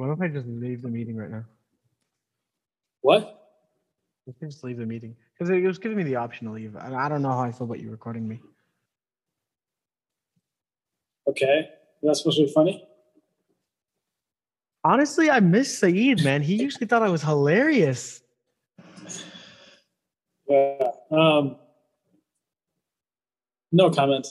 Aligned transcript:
What 0.00 0.08
if 0.08 0.22
I 0.22 0.28
just 0.28 0.46
leave 0.46 0.80
the 0.80 0.88
meeting 0.88 1.14
right 1.14 1.30
now? 1.30 1.44
What? 3.02 3.50
I 4.26 4.32
can 4.38 4.50
just 4.50 4.64
leave 4.64 4.78
the 4.78 4.86
meeting 4.86 5.14
because 5.34 5.50
it 5.50 5.62
was 5.62 5.76
giving 5.76 5.98
me 5.98 6.04
the 6.04 6.16
option 6.16 6.46
to 6.46 6.54
leave, 6.54 6.74
and 6.74 6.96
I 6.96 7.06
don't 7.10 7.20
know 7.20 7.28
how 7.28 7.42
I 7.42 7.52
feel 7.52 7.66
about 7.66 7.80
you 7.80 7.90
recording 7.90 8.26
me. 8.26 8.40
Okay. 11.28 11.68
That's 12.02 12.20
supposed 12.20 12.38
to 12.38 12.46
be 12.46 12.50
funny? 12.50 12.82
Honestly, 14.84 15.30
I 15.30 15.40
miss 15.40 15.78
Saeed, 15.78 16.24
man. 16.24 16.40
He 16.40 16.54
usually 16.54 16.86
thought 16.86 17.02
I 17.02 17.10
was 17.10 17.20
hilarious. 17.20 18.22
Yeah. 20.48 20.92
Um, 21.10 21.56
no 23.70 23.90
comment. 23.90 24.28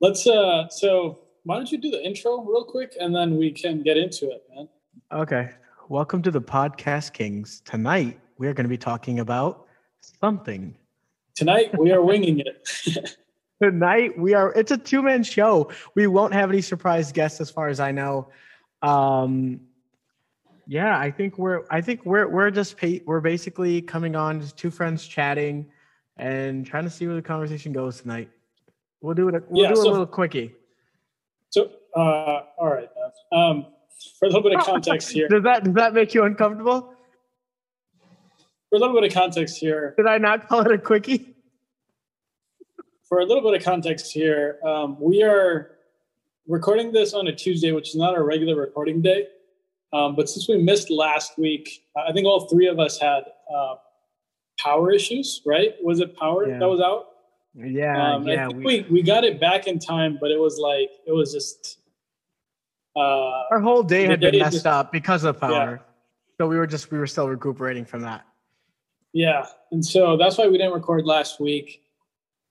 Let's 0.00 0.24
uh 0.24 0.68
so 0.68 1.21
why 1.44 1.56
don't 1.56 1.70
you 1.72 1.78
do 1.78 1.90
the 1.90 2.04
intro 2.04 2.40
real 2.42 2.64
quick 2.64 2.96
and 3.00 3.14
then 3.14 3.36
we 3.36 3.50
can 3.50 3.82
get 3.82 3.96
into 3.96 4.30
it, 4.30 4.44
man. 4.54 4.68
Okay. 5.10 5.50
Welcome 5.88 6.22
to 6.22 6.30
the 6.30 6.40
Podcast 6.40 7.12
Kings. 7.12 7.60
Tonight, 7.64 8.20
we 8.38 8.46
are 8.46 8.54
going 8.54 8.64
to 8.64 8.68
be 8.70 8.78
talking 8.78 9.18
about 9.18 9.66
something. 10.00 10.76
Tonight 11.34 11.76
we 11.78 11.90
are 11.92 12.00
winging 12.02 12.40
it. 12.40 13.16
Tonight, 13.62 14.16
we 14.18 14.34
are, 14.34 14.52
it's 14.52 14.70
a 14.70 14.76
two 14.78 15.02
man 15.02 15.22
show. 15.24 15.70
We 15.94 16.06
won't 16.06 16.32
have 16.32 16.50
any 16.50 16.60
surprise 16.60 17.10
guests 17.12 17.40
as 17.40 17.50
far 17.50 17.68
as 17.68 17.80
I 17.80 17.90
know. 17.92 18.28
Um, 18.82 19.60
yeah, 20.66 20.96
I 20.98 21.10
think 21.10 21.38
we're, 21.38 21.62
I 21.70 21.80
think 21.80 22.04
we're, 22.06 22.28
we're 22.28 22.50
just, 22.50 22.76
we're 23.04 23.20
basically 23.20 23.82
coming 23.82 24.14
on, 24.14 24.40
just 24.40 24.56
two 24.56 24.70
friends 24.70 25.06
chatting 25.06 25.66
and 26.16 26.64
trying 26.64 26.84
to 26.84 26.90
see 26.90 27.06
where 27.06 27.16
the 27.16 27.22
conversation 27.22 27.72
goes 27.72 28.00
tonight. 28.00 28.30
We'll 29.00 29.14
do 29.14 29.28
it, 29.28 29.42
we'll 29.48 29.62
Yeah, 29.64 29.70
do 29.70 29.76
so- 29.76 29.88
a 29.88 29.90
little 29.90 30.06
quickie. 30.06 30.54
Uh 31.96 32.40
all 32.58 32.68
right. 32.68 32.88
Um 33.32 33.66
for 34.18 34.26
a 34.26 34.28
little 34.28 34.42
bit 34.42 34.54
of 34.58 34.64
context 34.64 35.10
here. 35.12 35.28
Does 35.28 35.42
that, 35.44 35.64
does 35.64 35.74
that 35.74 35.94
make 35.94 36.12
you 36.14 36.24
uncomfortable? 36.24 36.92
For 38.70 38.76
a 38.76 38.78
little 38.78 38.94
bit 39.00 39.04
of 39.04 39.12
context 39.14 39.58
here. 39.58 39.94
Did 39.96 40.06
I 40.06 40.18
not 40.18 40.48
call 40.48 40.60
it 40.62 40.72
a 40.72 40.78
quickie? 40.78 41.36
For 43.08 43.20
a 43.20 43.24
little 43.26 43.42
bit 43.42 43.60
of 43.60 43.64
context 43.64 44.12
here, 44.12 44.58
um, 44.66 44.96
we 44.98 45.22
are 45.22 45.72
recording 46.48 46.90
this 46.92 47.12
on 47.14 47.26
a 47.28 47.32
Tuesday, 47.34 47.70
which 47.72 47.90
is 47.90 47.94
not 47.96 48.14
our 48.14 48.24
regular 48.24 48.56
recording 48.56 49.02
day. 49.02 49.26
Um, 49.92 50.16
but 50.16 50.28
since 50.28 50.48
we 50.48 50.56
missed 50.56 50.90
last 50.90 51.38
week, 51.38 51.84
I 51.94 52.12
think 52.12 52.26
all 52.26 52.48
three 52.48 52.66
of 52.66 52.80
us 52.80 52.98
had 52.98 53.24
uh, 53.54 53.74
power 54.58 54.90
issues, 54.90 55.42
right? 55.44 55.74
Was 55.82 56.00
it 56.00 56.16
power 56.16 56.48
Yeah. 56.48 56.58
that 56.58 56.68
was 56.68 56.80
out? 56.80 57.08
Yeah, 57.54 58.14
Um, 58.14 58.26
yeah. 58.26 58.46
I 58.46 58.48
think 58.48 58.58
we- 58.64 58.80
we, 58.80 58.86
we 58.90 59.02
got 59.02 59.24
it 59.24 59.38
back 59.38 59.66
in 59.66 59.78
time, 59.78 60.16
but 60.18 60.30
it 60.30 60.40
was 60.40 60.58
like 60.58 60.90
it 61.06 61.12
was 61.12 61.32
just 61.34 61.78
uh, 62.96 63.42
Our 63.50 63.60
whole 63.60 63.82
day 63.82 64.04
had 64.06 64.20
been 64.20 64.38
messed 64.38 64.52
just- 64.52 64.66
up 64.66 64.92
because 64.92 65.24
of 65.24 65.40
power. 65.40 65.80
So 66.38 66.46
we 66.48 66.56
were 66.56 66.66
just 66.66 66.90
we 66.90 66.98
were 66.98 67.06
still 67.06 67.28
recuperating 67.28 67.84
from 67.84 68.02
that. 68.02 68.24
yeah, 69.12 69.46
and 69.70 69.84
so 69.84 70.16
that's 70.16 70.38
why 70.38 70.46
we 70.48 70.58
didn't 70.58 70.72
record 70.72 71.04
last 71.06 71.38
week. 71.40 71.82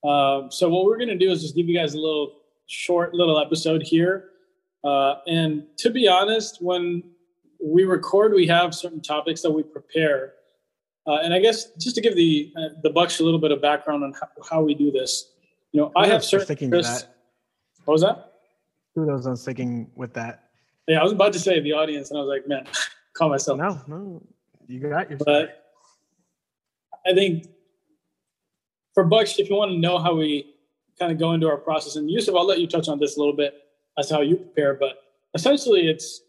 Um, 0.03 0.49
so 0.51 0.69
what 0.69 0.85
we're 0.85 0.97
gonna 0.97 1.17
do 1.17 1.29
is 1.31 1.41
just 1.41 1.55
give 1.55 1.67
you 1.67 1.77
guys 1.77 1.93
a 1.93 1.97
little 1.99 2.39
short 2.67 3.13
little 3.13 3.39
episode 3.39 3.81
here. 3.83 4.29
Uh, 4.83 5.15
and 5.27 5.65
to 5.77 5.89
be 5.89 6.07
honest, 6.07 6.57
when 6.61 7.03
we 7.63 7.83
record, 7.83 8.33
we 8.33 8.47
have 8.47 8.73
certain 8.73 9.01
topics 9.01 9.41
that 9.41 9.51
we 9.51 9.61
prepare. 9.63 10.33
Uh, 11.05 11.15
and 11.17 11.33
I 11.33 11.39
guess 11.39 11.71
just 11.79 11.95
to 11.95 12.01
give 12.01 12.15
the 12.15 12.53
uh, 12.55 12.69
the 12.83 12.89
Bucks 12.91 13.19
a 13.19 13.23
little 13.23 13.39
bit 13.39 13.51
of 13.51 13.61
background 13.61 14.03
on 14.03 14.13
how, 14.13 14.27
how 14.49 14.61
we 14.61 14.73
do 14.73 14.91
this, 14.91 15.31
you 15.71 15.81
know, 15.81 15.91
I 15.95 16.07
have 16.07 16.23
certain 16.23 16.45
sticking 16.45 16.71
to 16.71 16.81
that. 16.81 17.07
What 17.85 17.93
was 17.93 18.01
that? 18.03 18.30
Kudos 18.95 19.25
on 19.25 19.37
sticking 19.37 19.89
with 19.95 20.13
that. 20.13 20.49
Yeah, 20.87 20.99
I 20.99 21.03
was 21.03 21.13
about 21.13 21.33
to 21.33 21.39
say 21.39 21.59
the 21.59 21.73
audience, 21.73 22.09
and 22.09 22.17
I 22.17 22.21
was 22.21 22.29
like, 22.29 22.47
man, 22.47 22.67
call 23.13 23.29
myself. 23.29 23.57
No, 23.57 23.81
no, 23.87 24.21
you 24.67 24.79
got 24.79 25.09
your. 25.09 25.19
But 25.19 25.63
I 27.05 27.13
think 27.13 27.47
for 28.93 29.03
Bucks, 29.03 29.39
if 29.39 29.49
you 29.49 29.55
want 29.55 29.71
to 29.71 29.77
know 29.77 29.97
how 29.97 30.15
we 30.15 30.53
kind 30.99 31.11
of 31.11 31.17
go 31.17 31.33
into 31.33 31.47
our 31.47 31.57
process, 31.57 31.95
and 31.95 32.09
Yusuf, 32.09 32.35
I'll 32.35 32.45
let 32.45 32.59
you 32.59 32.67
touch 32.67 32.89
on 32.89 32.99
this 32.99 33.15
a 33.15 33.19
little 33.19 33.35
bit 33.35 33.53
as 33.97 34.07
to 34.07 34.15
how 34.15 34.21
you 34.21 34.35
prepare. 34.35 34.73
But 34.73 34.97
essentially, 35.33 35.87
it's 35.87 36.21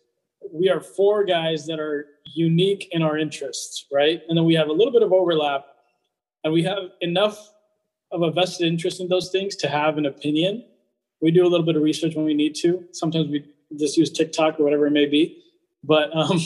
we 0.53 0.69
are 0.69 0.81
four 0.81 1.25
guys 1.25 1.66
that 1.66 1.78
are 1.78 2.06
unique 2.34 2.88
in 2.92 3.03
our 3.03 3.19
interests, 3.19 3.87
right? 3.92 4.22
And 4.28 4.37
then 4.37 4.44
we 4.44 4.54
have 4.54 4.69
a 4.69 4.72
little 4.72 4.92
bit 4.92 5.03
of 5.03 5.12
overlap, 5.12 5.64
and 6.44 6.53
we 6.53 6.62
have 6.64 6.78
enough 7.00 7.53
of 8.10 8.22
a 8.22 8.31
vested 8.31 8.66
interest 8.66 9.00
in 9.00 9.08
those 9.08 9.31
things 9.31 9.56
to 9.56 9.69
have 9.69 9.98
an 9.98 10.06
opinion. 10.06 10.64
We 11.22 11.31
do 11.31 11.47
a 11.47 11.49
little 11.49 11.65
bit 11.65 11.77
of 11.77 11.83
research 11.83 12.16
when 12.16 12.25
we 12.25 12.34
need 12.34 12.55
to. 12.56 12.84
Sometimes 12.91 13.28
we 13.28 13.44
just 13.78 13.97
use 13.97 14.10
TikTok 14.10 14.59
or 14.59 14.65
whatever 14.65 14.87
it 14.87 14.91
may 14.91 15.06
be. 15.06 15.43
But 15.84 16.15
um, 16.15 16.38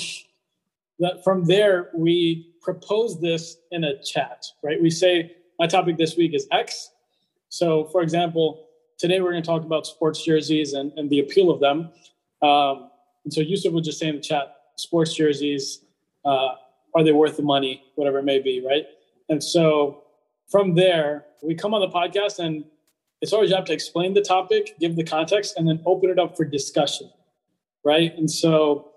that 0.99 1.25
from 1.25 1.45
there 1.45 1.91
we 1.95 2.53
propose 2.63 3.21
this 3.21 3.57
in 3.71 3.85
a 3.85 4.03
chat 4.03 4.45
right? 4.63 4.81
We 4.81 4.91
say 4.91 5.37
my 5.59 5.67
topic 5.67 5.97
this 5.97 6.17
week 6.17 6.35
is 6.35 6.47
x. 6.53 6.91
So 7.49 7.85
for 7.87 8.03
example 8.03 8.67
today 8.99 9.21
we're 9.21 9.31
going 9.31 9.43
to 9.43 9.47
talk 9.47 9.63
about 9.63 9.87
sports 9.87 10.25
jerseys 10.25 10.73
and, 10.73 10.93
and 10.97 11.09
the 11.11 11.21
appeal 11.21 11.51
of 11.51 11.61
them. 11.61 11.91
Um, 12.43 12.91
and 13.25 13.33
so 13.33 13.41
yusuf 13.41 13.73
would 13.73 13.85
just 13.85 13.99
say 13.99 14.09
in 14.09 14.17
the 14.17 14.21
chat 14.21 14.57
sports 14.77 15.15
jerseys 15.15 15.85
uh, 16.25 16.55
are 16.95 17.05
they 17.05 17.13
worth 17.13 17.37
the 17.37 17.43
money? 17.43 17.85
Whatever 17.95 18.19
it 18.19 18.25
may 18.25 18.41
be 18.41 18.65
right? 18.67 18.85
And 19.29 19.43
so 19.43 20.03
from 20.51 20.75
there 20.75 21.25
we 21.43 21.55
come 21.55 21.73
on 21.73 21.81
the 21.81 21.89
podcast 21.89 22.39
and 22.41 22.65
it's 23.23 23.33
our 23.33 23.47
job 23.47 23.67
to 23.67 23.73
explain 23.73 24.15
the 24.15 24.23
topic 24.23 24.79
give 24.79 24.97
the 24.97 25.05
context 25.05 25.55
and 25.57 25.69
then 25.69 25.81
open 25.87 26.11
it 26.11 26.19
up 26.19 26.37
for 26.37 26.45
discussion 26.45 27.11
right 27.85 28.17
and 28.17 28.31
so 28.31 28.93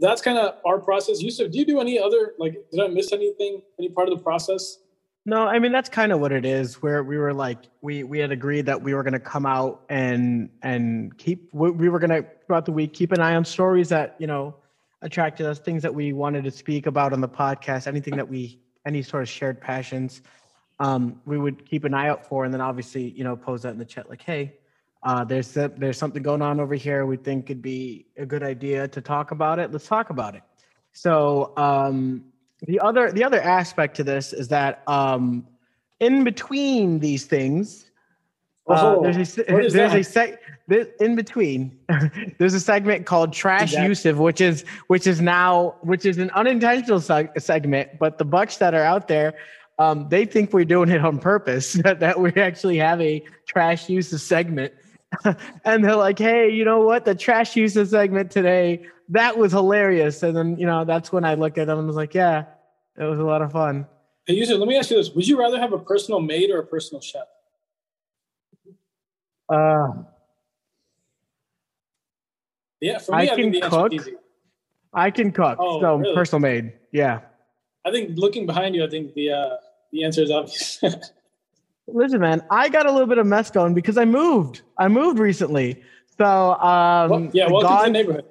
that's 0.00 0.20
kind 0.20 0.38
of 0.38 0.56
our 0.66 0.78
process. 0.78 1.22
Yusuf, 1.22 1.50
do 1.50 1.58
you 1.58 1.64
do 1.64 1.80
any 1.80 1.98
other 1.98 2.34
like? 2.38 2.54
Did 2.70 2.80
I 2.80 2.88
miss 2.88 3.12
anything? 3.12 3.62
Any 3.78 3.88
part 3.88 4.08
of 4.08 4.16
the 4.16 4.22
process? 4.22 4.78
No, 5.26 5.46
I 5.46 5.58
mean 5.58 5.72
that's 5.72 5.88
kind 5.88 6.12
of 6.12 6.20
what 6.20 6.32
it 6.32 6.44
is. 6.44 6.82
Where 6.82 7.02
we 7.02 7.16
were 7.16 7.32
like, 7.32 7.58
we 7.80 8.02
we 8.02 8.18
had 8.18 8.30
agreed 8.30 8.66
that 8.66 8.82
we 8.82 8.94
were 8.94 9.02
going 9.02 9.14
to 9.14 9.20
come 9.20 9.46
out 9.46 9.82
and 9.88 10.50
and 10.62 11.16
keep. 11.16 11.48
We, 11.52 11.70
we 11.70 11.88
were 11.88 11.98
going 11.98 12.10
to 12.10 12.28
throughout 12.46 12.66
the 12.66 12.72
week 12.72 12.92
keep 12.92 13.12
an 13.12 13.20
eye 13.20 13.34
on 13.34 13.44
stories 13.44 13.88
that 13.90 14.16
you 14.18 14.26
know 14.26 14.56
attracted 15.02 15.46
us, 15.46 15.58
things 15.58 15.82
that 15.82 15.94
we 15.94 16.12
wanted 16.12 16.44
to 16.44 16.50
speak 16.50 16.86
about 16.86 17.12
on 17.12 17.20
the 17.20 17.28
podcast, 17.28 17.86
anything 17.86 18.16
that 18.16 18.28
we 18.28 18.60
any 18.86 19.02
sort 19.02 19.22
of 19.22 19.28
shared 19.28 19.60
passions. 19.60 20.22
Um, 20.80 21.20
we 21.24 21.38
would 21.38 21.64
keep 21.66 21.84
an 21.84 21.94
eye 21.94 22.08
out 22.08 22.26
for, 22.26 22.44
and 22.44 22.52
then 22.52 22.60
obviously 22.60 23.10
you 23.10 23.24
know 23.24 23.36
pose 23.36 23.62
that 23.62 23.70
in 23.70 23.78
the 23.78 23.84
chat 23.84 24.08
like, 24.10 24.22
hey, 24.22 24.54
uh, 25.04 25.22
there's 25.24 25.52
that, 25.52 25.78
there's 25.78 25.98
something 25.98 26.22
going 26.22 26.42
on 26.42 26.58
over 26.60 26.74
here. 26.74 27.06
We 27.06 27.16
think 27.16 27.46
it'd 27.50 27.62
be 27.62 28.06
a 28.16 28.26
good 28.26 28.42
idea 28.42 28.88
to 28.88 29.00
talk 29.00 29.30
about 29.30 29.58
it. 29.58 29.70
Let's 29.70 29.86
talk 29.86 30.10
about 30.10 30.34
it. 30.34 30.42
So 30.92 31.52
um, 31.56 32.24
the 32.66 32.80
other 32.80 33.12
the 33.12 33.22
other 33.24 33.40
aspect 33.40 33.96
to 33.96 34.04
this 34.04 34.32
is 34.32 34.48
that 34.48 34.82
um, 34.88 35.46
in 36.00 36.24
between 36.24 36.98
these 36.98 37.24
things, 37.26 37.90
uh, 38.68 38.96
Oh, 38.96 39.02
there's 39.02 39.16
a 39.16 39.24
se- 39.24 39.44
what 39.52 39.64
is 39.64 39.72
there's 39.72 39.92
a 39.92 39.96
that? 39.98 40.04
sec 40.04 40.40
there- 40.66 40.88
in 41.00 41.14
between 41.14 41.78
there's 42.38 42.54
a 42.54 42.60
segment 42.60 43.04
called 43.06 43.32
Trash 43.32 43.62
Exactly. 43.74 43.88
Yusuf, 43.88 44.16
which 44.16 44.40
is 44.40 44.64
which 44.88 45.06
is 45.06 45.20
now 45.20 45.76
which 45.82 46.04
is 46.06 46.18
an 46.18 46.30
unintentional 46.30 46.98
seg- 46.98 47.40
segment, 47.40 47.90
but 48.00 48.18
the 48.18 48.24
bucks 48.24 48.56
that 48.56 48.74
are 48.74 48.82
out 48.84 49.06
there. 49.06 49.34
Um, 49.78 50.08
they 50.08 50.24
think 50.24 50.52
we're 50.52 50.64
doing 50.64 50.88
it 50.90 51.04
on 51.04 51.18
purpose 51.18 51.72
that, 51.84 52.00
that 52.00 52.20
we 52.20 52.32
actually 52.34 52.78
have 52.78 53.00
a 53.00 53.24
trash 53.46 53.88
Yusuf 53.88 54.20
segment 54.20 54.72
and 55.64 55.84
they're 55.84 55.96
like, 55.96 56.18
"Hey, 56.18 56.50
you 56.50 56.64
know 56.64 56.80
what? 56.80 57.04
The 57.04 57.14
trash 57.14 57.54
Yusuf 57.56 57.88
segment 57.88 58.30
today 58.30 58.86
that 59.10 59.36
was 59.38 59.52
hilarious." 59.52 60.22
And 60.22 60.36
then 60.36 60.56
you 60.58 60.66
know 60.66 60.84
that's 60.84 61.12
when 61.12 61.24
I 61.24 61.34
looked 61.34 61.58
at 61.58 61.66
them 61.66 61.78
and 61.78 61.86
was 61.86 61.96
like, 61.96 62.14
"Yeah, 62.14 62.44
it 62.98 63.04
was 63.04 63.18
a 63.18 63.22
lot 63.24 63.42
of 63.42 63.52
fun." 63.52 63.86
Hey, 64.26 64.34
Yusuf, 64.34 64.58
let 64.58 64.68
me 64.68 64.76
ask 64.76 64.90
you 64.90 64.96
this: 64.96 65.10
Would 65.10 65.28
you 65.28 65.38
rather 65.38 65.58
have 65.60 65.72
a 65.72 65.78
personal 65.78 66.20
maid 66.20 66.50
or 66.50 66.58
a 66.58 66.66
personal 66.66 67.00
chef? 67.00 67.26
Uh, 69.48 69.88
Yeah, 72.80 72.98
for 72.98 73.14
I 73.14 73.22
me, 73.24 73.30
I, 73.30 73.34
can 73.36 73.52
think 73.52 73.64
the 73.64 73.70
cook. 73.70 73.92
easy. 73.92 74.14
I 74.92 75.10
can 75.10 75.32
cook, 75.32 75.58
Oh, 75.58 75.80
so 75.80 75.96
really? 75.96 76.14
personal 76.14 76.40
maid 76.40 76.72
Yeah. 76.92 77.20
I 77.84 77.90
think 77.90 78.16
looking 78.16 78.46
behind 78.46 78.74
you, 78.74 78.84
I 78.84 78.88
think 78.88 79.14
the 79.14 79.30
uh, 79.32 79.56
the 79.94 80.04
answer 80.04 80.22
is 80.22 80.30
obvious. 80.30 80.82
Listen, 81.86 82.20
man, 82.20 82.42
I 82.50 82.68
got 82.68 82.86
a 82.86 82.90
little 82.92 83.06
bit 83.06 83.18
of 83.18 83.26
mess 83.26 83.50
going 83.50 83.74
because 83.74 83.96
I 83.96 84.04
moved. 84.04 84.62
I 84.76 84.88
moved 84.88 85.18
recently, 85.18 85.82
so 86.18 86.54
um, 86.54 87.10
well, 87.10 87.30
yeah, 87.32 87.48
welcome 87.48 87.50
to 87.50 87.60
the 87.60 87.62
gone, 87.62 87.92
neighborhood. 87.92 88.24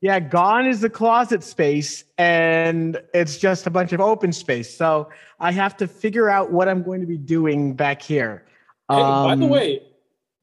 yeah, 0.00 0.20
gone 0.20 0.66
is 0.66 0.80
the 0.80 0.90
closet 0.90 1.42
space, 1.42 2.04
and 2.18 3.00
it's 3.12 3.38
just 3.38 3.66
a 3.66 3.70
bunch 3.70 3.92
of 3.92 4.00
open 4.00 4.32
space. 4.32 4.74
So 4.74 5.08
I 5.40 5.50
have 5.50 5.76
to 5.78 5.88
figure 5.88 6.30
out 6.30 6.52
what 6.52 6.68
I'm 6.68 6.82
going 6.82 7.00
to 7.00 7.06
be 7.06 7.18
doing 7.18 7.74
back 7.74 8.00
here. 8.00 8.44
Hey, 8.88 8.96
by 9.00 9.34
the 9.34 9.44
Um, 9.44 9.50
way, 9.50 9.82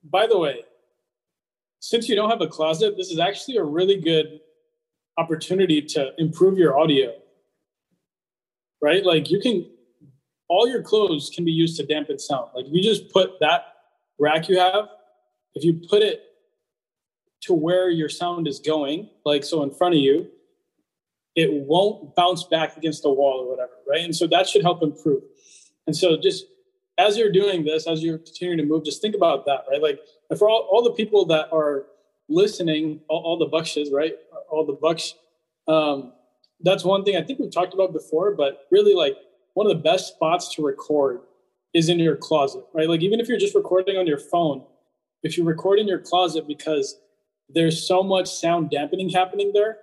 by 0.04 0.28
the 0.28 0.38
way, 0.38 0.64
since 1.80 2.10
you 2.10 2.16
don't 2.16 2.30
have 2.30 2.42
a 2.42 2.48
closet, 2.48 2.98
this 2.98 3.12
is 3.12 3.20
actually 3.20 3.58
a 3.58 3.64
really 3.64 4.02
good 4.02 4.42
opportunity 5.18 5.82
to 5.82 6.12
improve 6.18 6.58
your 6.58 6.78
audio. 6.78 7.14
Right? 8.82 9.06
Like 9.06 9.30
you 9.30 9.40
can 9.40 9.71
all 10.52 10.68
your 10.68 10.82
clothes 10.82 11.32
can 11.34 11.46
be 11.46 11.52
used 11.52 11.78
to 11.78 11.86
dampen 11.86 12.20
sound. 12.20 12.50
Like 12.54 12.66
if 12.66 12.74
you 12.74 12.84
just 12.84 13.10
put 13.10 13.40
that 13.40 13.68
rack 14.20 14.50
you 14.50 14.60
have, 14.60 14.90
if 15.56 15.64
you 15.64 15.80
put 15.90 16.04
it 16.04 16.24
to 17.44 17.54
where 17.54 17.90
your 17.90 18.10
sound 18.10 18.50
is 18.50 18.60
going, 18.60 19.10
like 19.24 19.46
so 19.46 19.64
in 19.64 19.72
front 19.72 19.96
of 19.96 20.02
you, 20.02 20.28
it 21.38 21.50
won't 21.54 22.14
bounce 22.18 22.44
back 22.44 22.76
against 22.76 23.02
the 23.02 23.10
wall 23.10 23.46
or 23.46 23.50
whatever, 23.50 23.72
right? 23.88 24.02
And 24.02 24.14
so 24.14 24.28
that 24.28 24.46
should 24.46 24.62
help 24.62 24.84
improve. 24.84 25.24
And 25.88 25.96
so 25.96 26.18
just 26.22 26.44
as 26.98 27.18
you're 27.18 27.32
doing 27.32 27.64
this, 27.64 27.88
as 27.88 28.04
you're 28.04 28.18
continuing 28.18 28.58
to 28.58 28.66
move, 28.66 28.84
just 28.84 29.02
think 29.02 29.16
about 29.16 29.46
that, 29.46 29.64
right? 29.72 29.82
Like 29.82 30.02
for 30.38 30.50
all, 30.50 30.68
all 30.70 30.84
the 30.84 30.92
people 30.92 31.24
that 31.28 31.48
are 31.54 31.86
listening, 32.28 33.00
all, 33.08 33.24
all 33.24 33.38
the 33.38 33.48
buckshes, 33.48 33.90
right? 33.90 34.16
All 34.50 34.66
the 34.66 34.74
bucks. 34.74 35.14
Um, 35.70 36.12
that's 36.60 36.84
one 36.84 37.06
thing 37.06 37.16
I 37.16 37.24
think 37.24 37.40
we've 37.40 37.54
talked 37.54 37.74
about 37.74 37.94
before, 37.94 38.36
but 38.36 38.68
really 38.70 38.94
like 38.94 39.16
one 39.54 39.66
of 39.70 39.76
the 39.76 39.84
best 39.84 40.16
spots 40.16 40.54
to 40.56 40.66
record 40.66 41.22
is 41.74 41.90
in 41.90 42.00
your 42.00 42.16
closet, 42.16 42.64
right? 42.74 42.90
Like 42.90 43.02
even 43.02 43.20
if 43.20 43.28
you're 43.28 43.38
just 43.38 43.56
recording 43.56 43.98
on 43.98 44.08
your 44.08 44.18
phone, 44.18 44.64
if 45.24 45.38
you 45.38 45.44
record 45.44 45.80
in 45.80 45.88
your 45.88 46.00
closet 46.00 46.48
because 46.48 47.00
there's 47.50 47.86
so 47.88 48.02
much 48.04 48.30
sound 48.30 48.70
dampening 48.70 49.10
happening 49.10 49.52
there 49.54 49.78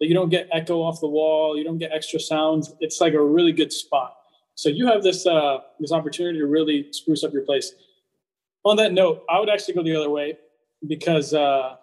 that 0.00 0.06
you 0.08 0.14
don't 0.14 0.28
get 0.28 0.48
echo 0.52 0.82
off 0.82 1.00
the 1.00 1.08
wall, 1.08 1.56
you 1.56 1.64
don't 1.64 1.78
get 1.78 1.92
extra 1.92 2.20
sounds. 2.20 2.74
It's 2.80 3.00
like 3.00 3.14
a 3.14 3.22
really 3.22 3.52
good 3.52 3.72
spot. 3.72 4.16
So 4.54 4.68
you 4.68 4.86
have 4.86 5.02
this 5.02 5.26
uh, 5.26 5.58
this 5.80 5.92
opportunity 5.92 6.38
to 6.38 6.46
really 6.46 6.88
spruce 6.92 7.24
up 7.24 7.32
your 7.32 7.42
place. 7.42 7.72
On 8.64 8.76
that 8.76 8.92
note, 8.92 9.24
I 9.28 9.40
would 9.40 9.48
actually 9.48 9.74
go 9.74 9.82
the 9.82 9.96
other 9.96 10.10
way 10.10 10.38
because 10.86 11.32
uh, 11.32 11.76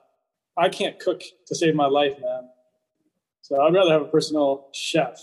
I 0.57 0.69
can't 0.69 0.99
cook 0.99 1.23
to 1.47 1.55
save 1.55 1.75
my 1.75 1.87
life, 1.87 2.13
man. 2.21 2.49
So 3.41 3.61
I'd 3.61 3.73
rather 3.73 3.91
have 3.91 4.03
a 4.03 4.05
personal 4.05 4.67
chef. 4.73 5.19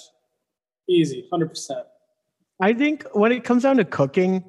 Easy, 0.89 1.27
hundred 1.31 1.51
percent. 1.51 1.87
I 2.61 2.73
think 2.73 3.05
when 3.13 3.33
it 3.33 3.45
comes 3.45 3.65
down 3.65 3.77
to 3.77 3.85
cooking, 3.85 4.45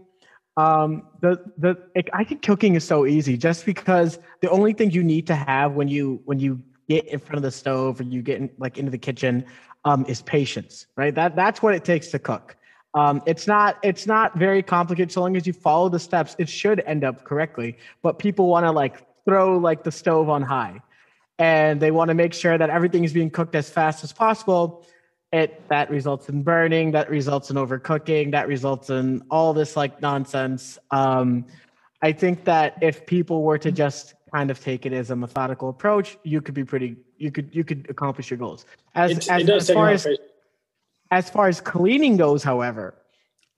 um, 0.55 1.03
the 1.21 1.39
the 1.57 1.77
I 2.13 2.23
think 2.23 2.41
cooking 2.41 2.75
is 2.75 2.83
so 2.83 3.05
easy 3.05 3.37
just 3.37 3.65
because 3.65 4.17
the 4.41 4.49
only 4.49 4.73
thing 4.73 4.91
you 4.91 5.03
need 5.03 5.27
to 5.27 5.35
have 5.35 5.73
when 5.73 5.87
you 5.87 6.21
when 6.25 6.39
you 6.39 6.61
get 6.87 7.05
in 7.07 7.19
front 7.19 7.37
of 7.37 7.43
the 7.43 7.51
stove 7.51 7.99
or 7.99 8.03
you 8.03 8.21
get 8.21 8.39
in, 8.39 8.49
like 8.57 8.77
into 8.77 8.89
the 8.89 8.97
kitchen 8.97 9.45
um, 9.85 10.05
is 10.07 10.21
patience, 10.21 10.87
right? 10.95 11.13
That 11.13 11.35
that's 11.35 11.61
what 11.61 11.73
it 11.75 11.83
takes 11.83 12.07
to 12.09 12.19
cook. 12.19 12.55
Um, 12.93 13.21
it's 13.25 13.45
not 13.45 13.77
it's 13.83 14.07
not 14.07 14.37
very 14.37 14.63
complicated 14.63 15.11
so 15.11 15.21
long 15.21 15.35
as 15.35 15.45
you 15.45 15.53
follow 15.53 15.89
the 15.89 15.99
steps. 15.99 16.35
It 16.39 16.49
should 16.49 16.79
end 16.87 17.03
up 17.03 17.23
correctly, 17.23 17.77
but 18.01 18.17
people 18.17 18.47
want 18.47 18.65
to 18.65 18.71
like 18.71 19.05
throw 19.25 19.57
like 19.57 19.83
the 19.83 19.91
stove 19.91 20.29
on 20.29 20.41
high, 20.41 20.81
and 21.37 21.79
they 21.79 21.91
want 21.91 22.07
to 22.07 22.15
make 22.15 22.33
sure 22.33 22.57
that 22.57 22.69
everything 22.69 23.03
is 23.03 23.13
being 23.13 23.29
cooked 23.29 23.53
as 23.53 23.69
fast 23.69 24.03
as 24.03 24.13
possible 24.13 24.85
it 25.33 25.67
that 25.67 25.89
results 25.89 26.29
in 26.29 26.41
burning 26.41 26.91
that 26.91 27.09
results 27.09 27.49
in 27.49 27.57
overcooking 27.57 28.31
that 28.31 28.47
results 28.47 28.89
in 28.89 29.21
all 29.29 29.53
this 29.53 29.75
like 29.75 30.01
nonsense. 30.01 30.77
Um 30.91 31.45
i 32.01 32.11
think 32.11 32.45
that 32.45 32.77
if 32.81 33.05
people 33.05 33.43
were 33.43 33.57
to 33.57 33.71
just 33.71 34.13
kind 34.33 34.51
of 34.51 34.59
take 34.59 34.85
it 34.85 34.93
as 34.93 35.09
a 35.09 35.15
methodical 35.15 35.69
approach 35.69 36.17
you 36.23 36.41
could 36.41 36.53
be 36.53 36.63
pretty 36.63 36.95
you 37.17 37.31
could 37.31 37.53
you 37.53 37.63
could 37.63 37.87
accomplish 37.89 38.29
your 38.29 38.37
goals. 38.37 38.65
As 38.95 39.11
It- 39.11 39.29
as, 39.29 39.41
it 39.41 39.49
as 39.49 39.69
far 39.69 39.89
as 39.89 40.07
as 41.11 41.29
far 41.29 41.47
as 41.47 41.59
cleaning 41.59 42.15
goes 42.17 42.43
however 42.43 42.95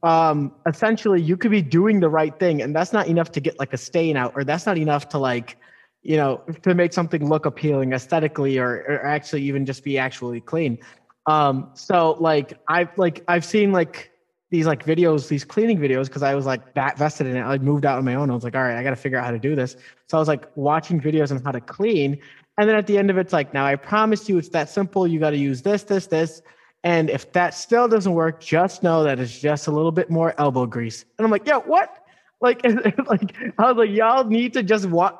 um 0.01 0.53
essentially 0.65 1.21
you 1.21 1.35
could 1.37 1.51
be 1.51 1.61
doing 1.61 1.99
the 1.99 2.09
right 2.09 2.39
thing 2.39 2.61
and 2.61 2.75
that's 2.75 2.93
not 2.93 3.07
enough 3.07 3.31
to 3.33 3.39
get 3.39 3.59
like 3.59 3.73
a 3.73 3.77
stain 3.77 4.15
out 4.17 4.31
or 4.35 4.43
that's 4.43 4.65
not 4.65 4.77
enough 4.77 5.09
to 5.09 5.17
like 5.19 5.57
you 6.01 6.15
know 6.15 6.37
to 6.63 6.73
make 6.73 6.93
something 6.93 7.27
look 7.27 7.45
appealing 7.45 7.91
aesthetically 7.91 8.57
or, 8.57 8.85
or 8.87 9.05
actually 9.05 9.41
even 9.43 9.65
just 9.65 9.83
be 9.83 9.97
actually 9.97 10.39
clean 10.39 10.77
um 11.25 11.69
so 11.73 12.15
like 12.19 12.53
i've 12.67 12.89
like 12.97 13.23
i've 13.27 13.45
seen 13.45 13.71
like 13.71 14.11
these 14.49 14.65
like 14.65 14.83
videos 14.83 15.27
these 15.27 15.45
cleaning 15.45 15.77
videos 15.77 16.05
because 16.05 16.23
i 16.23 16.33
was 16.33 16.45
like 16.45 16.73
that 16.73 16.97
vested 16.97 17.27
in 17.27 17.35
it. 17.35 17.43
I 17.43 17.57
moved 17.59 17.85
out 17.85 17.97
on 17.97 18.05
my 18.05 18.15
own. 18.15 18.31
I 18.31 18.33
was 18.33 18.43
like 18.43 18.55
all 18.55 18.63
right 18.63 18.77
i 18.77 18.83
gotta 18.83 18.95
figure 18.95 19.17
out 19.17 19.25
how 19.25 19.31
to 19.31 19.39
do 19.39 19.55
this. 19.55 19.75
So 20.07 20.17
i 20.17 20.19
was 20.19 20.27
like 20.27 20.47
watching 20.55 20.99
videos 20.99 21.31
on 21.31 21.41
how 21.43 21.51
to 21.51 21.61
clean 21.61 22.19
and 22.57 22.67
then 22.67 22.75
at 22.75 22.87
the 22.87 22.97
end 22.97 23.09
of 23.09 23.17
it, 23.17 23.21
it's 23.21 23.33
like 23.33 23.53
now 23.53 23.65
i 23.65 23.75
promise 23.75 24.27
you 24.27 24.37
it's 24.37 24.49
that 24.49 24.69
simple. 24.69 25.07
You 25.07 25.19
got 25.19 25.31
to 25.31 25.37
use 25.37 25.61
this 25.61 25.83
this 25.83 26.07
this 26.07 26.41
and 26.83 27.09
if 27.09 27.31
that 27.33 27.53
still 27.53 27.87
doesn't 27.87 28.13
work 28.13 28.39
just 28.39 28.83
know 28.83 29.03
that 29.03 29.19
it's 29.19 29.37
just 29.37 29.67
a 29.67 29.71
little 29.71 29.91
bit 29.91 30.09
more 30.09 30.33
elbow 30.37 30.65
grease. 30.65 31.05
And 31.17 31.25
i'm 31.25 31.31
like 31.31 31.45
yeah 31.45 31.57
what? 31.57 31.95
Like, 32.41 32.63
like 33.07 33.35
I 33.57 33.71
was 33.71 33.77
like, 33.77 33.89
y'all 33.89 34.23
need 34.23 34.53
to 34.53 34.63
just 34.63 34.85
watch. 34.85 35.15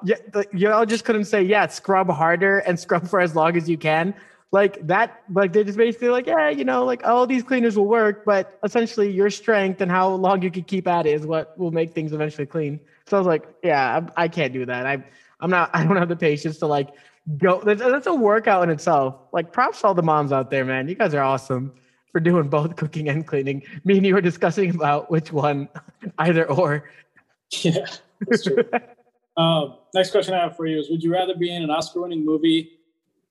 Y'all 0.54 0.86
just 0.86 1.06
couldn't 1.06 1.26
say, 1.26 1.44
yeah, 1.44 1.68
scrub 1.68 2.10
harder 2.10 2.60
and 2.60 2.80
scrub 2.80 3.08
for 3.08 3.20
as 3.20 3.36
long 3.36 3.58
as 3.58 3.70
you 3.70 3.78
can. 3.78 4.14
Like 4.52 4.88
that, 4.88 5.22
like 5.32 5.54
they're 5.54 5.64
just 5.64 5.78
basically 5.78 6.10
like, 6.10 6.26
yeah, 6.26 6.50
you 6.50 6.64
know, 6.64 6.84
like 6.84 7.06
all 7.06 7.28
these 7.28 7.44
cleaners 7.44 7.78
will 7.78 7.86
work, 7.86 8.26
but 8.26 8.58
essentially 8.64 9.12
your 9.12 9.30
strength 9.30 9.80
and 9.80 9.92
how 9.92 10.10
long 10.10 10.42
you 10.42 10.50
can 10.50 10.64
keep 10.64 10.88
at 10.88 11.06
it 11.06 11.12
is 11.12 11.26
what 11.26 11.56
will 11.58 11.72
make 11.72 11.94
things 11.94 12.14
eventually 12.14 12.48
clean. 12.48 12.80
So 13.06 13.18
I 13.18 13.20
was 13.20 13.28
like, 13.28 13.48
yeah, 13.64 14.02
I, 14.18 14.24
I 14.24 14.28
can't 14.28 14.52
do 14.52 14.66
that. 14.66 14.88
I, 14.88 15.04
I'm 15.40 15.52
not, 15.52 15.70
I 15.74 15.84
don't 15.84 15.98
have 15.98 16.10
the 16.10 16.16
patience 16.16 16.58
to 16.60 16.66
like 16.66 16.90
go. 17.38 17.62
That's, 17.64 17.80
that's 17.80 18.08
a 18.08 18.14
workout 18.14 18.64
in 18.64 18.72
itself. 18.72 19.16
Like 19.32 19.54
props 19.54 19.82
to 19.82 19.88
all 19.88 19.94
the 19.94 20.02
moms 20.02 20.32
out 20.32 20.50
there, 20.50 20.66
man. 20.66 20.88
You 20.88 20.96
guys 20.96 21.14
are 21.14 21.22
awesome 21.22 21.72
for 22.12 22.20
doing 22.20 22.50
both 22.50 22.76
cooking 22.76 23.08
and 23.08 23.28
cleaning. 23.28 23.62
Me 23.84 23.98
and 23.98 24.06
you 24.06 24.16
were 24.16 24.22
discussing 24.22 24.74
about 24.74 25.12
which 25.12 25.32
one, 25.32 25.70
either 26.18 26.50
or. 26.50 26.90
Yeah, 27.64 27.88
that's 28.28 28.44
true. 28.44 28.64
um, 29.36 29.78
next 29.96 30.12
question 30.12 30.36
I 30.36 30.42
have 30.42 30.56
for 30.56 30.68
you 30.68 30.78
is: 30.78 30.88
Would 30.92 31.02
you 31.02 31.12
rather 31.12 31.34
be 31.36 31.52
in 31.52 31.64
an 31.64 31.72
Oscar-winning 31.72 32.24
movie 32.24 32.78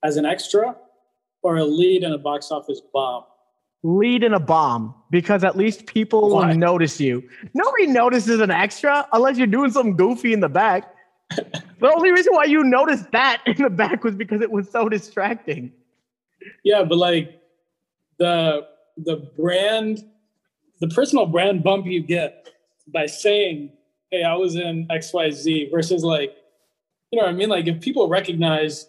as 0.03 0.17
an 0.17 0.25
extra 0.25 0.75
or 1.41 1.57
a 1.57 1.65
lead 1.65 2.03
in 2.03 2.11
a 2.11 2.17
box 2.17 2.51
office 2.51 2.81
bomb? 2.93 3.23
lead 3.83 4.23
in 4.23 4.33
a 4.33 4.39
bomb 4.39 4.93
because 5.09 5.43
at 5.43 5.57
least 5.57 5.85
people 5.85 6.29
Why? 6.29 6.49
will 6.49 6.55
notice 6.55 6.99
you. 6.99 7.23
Nobody 7.53 7.87
notices 7.87 8.41
an 8.41 8.51
extra 8.51 9.07
unless 9.13 9.37
you're 9.37 9.47
doing 9.47 9.71
something 9.71 9.95
goofy 9.95 10.33
in 10.33 10.41
the 10.41 10.49
back. 10.49 10.93
the 11.29 11.93
only 11.93 12.11
reason 12.11 12.33
why 12.33 12.45
you 12.45 12.63
noticed 12.63 13.11
that 13.11 13.41
in 13.45 13.61
the 13.61 13.69
back 13.69 14.03
was 14.03 14.15
because 14.15 14.41
it 14.41 14.51
was 14.51 14.69
so 14.69 14.89
distracting. 14.89 15.71
Yeah, 16.63 16.83
but 16.83 16.97
like 16.97 17.41
the 18.17 18.67
the 18.97 19.31
brand, 19.37 20.03
the 20.81 20.87
personal 20.87 21.25
brand 21.25 21.63
bump 21.63 21.85
you 21.85 22.01
get 22.01 22.49
by 22.87 23.05
saying, 23.05 23.71
"Hey, 24.09 24.23
I 24.23 24.35
was 24.35 24.55
in 24.55 24.87
X 24.89 25.13
Y 25.13 25.29
Z," 25.29 25.69
versus 25.71 26.03
like, 26.03 26.35
you 27.11 27.19
know 27.19 27.25
what 27.25 27.33
I 27.33 27.37
mean? 27.37 27.49
Like 27.49 27.67
if 27.67 27.79
people 27.79 28.07
recognize, 28.07 28.88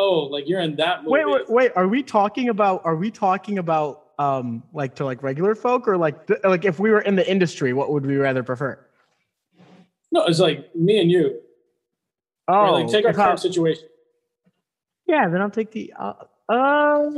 oh, 0.00 0.28
like 0.30 0.48
you're 0.48 0.60
in 0.60 0.76
that 0.76 1.04
movie. 1.04 1.12
Wait, 1.12 1.26
wait, 1.26 1.50
wait. 1.50 1.72
Are 1.76 1.86
we 1.86 2.02
talking 2.02 2.48
about? 2.48 2.80
Are 2.84 2.96
we 2.96 3.10
talking 3.10 3.58
about 3.58 4.06
um 4.18 4.62
like 4.72 4.94
to 4.96 5.04
like 5.04 5.22
regular 5.22 5.54
folk 5.54 5.88
or 5.88 5.96
like 5.96 6.26
th- 6.26 6.40
like 6.44 6.64
if 6.64 6.78
we 6.78 6.90
were 6.90 7.00
in 7.00 7.16
the 7.16 7.30
industry, 7.30 7.72
what 7.72 7.92
would 7.92 8.06
we 8.06 8.16
rather 8.16 8.42
prefer? 8.42 8.78
No, 10.12 10.24
it's 10.26 10.40
like 10.40 10.74
me 10.74 11.00
and 11.00 11.10
you. 11.10 11.40
Oh, 12.48 12.54
Right? 12.54 12.70
Like 12.70 12.88
take 12.88 13.04
our 13.04 13.12
current 13.12 13.40
situation. 13.40 13.84
Yeah, 15.06 15.28
then 15.28 15.40
I'll 15.40 15.50
take 15.50 15.72
the. 15.72 15.92
Uh, 15.98 16.14
uh, 16.48 17.10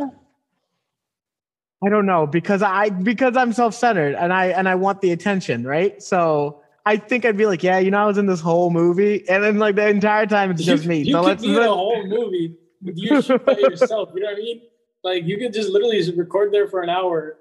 I 1.85 1.89
don't 1.89 2.07
know 2.07 2.27
because 2.27 2.63
I 2.63 2.91
because 2.91 3.37
I'm 3.37 3.53
self-centered 3.53 4.15
and 4.15 4.33
I 4.33 4.47
and 4.47 4.69
I 4.69 4.75
want 4.75 5.01
the 5.01 5.13
attention, 5.13 5.65
right? 5.65 6.03
So 6.03 6.63
I 6.85 6.97
think 6.97 7.25
I'd 7.25 7.37
be 7.37 7.47
like, 7.47 7.63
yeah, 7.63 7.79
you 7.79 7.91
know, 7.91 7.99
I 7.99 8.07
was 8.07 8.19
in 8.19 8.27
this 8.27 8.41
whole 8.41 8.71
movie, 8.71 9.29
and 9.29 9.43
then 9.43 9.59
like 9.59 9.77
the 9.77 9.89
entire 9.89 10.27
time 10.27 10.51
it's 10.51 10.63
just 10.63 10.85
you, 10.85 10.89
me. 10.89 10.99
You 10.99 11.13
so 11.13 11.21
could 11.21 11.27
let's 11.27 11.43
be 11.43 11.57
a 11.57 11.69
whole 11.69 12.07
movie 12.07 12.57
with 12.83 12.97
you 12.99 13.11
by 13.39 13.57
yourself. 13.59 14.11
You 14.15 14.21
know 14.21 14.27
what 14.29 14.37
I 14.37 14.41
mean? 14.41 14.63
Like 15.05 15.25
you 15.25 15.39
could 15.39 15.53
just 15.53 15.69
literally 15.71 15.99
just 15.99 16.17
record 16.17 16.53
there 16.53 16.69
for 16.69 16.83
an 16.83 16.89
hour. 16.89 17.37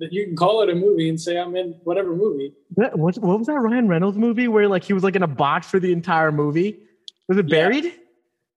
That 0.00 0.12
you 0.12 0.26
can 0.26 0.36
call 0.36 0.62
it 0.62 0.70
a 0.70 0.76
movie 0.76 1.08
and 1.08 1.20
say 1.20 1.36
I'm 1.36 1.56
in 1.56 1.72
whatever 1.82 2.14
movie. 2.14 2.52
That- 2.76 2.96
what, 2.96 3.18
what 3.18 3.38
was 3.38 3.48
that 3.48 3.54
Ryan 3.58 3.88
Reynolds 3.88 4.16
movie 4.16 4.46
where 4.46 4.68
like 4.68 4.84
he 4.84 4.92
was 4.92 5.02
like 5.02 5.16
in 5.16 5.24
a 5.24 5.26
box 5.28 5.66
for 5.68 5.80
the 5.80 5.92
entire 5.92 6.30
movie? 6.30 6.78
Was 7.28 7.36
it 7.38 7.48
Yeah. 7.48 7.56
buried? 7.68 7.92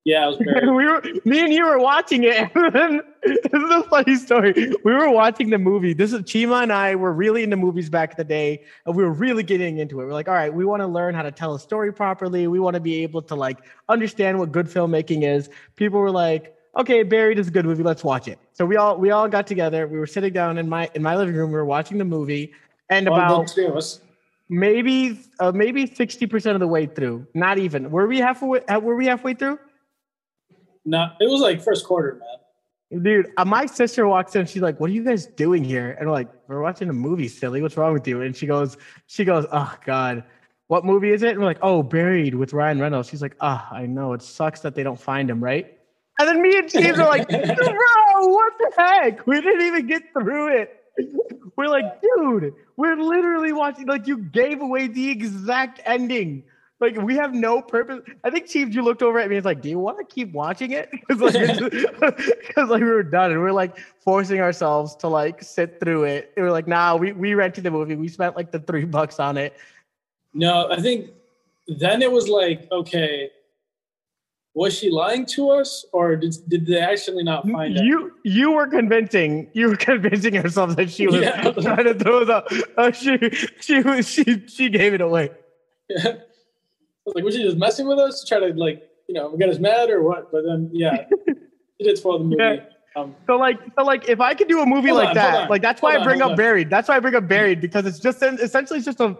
Yeah, 0.06 0.26
I 0.26 0.28
was 0.28 0.38
very. 0.38 0.70
we 0.76 0.86
were 0.86 1.02
me 1.26 1.40
and 1.40 1.52
you 1.54 1.66
were 1.66 1.80
watching 1.80 2.24
it. 2.26 2.52
And 2.56 3.02
this 3.24 3.38
is 3.54 3.70
a 3.70 3.84
funny 3.84 4.16
story. 4.16 4.74
We 4.84 4.94
were 4.94 5.10
watching 5.12 5.52
the 5.52 5.60
movie. 5.60 5.94
This 5.94 6.12
is 6.12 6.22
Chima 6.22 6.64
and 6.64 6.74
I 6.74 6.96
were 6.96 7.14
really 7.14 7.44
into 7.44 7.56
movies 7.56 7.88
back 7.88 8.12
in 8.12 8.18
the 8.18 8.24
day, 8.24 8.64
and 8.86 8.96
we 8.96 9.04
were 9.04 9.12
really 9.12 9.44
getting 9.44 9.78
into 9.78 10.02
it. 10.02 10.06
We're 10.06 10.14
like, 10.14 10.28
all 10.28 10.34
right, 10.34 10.52
we 10.52 10.66
want 10.66 10.82
to 10.82 10.88
learn 10.88 11.14
how 11.14 11.22
to 11.22 11.32
tell 11.32 11.54
a 11.54 11.60
story 11.60 11.94
properly. 11.94 12.48
We 12.48 12.60
want 12.60 12.74
to 12.74 12.80
be 12.80 13.04
able 13.04 13.22
to 13.24 13.36
like 13.36 13.60
understand 13.90 14.40
what 14.40 14.52
good 14.52 14.66
filmmaking 14.66 15.24
is. 15.24 15.50
People 15.76 16.00
were 16.00 16.10
like, 16.10 16.56
okay, 16.78 17.04
Buried 17.04 17.38
is 17.38 17.50
a 17.50 17.52
good 17.52 17.66
movie. 17.66 17.84
Let's 17.84 18.04
watch 18.04 18.28
it. 18.28 18.40
So 18.54 18.66
we 18.66 18.76
all 18.76 18.98
we 18.98 19.12
all 19.12 19.28
got 19.28 19.46
together. 19.46 19.88
We 19.88 20.00
were 20.00 20.08
sitting 20.08 20.34
down 20.34 20.58
in 20.58 20.68
my 20.68 20.90
in 20.96 21.04
my 21.04 21.16
living 21.16 21.36
room. 21.36 21.52
We 21.52 21.58
were 21.58 21.66
watching 21.66 22.00
the 22.00 22.06
movie, 22.06 22.54
and 22.90 23.08
about 23.08 23.48
the 23.48 23.54
two 23.54 23.68
of 23.68 23.78
us. 23.78 24.02
maybe 24.50 25.20
uh, 25.40 25.52
maybe 25.52 25.86
sixty 25.86 26.26
percent 26.26 26.56
of 26.56 26.60
the 26.60 26.68
way 26.68 26.88
through, 26.88 27.28
not 27.36 27.60
even. 27.60 27.92
Were 27.92 28.08
we 28.08 28.18
halfway? 28.18 28.62
Were 28.82 28.96
we 28.96 29.06
halfway 29.06 29.36
through? 29.36 29.60
No, 30.86 31.12
it 31.20 31.30
was 31.30 31.42
like 31.42 31.62
first 31.62 31.86
quarter, 31.86 32.16
man. 32.16 32.41
Dude, 32.92 33.32
uh, 33.38 33.46
my 33.46 33.66
sister 33.66 34.06
walks 34.06 34.36
in. 34.36 34.46
She's 34.46 34.62
like, 34.62 34.80
"What 34.80 34.90
are 34.90 34.94
you 34.94 35.04
guys 35.04 35.26
doing 35.26 35.64
here?" 35.64 35.92
And 35.98 36.08
we're 36.08 36.14
like, 36.14 36.30
"We're 36.48 36.62
watching 36.62 36.90
a 36.90 36.94
movie, 36.94 37.30
silly. 37.30 37.62
What's 37.62 37.78
wrong 37.78 37.94
with 37.94 38.06
you?" 38.06 38.22
And 38.22 38.36
she 38.36 38.48
goes, 38.48 38.78
"She 39.08 39.24
goes, 39.24 39.46
oh 39.52 39.74
God, 39.86 40.24
what 40.68 40.84
movie 40.84 41.12
is 41.12 41.24
it?" 41.24 41.30
And 41.30 41.40
we're 41.40 41.46
like, 41.46 41.60
"Oh, 41.62 41.84
Buried 41.84 42.36
with 42.36 42.52
Ryan 42.52 42.80
Reynolds." 42.82 43.08
She's 43.08 43.22
like, 43.22 43.38
"Ah, 43.40 43.72
I 43.72 43.86
know. 43.86 44.12
It 44.12 44.22
sucks 44.22 44.60
that 44.62 44.76
they 44.76 44.84
don't 44.84 45.00
find 45.00 45.30
him, 45.30 45.42
right?" 45.42 45.78
And 46.20 46.28
then 46.28 46.42
me 46.42 46.58
and 46.58 46.70
James 46.70 47.00
are 47.00 47.08
like, 47.08 47.30
"Bro, 47.30 48.28
what 48.28 48.54
the 48.60 48.72
heck? 48.78 49.26
We 49.26 49.40
didn't 49.40 49.66
even 49.66 49.88
get 49.88 50.04
through 50.12 50.60
it." 50.60 50.78
We're 51.56 51.68
like, 51.68 52.02
dude, 52.02 52.54
we're 52.78 52.96
literally 52.96 53.54
watching. 53.54 53.86
Like, 53.86 54.08
you 54.08 54.18
gave 54.18 54.62
away 54.62 54.88
the 54.88 55.10
exact 55.10 55.80
ending. 55.86 56.44
Like 56.82 56.98
we 56.98 57.16
have 57.16 57.34
no 57.36 57.62
purpose. 57.62 58.02
I 58.24 58.32
think 58.32 58.48
Chief, 58.48 58.74
you 58.74 58.82
looked 58.82 59.04
over 59.04 59.20
at 59.20 59.30
me. 59.30 59.36
And 59.36 59.38
it's 59.38 59.46
like, 59.46 59.62
do 59.62 59.70
you 59.70 59.78
want 59.78 60.00
to 60.00 60.04
keep 60.04 60.34
watching 60.34 60.72
it? 60.72 60.90
Because 61.08 61.36
like, 61.36 61.62
like 62.58 62.82
we 62.82 62.84
were 62.84 63.04
done, 63.04 63.32
and 63.32 63.40
we 63.40 63.48
are 63.48 63.54
like 63.54 63.78
forcing 64.04 64.42
ourselves 64.42 64.96
to 64.98 65.08
like 65.08 65.44
sit 65.44 65.80
through 65.80 66.06
it. 66.06 66.34
And 66.36 66.44
we 66.44 66.50
are 66.50 66.52
like, 66.52 66.68
nah, 66.68 66.96
we 66.96 67.12
we 67.12 67.36
rented 67.36 67.64
the 67.64 67.72
movie. 67.72 67.96
We 67.96 68.08
spent 68.08 68.36
like 68.36 68.52
the 68.52 68.60
three 68.60 68.86
bucks 68.86 69.20
on 69.20 69.38
it. 69.38 69.56
No, 70.34 70.72
I 70.72 70.82
think 70.82 71.12
then 71.68 72.02
it 72.02 72.12
was 72.12 72.28
like, 72.28 72.68
okay, 72.72 73.30
was 74.56 74.78
she 74.78 74.90
lying 74.90 75.26
to 75.26 75.52
us 75.52 75.86
or 75.94 76.16
did, 76.16 76.36
did 76.48 76.66
they 76.66 76.80
actually 76.80 77.24
not 77.24 77.48
find 77.48 77.76
you 77.76 78.06
out? 78.06 78.12
you 78.24 78.52
were 78.52 78.68
convincing 78.68 79.50
you 79.54 79.70
were 79.70 79.78
convincing 79.78 80.34
yourself 80.34 80.76
that 80.76 80.90
she 80.90 81.08
was 81.08 81.16
yeah. 81.16 81.52
trying 81.52 81.86
to 81.86 81.94
throw 81.94 82.26
the 82.26 82.66
uh, 82.78 82.92
she 82.92 83.18
she 83.62 83.82
was 83.82 84.08
she 84.08 84.46
she 84.48 84.70
gave 84.70 84.94
it 84.94 85.00
away 85.00 85.30
yeah. 85.88 86.16
Like 87.16 87.24
was 87.24 87.36
she 87.36 87.44
just 87.44 87.58
messing 87.58 87.88
with 87.88 88.00
us 88.00 88.22
to 88.22 88.28
try 88.28 88.40
to 88.40 88.54
like 88.58 88.84
you 89.08 89.16
know 89.16 89.36
get 89.38 89.50
us 89.50 89.60
mad 89.60 89.90
or 89.90 90.04
what 90.04 90.32
but 90.32 90.44
then 90.46 90.70
yeah 90.72 91.06
she 91.28 91.84
did 91.84 91.98
spoil 91.98 92.20
the 92.20 92.26
movie 92.26 92.38
yeah. 92.40 92.58
Um, 92.94 93.16
so 93.26 93.38
like, 93.38 93.58
so 93.78 93.86
like, 93.86 94.10
if 94.10 94.20
I 94.20 94.34
could 94.34 94.50
do 94.50 94.60
a 94.60 94.66
movie 94.66 94.92
like 94.92 95.10
on, 95.10 95.16
that, 95.16 95.50
like 95.50 95.62
that's 95.62 95.82
why 95.82 95.96
I 95.96 96.04
bring 96.04 96.22
on, 96.22 96.32
up. 96.32 96.38
Buried. 96.38 96.70
That's 96.70 96.90
why 96.90 96.98
I 96.98 97.00
bring 97.00 97.16
up 97.16 97.26
Buried 97.26 97.62
because 97.62 97.86
it's 97.86 98.00
just 98.00 98.22
essentially 98.22 98.80
it's 98.80 98.86
just 98.86 99.00
a 99.00 99.16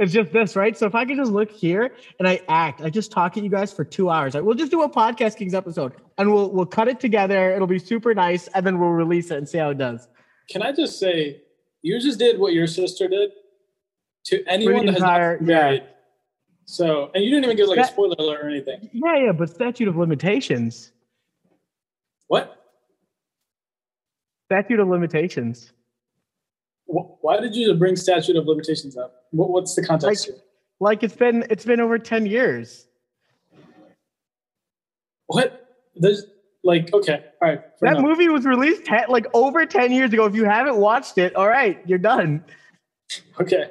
it's 0.00 0.12
just 0.12 0.32
this, 0.32 0.56
right? 0.56 0.76
So 0.78 0.86
if 0.86 0.94
I 0.94 1.04
could 1.04 1.16
just 1.16 1.30
look 1.30 1.50
here 1.50 1.92
and 2.18 2.26
I 2.26 2.40
act, 2.48 2.80
I 2.80 2.88
just 2.88 3.12
talk 3.12 3.34
to 3.34 3.40
you 3.40 3.50
guys 3.50 3.70
for 3.70 3.84
two 3.84 4.08
hours. 4.08 4.34
Like, 4.34 4.44
we'll 4.44 4.54
just 4.54 4.70
do 4.70 4.82
a 4.82 4.88
podcast 4.88 5.36
Kings 5.36 5.52
episode 5.52 5.92
and 6.16 6.32
we'll 6.32 6.50
we'll 6.50 6.66
cut 6.66 6.88
it 6.88 7.00
together. 7.00 7.50
It'll 7.50 7.66
be 7.66 7.78
super 7.78 8.14
nice, 8.14 8.48
and 8.54 8.64
then 8.64 8.78
we'll 8.78 8.90
release 8.90 9.30
it 9.30 9.36
and 9.36 9.48
see 9.48 9.58
how 9.58 9.70
it 9.70 9.78
does. 9.78 10.08
Can 10.48 10.62
I 10.62 10.72
just 10.72 10.98
say, 10.98 11.42
you 11.82 12.00
just 12.00 12.18
did 12.18 12.38
what 12.38 12.54
your 12.54 12.66
sister 12.66 13.08
did 13.08 13.30
to 14.26 14.42
anyone 14.46 14.86
that 14.86 14.96
entire, 14.96 15.32
has 15.32 15.40
not 15.40 15.46
married. 15.46 15.82
Yeah. 15.82 15.88
So, 16.70 17.10
and 17.16 17.24
you 17.24 17.30
didn't 17.30 17.46
even 17.46 17.56
give 17.56 17.66
like 17.66 17.78
that, 17.78 17.88
a 17.88 17.92
spoiler 17.92 18.14
alert 18.20 18.44
or 18.44 18.48
anything. 18.48 18.88
Yeah, 18.92 19.16
yeah, 19.16 19.32
but 19.32 19.50
statute 19.50 19.88
of 19.88 19.96
limitations. 19.96 20.92
What? 22.28 22.64
Statute 24.46 24.78
of 24.78 24.86
limitations. 24.86 25.72
Why 26.86 27.40
did 27.40 27.56
you 27.56 27.74
bring 27.74 27.96
statute 27.96 28.36
of 28.36 28.46
limitations 28.46 28.96
up? 28.96 29.24
What's 29.32 29.74
the 29.74 29.84
context 29.84 30.28
like. 30.28 30.38
Like 30.78 31.02
it's 31.02 31.16
been 31.16 31.44
it's 31.50 31.64
been 31.64 31.80
over 31.80 31.98
ten 31.98 32.24
years. 32.24 32.86
What? 35.26 35.74
There's 35.96 36.24
like 36.62 36.94
okay, 36.94 37.24
all 37.42 37.48
right. 37.48 37.62
That 37.80 37.96
enough. 37.96 38.04
movie 38.04 38.28
was 38.28 38.44
released 38.44 38.84
ten, 38.84 39.06
like 39.08 39.26
over 39.34 39.66
ten 39.66 39.90
years 39.90 40.12
ago. 40.12 40.24
If 40.24 40.36
you 40.36 40.44
haven't 40.44 40.76
watched 40.76 41.18
it, 41.18 41.34
all 41.34 41.48
right, 41.48 41.80
you're 41.84 41.98
done. 41.98 42.44
Okay, 43.40 43.70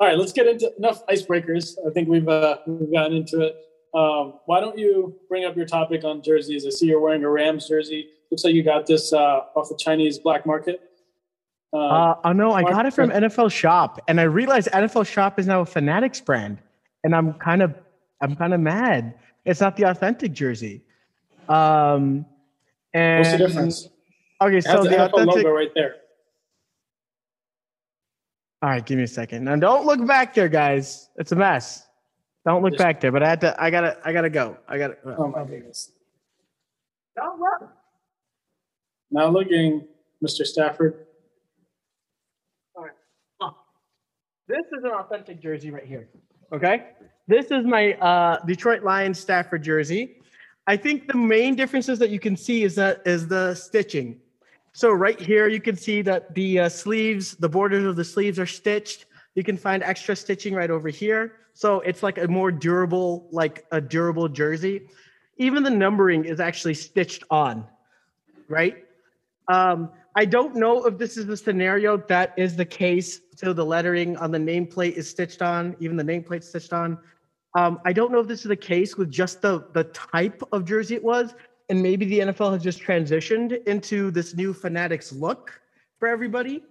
all 0.00 0.06
right. 0.06 0.18
Let's 0.18 0.32
get 0.32 0.46
into 0.46 0.72
enough 0.78 1.04
icebreakers. 1.06 1.76
I 1.86 1.90
think 1.90 2.08
we've 2.08 2.28
uh, 2.28 2.58
we've 2.66 2.92
gotten 2.92 3.16
into 3.16 3.40
it. 3.40 3.56
Um, 3.94 4.34
why 4.46 4.60
don't 4.60 4.78
you 4.78 5.18
bring 5.28 5.44
up 5.44 5.56
your 5.56 5.66
topic 5.66 6.04
on 6.04 6.22
jerseys? 6.22 6.66
I 6.66 6.70
see 6.70 6.86
you're 6.86 7.00
wearing 7.00 7.24
a 7.24 7.30
Rams 7.30 7.68
jersey. 7.68 8.08
Looks 8.30 8.44
like 8.44 8.54
you 8.54 8.62
got 8.62 8.86
this 8.86 9.12
uh, 9.12 9.40
off 9.56 9.68
the 9.68 9.76
Chinese 9.76 10.18
black 10.18 10.46
market. 10.46 10.82
Uh, 11.72 11.78
uh, 11.78 12.14
oh 12.24 12.32
no, 12.32 12.52
I 12.52 12.62
got 12.62 12.86
it 12.86 12.94
from 12.94 13.10
NFL 13.10 13.50
Shop, 13.50 14.00
and 14.08 14.20
I 14.20 14.24
realized 14.24 14.68
NFL 14.68 15.06
Shop 15.06 15.38
is 15.38 15.46
now 15.46 15.60
a 15.60 15.66
Fanatics 15.66 16.20
brand, 16.20 16.58
and 17.04 17.14
I'm 17.14 17.34
kind 17.34 17.62
of, 17.62 17.74
I'm 18.22 18.36
kind 18.36 18.54
of 18.54 18.60
mad. 18.60 19.14
It's 19.44 19.60
not 19.60 19.76
the 19.76 19.84
authentic 19.84 20.32
jersey. 20.32 20.82
Um, 21.48 22.24
and 22.94 23.18
what's 23.20 23.32
the 23.32 23.38
difference? 23.38 23.88
Okay, 24.40 24.60
so 24.60 24.82
the, 24.82 24.90
the 24.90 24.96
NFL 24.96 25.12
authentic 25.12 25.36
logo 25.36 25.50
right 25.50 25.70
there. 25.74 25.96
All 28.60 28.70
right, 28.70 28.84
give 28.84 28.96
me 28.96 29.04
a 29.04 29.08
second. 29.08 29.44
Now, 29.44 29.56
don't 29.56 29.86
look 29.86 30.04
back 30.06 30.34
there, 30.34 30.48
guys. 30.48 31.10
It's 31.16 31.30
a 31.30 31.36
mess. 31.36 31.86
Don't 32.44 32.62
look 32.62 32.72
Just, 32.72 32.82
back 32.82 33.00
there. 33.00 33.12
But 33.12 33.22
I 33.22 33.28
had 33.28 33.40
to. 33.42 33.62
I 33.62 33.70
gotta. 33.70 33.98
I 34.04 34.12
gotta 34.12 34.30
go. 34.30 34.56
I 34.66 34.78
gotta. 34.78 34.96
Oh 35.04 35.28
my 35.28 35.44
goodness. 35.44 35.92
Don't 37.14 37.38
look. 37.38 37.70
Now 39.10 39.28
looking, 39.28 39.86
Mr. 40.24 40.44
Stafford. 40.44 41.06
All 42.74 42.84
right. 42.84 43.52
This 44.48 44.64
is 44.76 44.84
an 44.84 44.90
authentic 44.90 45.42
jersey 45.42 45.70
right 45.70 45.84
here. 45.84 46.08
Okay. 46.52 46.86
This 47.26 47.50
is 47.50 47.64
my 47.66 47.92
uh, 47.94 48.38
Detroit 48.46 48.82
Lions 48.82 49.20
Stafford 49.20 49.62
jersey. 49.62 50.16
I 50.66 50.76
think 50.76 51.06
the 51.06 51.16
main 51.16 51.54
differences 51.54 51.98
that 51.98 52.10
you 52.10 52.18
can 52.18 52.36
see 52.36 52.62
is 52.62 52.74
that 52.76 53.02
is 53.04 53.28
the 53.28 53.54
stitching. 53.54 54.20
So 54.78 54.92
right 54.92 55.20
here, 55.20 55.48
you 55.48 55.60
can 55.60 55.76
see 55.76 56.02
that 56.02 56.32
the 56.36 56.60
uh, 56.60 56.68
sleeves, 56.68 57.34
the 57.34 57.48
borders 57.48 57.84
of 57.84 57.96
the 57.96 58.04
sleeves 58.04 58.38
are 58.38 58.46
stitched. 58.46 59.06
You 59.34 59.42
can 59.42 59.56
find 59.56 59.82
extra 59.82 60.14
stitching 60.14 60.54
right 60.54 60.70
over 60.70 60.88
here. 60.88 61.32
So 61.52 61.80
it's 61.80 62.04
like 62.04 62.16
a 62.16 62.28
more 62.28 62.52
durable, 62.52 63.26
like 63.32 63.66
a 63.72 63.80
durable 63.80 64.28
jersey. 64.28 64.86
Even 65.36 65.64
the 65.64 65.70
numbering 65.70 66.26
is 66.26 66.38
actually 66.38 66.74
stitched 66.74 67.24
on, 67.28 67.66
right? 68.46 68.84
Um, 69.48 69.90
I 70.14 70.24
don't 70.24 70.54
know 70.54 70.84
if 70.86 70.96
this 70.96 71.16
is 71.16 71.26
the 71.26 71.36
scenario 71.36 71.96
that 71.96 72.32
is 72.36 72.54
the 72.54 72.64
case. 72.64 73.20
So 73.34 73.52
the 73.52 73.64
lettering 73.64 74.16
on 74.18 74.30
the 74.30 74.38
nameplate 74.38 74.92
is 74.92 75.10
stitched 75.10 75.42
on, 75.42 75.74
even 75.80 75.96
the 75.96 76.04
nameplate 76.04 76.44
stitched 76.44 76.72
on. 76.72 76.98
Um, 77.56 77.80
I 77.84 77.92
don't 77.92 78.12
know 78.12 78.20
if 78.20 78.28
this 78.28 78.42
is 78.42 78.48
the 78.48 78.54
case 78.54 78.96
with 78.96 79.10
just 79.10 79.42
the 79.42 79.66
the 79.72 79.84
type 79.84 80.40
of 80.52 80.64
jersey 80.64 80.94
it 80.94 81.02
was, 81.02 81.34
and 81.68 81.82
maybe 81.82 82.06
the 82.06 82.20
NFL 82.20 82.52
has 82.52 82.62
just 82.62 82.80
transitioned 82.80 83.64
into 83.66 84.10
this 84.10 84.34
new 84.34 84.52
Fanatics 84.52 85.12
look 85.12 85.60
for 85.98 86.08
everybody. 86.08 86.62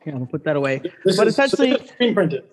Okay, 0.00 0.12
I'll 0.12 0.26
put 0.26 0.44
that 0.44 0.56
away. 0.56 0.78
This 1.04 1.16
but 1.16 1.26
is, 1.26 1.34
essentially, 1.34 1.72
so 1.72 1.86
screen 1.86 2.14
printed. 2.14 2.44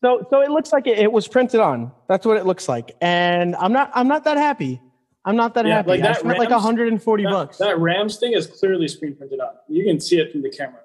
So, 0.00 0.26
so 0.30 0.40
it 0.40 0.50
looks 0.50 0.72
like 0.72 0.86
it, 0.86 0.98
it 0.98 1.12
was 1.12 1.28
printed 1.28 1.60
on. 1.60 1.92
That's 2.08 2.26
what 2.26 2.36
it 2.36 2.46
looks 2.46 2.68
like, 2.68 2.96
and 3.00 3.56
I'm 3.56 3.72
not 3.72 3.90
I'm 3.94 4.08
not 4.08 4.24
that 4.24 4.36
happy. 4.36 4.80
I'm 5.24 5.36
not 5.36 5.54
that 5.54 5.66
yeah, 5.66 5.76
happy. 5.76 5.88
Like 5.90 6.02
that 6.02 6.10
I 6.10 6.12
spent 6.14 6.38
Rams, 6.38 6.38
like 6.38 6.50
140 6.50 7.22
that, 7.22 7.30
bucks. 7.30 7.58
That 7.58 7.78
Rams 7.78 8.18
thing 8.18 8.34
is 8.34 8.46
clearly 8.46 8.88
screen 8.88 9.16
printed 9.16 9.40
out. 9.40 9.62
You 9.68 9.84
can 9.84 9.98
see 10.00 10.18
it 10.18 10.32
from 10.32 10.42
the 10.42 10.50
camera. 10.50 10.80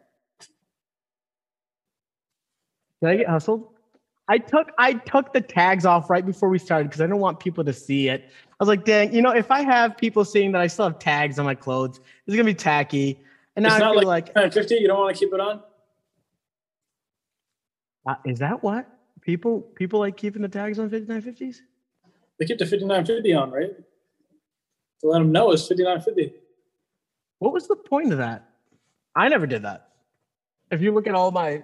Did 3.01 3.09
I 3.09 3.15
get 3.17 3.27
hustled? 3.27 3.67
I 4.29 4.37
took 4.37 4.71
I 4.77 4.93
took 4.93 5.33
the 5.33 5.41
tags 5.41 5.85
off 5.85 6.09
right 6.09 6.25
before 6.25 6.49
we 6.49 6.59
started 6.59 6.85
because 6.89 7.01
I 7.01 7.07
don't 7.07 7.19
want 7.19 7.39
people 7.39 7.63
to 7.65 7.73
see 7.73 8.07
it. 8.07 8.23
I 8.51 8.55
was 8.59 8.69
like, 8.69 8.85
dang, 8.85 9.13
you 9.13 9.21
know, 9.21 9.31
if 9.31 9.51
I 9.51 9.61
have 9.63 9.97
people 9.97 10.23
seeing 10.23 10.51
that 10.53 10.61
I 10.61 10.67
still 10.67 10.85
have 10.85 10.99
tags 10.99 11.39
on 11.39 11.45
my 11.45 11.55
clothes, 11.55 11.99
it's 12.25 12.35
gonna 12.35 12.45
be 12.45 12.53
tacky. 12.53 13.19
And 13.55 13.63
now 13.63 13.75
it's 13.75 13.83
I 13.83 13.91
feel 13.91 14.03
like, 14.03 14.35
like 14.35 14.53
50. 14.53 14.75
You 14.75 14.87
don't 14.87 14.99
want 14.99 15.15
to 15.15 15.19
keep 15.19 15.33
it 15.33 15.39
on. 15.39 15.61
Uh, 18.07 18.15
is 18.23 18.39
that 18.39 18.63
what 18.63 18.87
people 19.21 19.61
people 19.75 19.99
like 19.99 20.15
keeping 20.15 20.41
the 20.41 20.47
tags 20.47 20.79
on 20.79 20.89
5950s? 20.89 21.57
They 22.37 22.45
keep 22.45 22.59
the 22.59 22.65
5950 22.65 23.33
on, 23.33 23.51
right? 23.51 23.71
to 25.01 25.07
let 25.07 25.19
them 25.19 25.31
know 25.31 25.51
it's 25.51 25.67
59.50. 25.67 26.33
What 27.39 27.53
was 27.53 27.67
the 27.67 27.75
point 27.75 28.11
of 28.11 28.17
that? 28.17 28.49
I 29.15 29.29
never 29.29 29.47
did 29.47 29.63
that. 29.63 29.87
If 30.71 30.81
you 30.81 30.93
look 30.93 31.07
at 31.07 31.15
all 31.15 31.31
my 31.31 31.63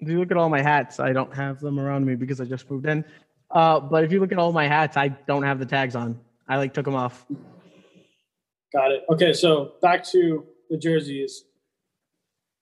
if 0.00 0.08
you 0.08 0.18
look 0.18 0.30
at 0.30 0.36
all 0.36 0.48
my 0.48 0.62
hats, 0.62 1.00
I 1.00 1.12
don't 1.12 1.34
have 1.34 1.60
them 1.60 1.78
around 1.78 2.04
me 2.06 2.14
because 2.14 2.40
I 2.40 2.44
just 2.44 2.70
moved 2.70 2.86
in. 2.86 3.04
Uh, 3.50 3.80
but 3.80 4.04
if 4.04 4.12
you 4.12 4.20
look 4.20 4.32
at 4.32 4.38
all 4.38 4.52
my 4.52 4.66
hats, 4.66 4.96
I 4.96 5.08
don't 5.08 5.42
have 5.42 5.58
the 5.58 5.66
tags 5.66 5.94
on. 5.94 6.18
I 6.48 6.56
like 6.56 6.74
took 6.74 6.84
them 6.84 6.94
off. 6.94 7.24
Got 8.72 8.92
it. 8.92 9.04
Okay, 9.10 9.32
so 9.32 9.74
back 9.80 10.04
to 10.08 10.44
the 10.68 10.76
jerseys. 10.76 11.44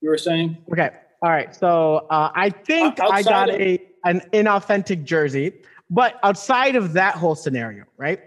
You 0.01 0.09
were 0.09 0.17
saying? 0.17 0.57
Okay. 0.71 0.91
All 1.21 1.29
right. 1.29 1.55
So 1.55 2.05
uh, 2.09 2.29
I 2.35 2.49
think 2.49 2.99
I 2.99 3.23
got 3.23 3.49
of- 3.49 3.59
a 3.59 3.79
an 4.05 4.21
inauthentic 4.33 5.05
jersey, 5.05 5.53
but 5.89 6.19
outside 6.23 6.75
of 6.75 6.93
that 6.93 7.15
whole 7.15 7.35
scenario, 7.35 7.85
right? 7.97 8.19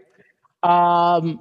Um, 0.63 1.41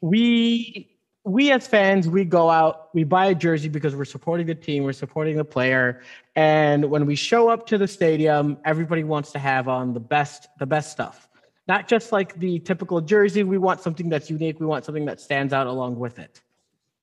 we 0.00 0.93
we 1.24 1.50
as 1.50 1.66
fans 1.66 2.06
we 2.06 2.24
go 2.24 2.50
out 2.50 2.94
we 2.94 3.02
buy 3.02 3.26
a 3.26 3.34
jersey 3.34 3.68
because 3.68 3.96
we're 3.96 4.04
supporting 4.04 4.46
the 4.46 4.54
team 4.54 4.84
we're 4.84 4.92
supporting 4.92 5.36
the 5.36 5.44
player. 5.44 6.02
And 6.36 6.90
when 6.90 7.06
we 7.06 7.14
show 7.14 7.48
up 7.48 7.66
to 7.68 7.78
the 7.78 7.88
stadium 7.88 8.58
everybody 8.64 9.04
wants 9.04 9.32
to 9.32 9.38
have 9.38 9.66
on 9.66 9.94
the 9.94 10.00
best 10.00 10.48
the 10.58 10.66
best 10.66 10.92
stuff. 10.92 11.28
Not 11.66 11.88
just 11.88 12.12
like 12.12 12.38
the 12.38 12.58
typical 12.58 13.00
jersey 13.00 13.42
we 13.42 13.56
want 13.56 13.80
something 13.80 14.10
that's 14.10 14.28
unique 14.28 14.60
we 14.60 14.66
want 14.66 14.84
something 14.84 15.06
that 15.06 15.20
stands 15.20 15.52
out 15.54 15.66
along 15.66 15.98
with 15.98 16.18
it. 16.18 16.42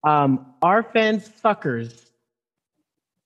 Um, 0.04 0.54
our 0.62 0.84
fans 0.84 1.30
suckers 1.42 2.12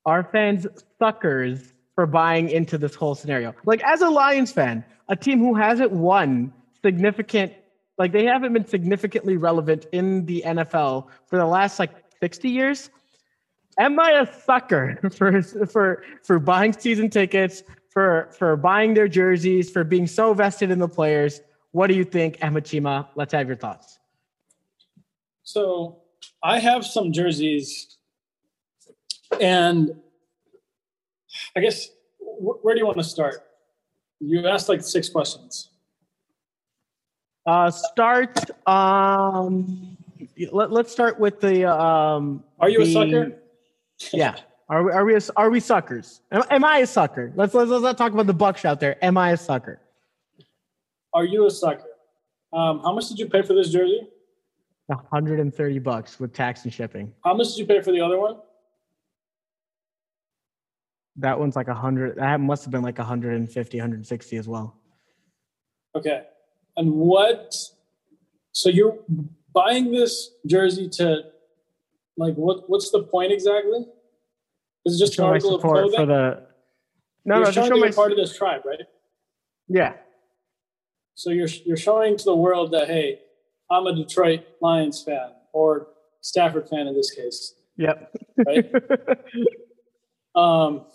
our 0.05 0.23
fans 0.23 0.65
suckers 0.97 1.73
for 1.95 2.05
buying 2.05 2.49
into 2.49 2.77
this 2.77 2.93
whole 2.95 3.15
scenario. 3.15 3.53
Like 3.65 3.83
as 3.83 4.01
a 4.01 4.09
lions 4.09 4.51
fan 4.51 4.85
a 5.09 5.15
team 5.15 5.39
who 5.39 5.55
hasn't 5.55 5.91
won 5.91 6.53
significant 6.81 7.53
like 7.97 8.11
they 8.11 8.25
haven't 8.25 8.53
been 8.53 8.65
significantly 8.65 9.37
relevant 9.37 9.85
in 9.91 10.25
the 10.25 10.43
NFL 10.45 11.07
for 11.27 11.37
the 11.37 11.45
last 11.45 11.79
like 11.79 11.91
60 12.19 12.49
years. 12.49 12.89
Am 13.79 13.99
I 13.99 14.11
a 14.11 14.41
sucker 14.41 14.99
for 15.11 15.41
for 15.41 16.03
for 16.23 16.39
buying 16.39 16.73
season 16.73 17.09
tickets, 17.09 17.63
for 17.89 18.29
for 18.37 18.55
buying 18.55 18.93
their 18.93 19.07
jerseys, 19.07 19.69
for 19.69 19.83
being 19.83 20.07
so 20.07 20.33
vested 20.33 20.71
in 20.71 20.79
the 20.79 20.87
players? 20.87 21.41
What 21.71 21.87
do 21.87 21.93
you 21.93 22.05
think, 22.05 22.37
Emma 22.41 22.61
Chima? 22.61 23.07
Let's 23.15 23.33
have 23.33 23.47
your 23.47 23.57
thoughts. 23.57 23.99
So 25.43 26.01
I 26.41 26.59
have 26.59 26.85
some 26.85 27.11
jerseys, 27.11 27.97
and 29.41 29.91
I 31.55 31.59
guess 31.59 31.89
where 32.19 32.75
do 32.75 32.79
you 32.79 32.85
want 32.85 32.97
to 32.97 33.03
start? 33.03 33.43
You 34.19 34.47
asked 34.47 34.69
like 34.69 34.81
six 34.81 35.09
questions. 35.09 35.69
Uh, 37.45 37.69
start. 37.69 38.39
Um, 38.67 39.97
let, 40.51 40.71
let's 40.71 40.91
start 40.91 41.19
with 41.19 41.39
the. 41.39 41.71
Um, 41.71 42.43
Are 42.59 42.69
you 42.69 42.83
the, 42.83 42.89
a 42.89 42.93
sucker? 42.93 43.35
Yeah. 44.11 44.35
Are 44.67 44.83
we? 44.83 44.91
Are 44.91 45.05
we? 45.05 45.15
A, 45.15 45.21
are 45.37 45.49
we 45.49 45.59
suckers? 45.61 46.21
Am, 46.31 46.43
am 46.49 46.65
I 46.65 46.79
a 46.79 46.87
sucker? 46.87 47.31
Let's, 47.35 47.53
let's 47.53 47.69
let's 47.69 47.83
not 47.83 47.97
talk 47.97 48.11
about 48.11 48.27
the 48.27 48.33
Bucks 48.33 48.65
out 48.65 48.81
there. 48.81 48.97
Am 49.03 49.17
I 49.17 49.31
a 49.31 49.37
sucker? 49.37 49.79
Are 51.13 51.23
you 51.23 51.45
a 51.45 51.51
sucker? 51.51 51.85
Um, 52.51 52.79
how 52.79 52.93
much 52.93 53.07
did 53.07 53.19
you 53.19 53.29
pay 53.29 53.41
for 53.41 53.53
this 53.53 53.69
jersey? 53.69 54.07
130 54.87 55.79
bucks 55.79 56.19
with 56.19 56.33
tax 56.33 56.63
and 56.63 56.73
shipping. 56.73 57.13
How 57.23 57.33
much 57.33 57.47
did 57.49 57.57
you 57.57 57.65
pay 57.65 57.81
for 57.81 57.91
the 57.91 58.01
other 58.01 58.19
one? 58.19 58.37
That 61.17 61.39
one's 61.39 61.55
like 61.55 61.69
a 61.69 61.73
hundred. 61.73 62.17
That 62.17 62.39
must 62.39 62.65
have 62.65 62.71
been 62.71 62.81
like 62.81 62.97
150, 62.97 63.77
160 63.77 64.37
as 64.37 64.47
well. 64.47 64.75
Okay. 65.95 66.23
And 66.77 66.93
what? 66.93 67.55
So 68.51 68.69
you're 68.69 68.97
buying 69.53 69.91
this 69.91 70.31
jersey 70.45 70.89
to, 70.93 71.23
like, 72.17 72.35
what? 72.35 72.69
What's 72.69 72.91
the 72.91 73.03
point 73.03 73.31
exactly? 73.31 73.85
Is 74.85 74.95
it 74.95 75.05
just 75.05 75.17
an 75.17 75.25
my 75.25 75.31
article 75.31 75.55
of 75.55 75.61
clothing? 75.61 75.99
for 75.99 76.05
the. 76.05 76.47
No, 77.25 77.35
you're 77.35 77.39
no, 77.39 77.45
just 77.45 77.55
showing 77.55 77.69
show 77.69 77.77
my. 77.77 77.85
you're 77.87 77.93
part 77.93 78.11
of 78.11 78.17
this 78.17 78.37
tribe, 78.37 78.61
right? 78.65 78.79
Yeah, 79.67 79.93
So 81.15 81.31
you're 81.31 81.47
you're 81.65 81.77
showing 81.77 82.17
to 82.17 82.23
the 82.23 82.35
world 82.35 82.71
that 82.71 82.87
hey, 82.87 83.19
I'm 83.69 83.87
a 83.87 83.95
Detroit 83.95 84.45
Lions 84.61 85.01
fan 85.01 85.31
or 85.53 85.87
Stafford 86.21 86.69
fan 86.69 86.87
in 86.87 86.95
this 86.95 87.09
case, 87.11 87.55
yep. 87.77 88.13
right? 88.45 88.71
um, 90.35 90.85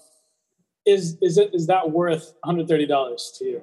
is 0.87 1.17
is 1.21 1.37
it 1.37 1.51
is 1.53 1.67
that 1.67 1.91
worth 1.91 2.35
130 2.45 2.87
dollars 2.87 3.35
to 3.39 3.45
you? 3.45 3.63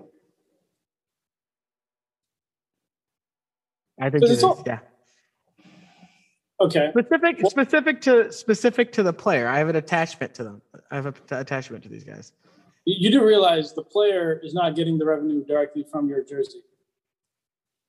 I 4.00 4.10
think 4.10 4.24
it 4.24 4.30
is. 4.32 4.44
all- 4.44 4.63
Yeah. 4.66 4.80
Okay, 6.60 6.89
Specific, 6.92 7.38
Well- 7.42 7.51
specific 7.51 8.01
to 8.01 8.32
specific 8.32 8.92
to 8.94 9.04
the 9.04 9.13
player. 9.13 9.48
I 9.48 9.60
have 9.60 9.70
an 9.70 9.75
attachment 9.75 10.34
to 10.36 10.44
them. 10.44 10.62
I 10.89 10.96
have 10.96 11.06
an 11.06 11.13
attachment 11.30 11.84
to 11.84 11.89
these 11.89 12.04
guys. 12.04 12.34
you, 12.86 12.96
you 12.98 13.12
do 13.12 13.24
realize 13.24 13.74
the 13.74 13.84
player 13.84 14.39
is 14.44 14.54
not 14.56 14.75
getting 14.75 14.98
the 14.98 15.06
revenue 15.06 15.44
directly 15.46 15.84
from 15.92 16.10
your 16.10 16.24
jersey. 16.24 16.63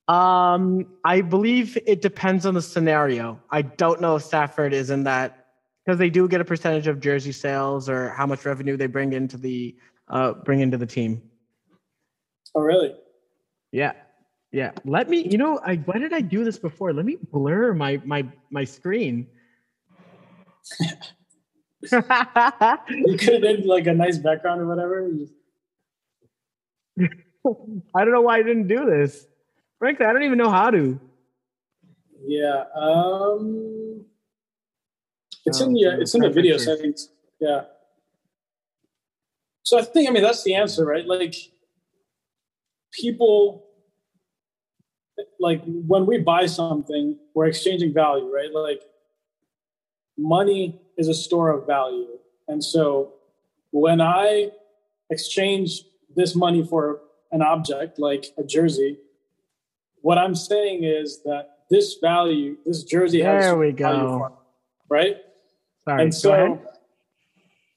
Um, 0.09 0.87
I 1.05 1.21
believe 1.21 1.79
it 1.87 2.01
depends 2.03 2.45
on 2.47 2.55
the 2.55 2.63
scenario. 2.63 3.41
I 3.51 3.63
don't 3.63 4.01
know 4.01 4.17
if 4.17 4.23
Stafford 4.23 4.73
is 4.75 4.91
in 4.91 5.05
that 5.05 5.47
because 5.85 5.99
they 5.99 6.11
do 6.11 6.27
get 6.29 6.41
a 6.41 6.45
percentage 6.45 6.87
of 6.89 7.01
jersey 7.01 7.33
sales 7.33 7.89
or 7.89 8.11
how 8.11 8.27
much 8.27 8.45
revenue 8.45 8.77
they 8.77 8.87
bring 8.87 9.13
into 9.15 9.37
the 9.39 9.77
uh 10.09 10.33
bring 10.33 10.61
into 10.61 10.77
the 10.77 10.87
team. 10.87 11.23
Oh, 12.55 12.61
really? 12.61 12.95
Yeah. 13.73 13.93
Yeah. 14.53 14.73
Let 14.85 15.09
me, 15.09 15.29
you 15.29 15.39
know, 15.39 15.61
I 15.63 15.77
why 15.77 15.99
did 15.99 16.13
I 16.13 16.21
do 16.21 16.45
this 16.45 16.59
before? 16.59 16.93
Let 16.93 17.05
me 17.05 17.17
blur 17.31 17.75
my 17.75 18.01
my 18.05 18.27
my 18.51 18.65
screen. 18.65 19.27
You 21.81 21.97
could 23.19 23.35
have 23.35 23.43
did 23.43 23.67
like 23.67 23.87
a 23.87 23.95
nice 23.95 24.19
background 24.19 24.61
or 24.61 24.67
whatever. 24.67 25.09
I 27.95 28.05
don't 28.05 28.13
know 28.13 28.23
why 28.23 28.39
I 28.39 28.43
didn't 28.43 28.67
do 28.69 28.85
this. 28.85 29.27
Frankly, 29.79 30.07
I 30.07 30.13
don't 30.13 30.25
even 30.25 30.39
know 30.39 30.51
how 30.51 30.71
to. 30.71 31.01
Yeah. 32.27 32.65
Um, 32.75 34.05
it's 35.47 35.61
Oh, 35.61 35.67
in 35.67 35.73
the 35.75 35.83
so 35.83 36.01
it's 36.01 36.15
in 36.15 36.21
the 36.23 36.31
video 36.31 36.57
settings. 36.57 37.11
Yeah. 37.41 37.63
So 39.63 39.79
I 39.79 39.83
think 39.83 40.09
I 40.09 40.13
mean 40.13 40.23
that's 40.23 40.43
the 40.43 40.55
answer, 40.55 40.85
right? 40.85 41.07
Like 41.07 41.35
people 42.93 43.68
like 45.39 45.63
when 45.65 46.07
we 46.07 46.19
buy 46.19 46.47
something, 46.47 47.19
we're 47.35 47.47
exchanging 47.47 47.93
value, 47.93 48.33
right? 48.33 48.53
Like 48.53 48.83
money 50.17 50.81
is 50.97 51.09
a 51.09 51.15
store 51.15 51.51
of 51.51 51.67
value. 51.67 52.19
And 52.49 52.63
so 52.63 53.15
when 53.71 54.01
I 54.01 54.51
exchange 55.11 55.83
this 56.15 56.35
money 56.35 56.65
for 56.65 57.01
an 57.31 57.43
object 57.43 57.99
like 57.99 58.27
a 58.39 58.43
jersey, 58.45 58.99
what 60.01 60.19
I'm 60.19 60.35
saying 60.35 60.85
is 60.85 61.23
that 61.25 61.59
this 61.71 61.97
value, 62.03 62.57
this 62.65 62.83
jersey 62.83 63.21
has 63.21 63.45
There 63.45 63.59
we 63.59 63.71
value 63.73 64.01
go. 64.01 64.19
for 64.19 64.33
right? 64.89 65.17
Sorry. 65.85 66.03
and 66.03 66.15
so, 66.15 66.61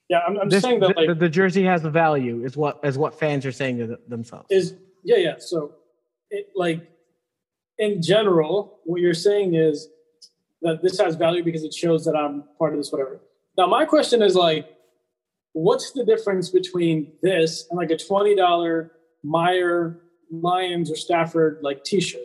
yeah, 0.08 0.20
I'm, 0.26 0.38
I'm 0.38 0.48
This, 0.48 0.62
saying 0.62 0.80
that 0.80 0.94
the, 0.96 1.02
like 1.02 1.18
the 1.18 1.28
jersey 1.28 1.64
has 1.64 1.82
the 1.82 1.90
value 1.90 2.44
is 2.44 2.56
what 2.56 2.80
is 2.82 2.98
what 2.98 3.18
fans 3.18 3.44
are 3.46 3.52
saying 3.52 3.78
to 3.78 3.98
themselves. 4.08 4.46
is 4.50 4.74
yeah, 5.02 5.16
yeah. 5.16 5.34
So, 5.38 5.72
it, 6.30 6.48
like 6.54 6.88
in 7.78 8.02
general, 8.02 8.80
what 8.84 9.00
you're 9.00 9.14
saying 9.14 9.54
is 9.54 9.88
that 10.62 10.82
this 10.82 10.98
has 11.00 11.16
value 11.16 11.42
because 11.42 11.64
it 11.64 11.74
shows 11.74 12.04
that 12.04 12.14
I'm 12.14 12.44
part 12.58 12.72
of 12.72 12.78
this, 12.78 12.92
whatever. 12.92 13.20
Now, 13.56 13.66
my 13.66 13.84
question 13.84 14.22
is 14.22 14.34
like, 14.34 14.66
what's 15.52 15.92
the 15.92 16.04
difference 16.04 16.50
between 16.50 17.12
this 17.22 17.66
and 17.70 17.76
like 17.76 17.90
a 17.90 17.96
twenty 17.96 18.34
dollar 18.36 18.92
Meijer 19.24 19.98
Lions 20.30 20.90
or 20.90 20.96
Stafford 20.96 21.58
like 21.62 21.84
T-shirt? 21.84 22.22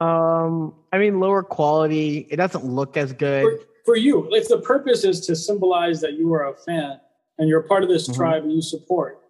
Um, 0.00 0.74
I 0.92 0.98
mean, 0.98 1.18
lower 1.18 1.42
quality. 1.42 2.26
It 2.30 2.36
doesn't 2.36 2.64
look 2.64 2.96
as 2.96 3.12
good. 3.12 3.42
for, 3.60 3.66
for 3.84 3.96
you, 3.96 4.28
if 4.32 4.48
the 4.48 4.58
purpose 4.60 5.02
is 5.04 5.20
to 5.26 5.34
symbolize 5.34 6.00
that 6.02 6.12
you 6.12 6.32
are 6.34 6.48
a 6.48 6.54
fan 6.56 7.00
and 7.38 7.48
you're 7.48 7.62
part 7.62 7.82
of 7.82 7.88
this 7.88 8.08
Mhm. 8.08 8.14
tribe 8.14 8.42
and 8.44 8.52
you 8.52 8.62
support, 8.62 9.20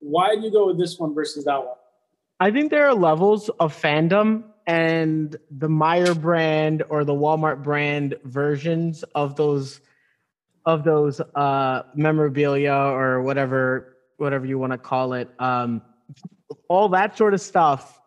why 0.00 0.34
do 0.34 0.40
you 0.42 0.50
go 0.50 0.66
with 0.66 0.78
this 0.78 0.98
one 0.98 1.14
versus 1.14 1.44
that 1.44 1.58
one? 1.64 1.76
I 2.42 2.50
think 2.50 2.72
there 2.72 2.88
are 2.88 2.94
levels 2.94 3.50
of 3.60 3.72
fandom, 3.80 4.42
and 4.66 5.36
the 5.50 5.68
Meijer 5.68 6.20
brand 6.20 6.82
or 6.88 7.04
the 7.04 7.12
Walmart 7.14 7.62
brand 7.62 8.16
versions 8.24 9.04
of 9.14 9.36
those 9.36 9.80
of 10.66 10.82
those 10.82 11.20
uh, 11.20 11.82
memorabilia 11.94 12.72
or 12.74 13.22
whatever 13.22 13.96
whatever 14.16 14.44
you 14.44 14.58
want 14.58 14.72
to 14.72 14.78
call 14.78 15.12
it. 15.12 15.30
Um, 15.38 15.82
all 16.68 16.88
that 16.90 17.16
sort 17.16 17.32
of 17.32 17.40
stuff 17.40 18.00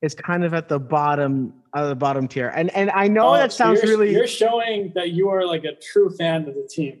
is 0.00 0.14
kind 0.14 0.44
of 0.44 0.54
at 0.54 0.68
the 0.68 0.78
bottom 0.78 1.52
of 1.74 1.88
the 1.88 1.96
bottom 1.96 2.28
tier. 2.28 2.48
And 2.54 2.70
and 2.76 2.88
I 2.90 3.08
know 3.08 3.30
Oh, 3.30 3.34
that 3.34 3.50
so 3.52 3.64
sounds 3.64 3.82
you're, 3.82 3.98
really 3.98 4.12
You're 4.12 4.28
showing 4.28 4.92
that 4.94 5.10
you 5.10 5.28
are 5.28 5.44
like 5.44 5.64
a 5.64 5.74
true 5.74 6.08
fan 6.16 6.48
of 6.48 6.54
the 6.54 6.68
team. 6.70 7.00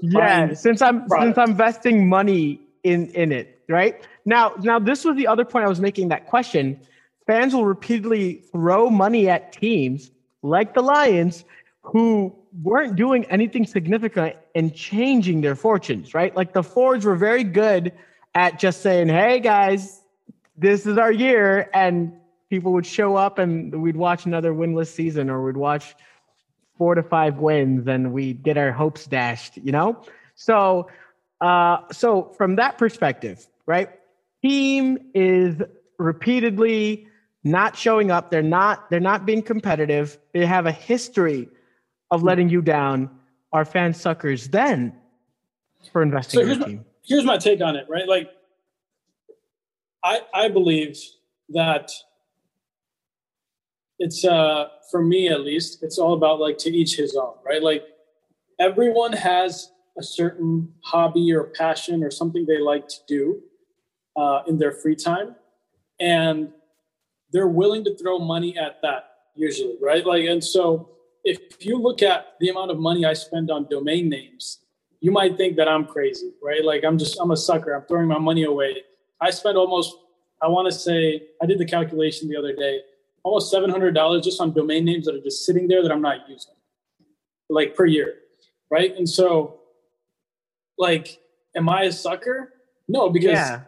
yeah 0.00 0.54
since 0.54 0.80
i'm 0.80 1.06
product. 1.06 1.36
since 1.36 1.38
i'm 1.38 1.50
investing 1.50 2.08
money 2.08 2.60
in 2.82 3.08
in 3.10 3.30
it 3.30 3.53
right? 3.68 4.06
Now 4.24 4.54
now 4.60 4.78
this 4.78 5.04
was 5.04 5.16
the 5.16 5.26
other 5.26 5.44
point 5.44 5.64
i 5.64 5.68
was 5.68 5.80
making 5.80 6.08
that 6.08 6.26
question. 6.26 6.80
Fans 7.26 7.54
will 7.54 7.64
repeatedly 7.64 8.42
throw 8.52 8.90
money 8.90 9.28
at 9.28 9.52
teams 9.52 10.10
like 10.42 10.74
the 10.74 10.82
lions 10.82 11.44
who 11.82 12.34
weren't 12.62 12.96
doing 12.96 13.24
anything 13.26 13.66
significant 13.66 14.36
in 14.54 14.72
changing 14.72 15.40
their 15.40 15.54
fortunes 15.56 16.14
right? 16.14 16.34
Like 16.36 16.52
the 16.52 16.62
fords 16.62 17.04
were 17.04 17.16
very 17.16 17.44
good 17.44 17.92
at 18.34 18.58
just 18.58 18.82
saying 18.82 19.08
hey 19.08 19.40
guys 19.40 20.02
this 20.56 20.86
is 20.86 20.98
our 20.98 21.12
year 21.12 21.68
and 21.74 22.12
people 22.48 22.72
would 22.72 22.86
show 22.86 23.16
up 23.16 23.38
and 23.38 23.82
we'd 23.82 23.96
watch 23.96 24.26
another 24.26 24.52
winless 24.52 24.86
season 24.88 25.28
or 25.28 25.42
we'd 25.44 25.56
watch 25.56 25.94
four 26.78 26.94
to 26.94 27.02
five 27.02 27.38
wins 27.38 27.86
and 27.88 28.12
we'd 28.12 28.42
get 28.42 28.56
our 28.56 28.72
hopes 28.72 29.06
dashed, 29.06 29.56
you 29.56 29.72
know? 29.72 30.00
So 30.34 30.88
uh 31.40 31.78
so 31.90 32.32
from 32.36 32.56
that 32.56 32.78
perspective, 32.78 33.46
right? 33.66 33.88
Team 34.42 34.98
is 35.14 35.56
repeatedly 35.98 37.06
not 37.44 37.76
showing 37.76 38.10
up. 38.10 38.30
They're 38.30 38.42
not 38.42 38.90
they're 38.90 39.00
not 39.00 39.26
being 39.26 39.42
competitive. 39.42 40.18
They 40.32 40.46
have 40.46 40.66
a 40.66 40.72
history 40.72 41.48
of 42.10 42.22
letting 42.22 42.48
you 42.48 42.62
down. 42.62 43.10
Are 43.52 43.64
fan 43.64 43.94
suckers 43.94 44.48
then 44.48 44.92
for 45.92 46.02
investing 46.02 46.38
So 46.38 46.40
in 46.42 46.46
here's 46.48 46.58
your 46.58 46.66
my- 46.66 46.72
team? 46.72 46.84
Here's 47.06 47.24
my 47.24 47.36
take 47.36 47.60
on 47.60 47.76
it, 47.76 47.86
right? 47.88 48.08
Like, 48.08 48.30
I 50.02 50.20
I 50.32 50.48
believe 50.48 50.98
that 51.50 51.90
it's 53.98 54.24
uh 54.24 54.68
for 54.90 55.02
me 55.02 55.28
at 55.28 55.40
least, 55.42 55.82
it's 55.82 55.98
all 55.98 56.14
about 56.14 56.40
like 56.40 56.58
to 56.58 56.70
each 56.70 56.96
his 56.96 57.14
own, 57.16 57.34
right? 57.44 57.62
Like 57.62 57.84
everyone 58.58 59.12
has 59.12 59.70
a 59.98 60.02
certain 60.02 60.72
hobby 60.84 61.32
or 61.32 61.44
passion 61.44 62.02
or 62.02 62.10
something 62.10 62.46
they 62.46 62.58
like 62.58 62.88
to 62.88 62.96
do 63.06 63.40
uh, 64.16 64.42
in 64.46 64.58
their 64.58 64.72
free 64.72 64.96
time, 64.96 65.34
and 66.00 66.50
they're 67.32 67.48
willing 67.48 67.84
to 67.84 67.96
throw 67.96 68.18
money 68.18 68.56
at 68.56 68.80
that 68.82 69.10
usually, 69.34 69.76
right? 69.82 70.06
Like, 70.06 70.24
and 70.24 70.42
so 70.42 70.90
if 71.24 71.64
you 71.64 71.78
look 71.78 72.02
at 72.02 72.34
the 72.40 72.48
amount 72.48 72.70
of 72.70 72.78
money 72.78 73.04
I 73.04 73.14
spend 73.14 73.50
on 73.50 73.66
domain 73.68 74.08
names, 74.08 74.60
you 75.00 75.10
might 75.10 75.36
think 75.36 75.56
that 75.56 75.68
I'm 75.68 75.86
crazy, 75.86 76.32
right? 76.42 76.64
Like 76.64 76.84
I'm 76.84 76.98
just 76.98 77.18
I'm 77.20 77.30
a 77.30 77.36
sucker. 77.36 77.72
I'm 77.74 77.82
throwing 77.86 78.08
my 78.08 78.18
money 78.18 78.44
away. 78.44 78.82
I 79.20 79.30
spend 79.30 79.56
almost 79.56 79.94
I 80.42 80.48
want 80.48 80.70
to 80.70 80.78
say 80.78 81.22
I 81.42 81.46
did 81.46 81.58
the 81.58 81.64
calculation 81.66 82.28
the 82.28 82.36
other 82.36 82.54
day, 82.54 82.80
almost 83.22 83.50
seven 83.50 83.70
hundred 83.70 83.94
dollars 83.94 84.24
just 84.24 84.40
on 84.40 84.52
domain 84.52 84.84
names 84.84 85.06
that 85.06 85.14
are 85.14 85.20
just 85.20 85.44
sitting 85.44 85.68
there 85.68 85.82
that 85.82 85.90
I'm 85.90 86.02
not 86.02 86.28
using, 86.28 86.54
like 87.48 87.74
per 87.74 87.86
year, 87.86 88.14
right? 88.70 88.94
And 88.96 89.08
so, 89.08 89.60
like, 90.78 91.18
am 91.56 91.68
I 91.68 91.84
a 91.84 91.92
sucker? 91.92 92.52
No, 92.88 93.08
because 93.10 93.32
Yeah. 93.32 93.60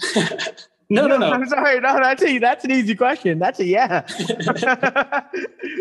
no, 0.90 1.06
no, 1.06 1.16
no. 1.18 1.30
I'm 1.30 1.46
sorry. 1.48 1.80
No, 1.80 1.98
that's 2.00 2.22
a 2.22 2.38
that's 2.38 2.64
an 2.64 2.70
easy 2.72 2.94
question. 2.94 3.38
That's 3.38 3.60
a 3.60 3.64
yeah. 3.64 4.06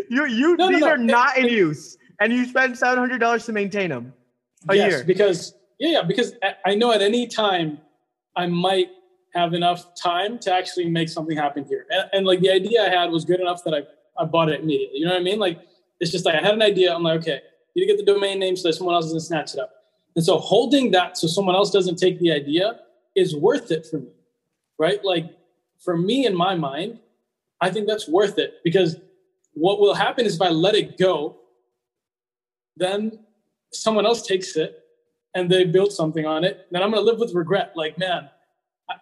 you 0.10 0.26
you 0.26 0.58
No, 0.58 0.68
no, 0.68 0.70
these 0.70 0.82
no. 0.82 0.90
are 0.90 0.98
not 0.98 1.38
in 1.38 1.48
use, 1.48 1.98
and 2.20 2.34
you 2.34 2.46
spend 2.46 2.78
seven 2.78 2.98
hundred 3.00 3.20
dollars 3.20 3.46
to 3.46 3.54
maintain 3.54 3.90
them 3.90 4.14
a 4.68 4.76
yes, 4.76 4.92
year. 4.92 5.04
because 5.04 5.54
yeah, 5.80 5.90
yeah, 5.90 6.02
because 6.04 6.34
I- 6.44 6.72
I 6.72 6.76
know 6.76 6.92
at 6.92 7.02
any 7.02 7.28
time 7.28 7.80
I 8.36 8.46
might 8.48 8.90
have 9.34 9.54
enough 9.54 9.94
time 9.96 10.40
to 10.40 10.54
actually 10.54 10.90
make 10.90 11.08
something 11.08 11.38
happen 11.38 11.64
here. 11.64 11.86
And, 11.92 12.10
and 12.14 12.26
like 12.26 12.40
the 12.40 12.50
idea 12.50 12.86
I 12.86 12.90
had 12.90 13.12
was 13.12 13.26
good 13.26 13.40
enough 13.40 13.64
that 13.64 13.74
I, 13.74 13.84
I 14.22 14.26
bought 14.26 14.50
it 14.50 14.62
immediately. 14.62 15.00
You 15.00 15.06
know 15.06 15.12
what 15.12 15.22
I 15.22 15.24
mean? 15.24 15.40
Like 15.40 15.60
it's 16.00 16.12
just 16.12 16.26
like 16.26 16.36
I 16.36 16.42
had 16.42 16.54
an 16.56 16.62
idea. 16.62 16.94
I'm 16.94 17.04
like, 17.04 17.20
okay, 17.22 17.40
you 17.74 17.86
need 17.86 17.92
to 17.92 17.98
get 17.98 18.06
the 18.06 18.12
domain 18.12 18.40
name 18.40 18.56
so 18.56 18.68
that 18.70 18.74
someone 18.74 18.96
else 18.96 19.06
doesn't 19.06 19.20
snatch 19.22 19.54
it 19.54 19.60
up. 19.60 19.72
And 20.16 20.26
so 20.26 20.38
holding 20.40 20.92
that 20.92 21.18
so 21.18 21.28
someone 21.28 21.56
else 21.56 21.70
doesn't 21.72 21.98
take 21.98 22.20
the 22.20 22.32
idea 22.32 22.80
is 23.16 23.36
worth 23.36 23.72
it 23.72 23.86
for 23.86 24.00
me. 24.00 24.12
Right? 24.78 25.04
Like 25.04 25.26
for 25.84 25.98
me 25.98 26.26
in 26.26 26.36
my 26.36 26.56
mind, 26.56 27.00
I 27.62 27.70
think 27.70 27.88
that's 27.88 28.08
worth 28.08 28.38
it 28.38 28.56
because 28.64 28.96
what 29.54 29.80
will 29.80 29.94
happen 29.94 30.26
is 30.26 30.36
if 30.36 30.42
I 30.42 30.50
let 30.50 30.76
it 30.76 30.98
go, 30.98 31.38
then 32.78 33.20
someone 33.74 34.06
else 34.06 34.26
takes 34.26 34.56
it 34.56 34.84
and 35.36 35.50
they 35.50 35.66
build 35.66 35.92
something 35.92 36.26
on 36.26 36.44
it, 36.44 36.68
then 36.72 36.82
I'm 36.82 36.92
going 36.92 37.04
to 37.04 37.10
live 37.10 37.20
with 37.20 37.34
regret. 37.34 37.74
Like, 37.76 37.98
man, 37.98 38.30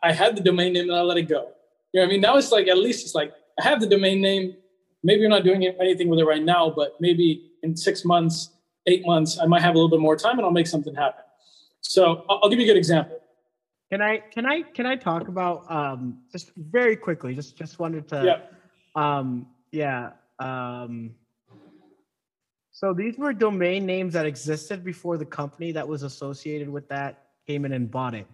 I, 0.04 0.12
had 0.12 0.36
the 0.36 0.42
domain 0.42 0.74
name 0.74 0.90
and 0.90 0.98
I 0.98 1.02
let 1.02 1.18
it 1.18 1.30
go. 1.30 1.52
You 1.94 2.02
know 2.02 2.06
what 2.06 2.10
I 2.10 2.12
mean? 2.12 2.22
Now 2.22 2.38
it's 2.38 2.52
like, 2.52 2.68
at 2.68 2.78
least 2.78 3.06
it's 3.06 3.16
like, 3.16 3.34
I 3.60 3.64
have 3.64 3.80
the 3.80 3.88
domain 3.88 4.22
name. 4.22 4.56
Maybe 5.04 5.22
you're 5.22 5.30
not 5.30 5.44
doing 5.44 5.64
anything 5.64 6.10
with 6.10 6.20
it 6.20 6.26
right 6.26 6.44
now, 6.44 6.70
but 6.70 6.96
maybe 7.00 7.52
in 7.64 7.78
six 7.78 8.04
months, 8.04 8.50
eight 8.88 9.06
months, 9.06 9.40
I 9.40 9.46
might 9.46 9.62
have 9.62 9.76
a 9.76 9.78
little 9.78 9.90
bit 9.90 10.00
more 10.00 10.16
time 10.16 10.38
and 10.38 10.46
I'll 10.46 10.52
make 10.52 10.68
something 10.68 10.96
happen. 10.96 11.24
So 11.82 12.26
I'll 12.30 12.50
give 12.50 12.60
you 12.60 12.66
a 12.66 12.68
good 12.68 12.78
example. 12.78 13.20
Can 13.92 14.02
I 14.02 14.18
can 14.18 14.46
I 14.46 14.64
can 14.64 14.86
I 14.86 14.96
talk 14.96 15.28
about 15.30 15.70
um 15.72 16.20
just 16.32 16.52
very 16.56 16.96
quickly? 16.96 17.34
Just 17.34 17.58
just 17.58 17.80
wanted 17.80 18.08
to 18.10 18.24
Yeah. 18.26 18.42
um 19.02 19.48
yeah 19.72 20.12
um 20.40 21.16
so 22.72 22.94
these 22.94 23.18
were 23.18 23.34
domain 23.34 23.86
names 23.86 24.14
that 24.14 24.26
existed 24.26 24.84
before 24.84 25.18
the 25.18 25.26
company 25.26 25.72
that 25.72 25.88
was 25.88 26.04
associated 26.04 26.70
with 26.70 26.88
that 26.90 27.30
came 27.48 27.66
in 27.66 27.72
and 27.72 27.90
bought 27.90 28.14
it. 28.14 28.28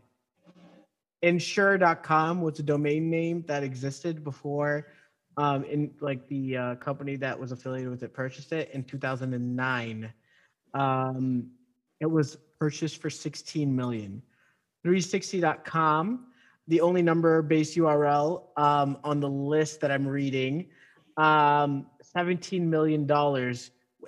Insure.com 1.21 2.41
was 2.41 2.59
a 2.59 2.63
domain 2.63 3.09
name 3.09 3.43
that 3.47 3.63
existed 3.63 4.23
before 4.23 4.87
um 5.37 5.63
in 5.65 5.91
like 6.01 6.27
the 6.29 6.57
uh, 6.57 6.75
company 6.75 7.15
that 7.17 7.39
was 7.39 7.51
affiliated 7.51 7.91
with 7.91 8.01
it 8.01 8.11
purchased 8.13 8.51
it 8.53 8.71
in 8.71 8.83
2009. 8.83 10.11
Um 10.73 11.51
it 11.99 12.07
was 12.07 12.37
purchased 12.59 12.99
for 12.99 13.11
16 13.11 13.73
million. 13.73 14.21
360.com, 14.85 16.25
the 16.67 16.81
only 16.81 17.01
number 17.01 17.41
based 17.41 17.77
URL 17.77 18.43
um, 18.57 18.97
on 19.03 19.19
the 19.19 19.29
list 19.29 19.81
that 19.81 19.91
I'm 19.91 20.07
reading, 20.07 20.67
um, 21.17 21.85
$17 22.15 22.61
million 22.61 23.01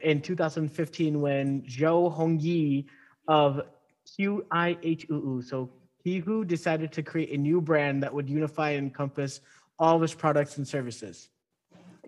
in 0.01 0.21
2015 0.21 1.21
when 1.21 1.61
Zhou 1.63 2.15
Hongyi 2.15 2.85
of 3.27 3.61
Qihoo, 4.07 5.43
so 5.43 5.69
Qihoo 6.05 6.45
decided 6.45 6.91
to 6.91 7.03
create 7.03 7.31
a 7.31 7.37
new 7.37 7.61
brand 7.61 8.03
that 8.03 8.13
would 8.13 8.29
unify 8.29 8.71
and 8.71 8.87
encompass 8.87 9.41
all 9.79 9.95
of 9.95 10.01
his 10.01 10.13
products 10.13 10.57
and 10.57 10.67
services. 10.67 11.29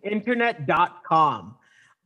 Internet.com. 0.04 1.56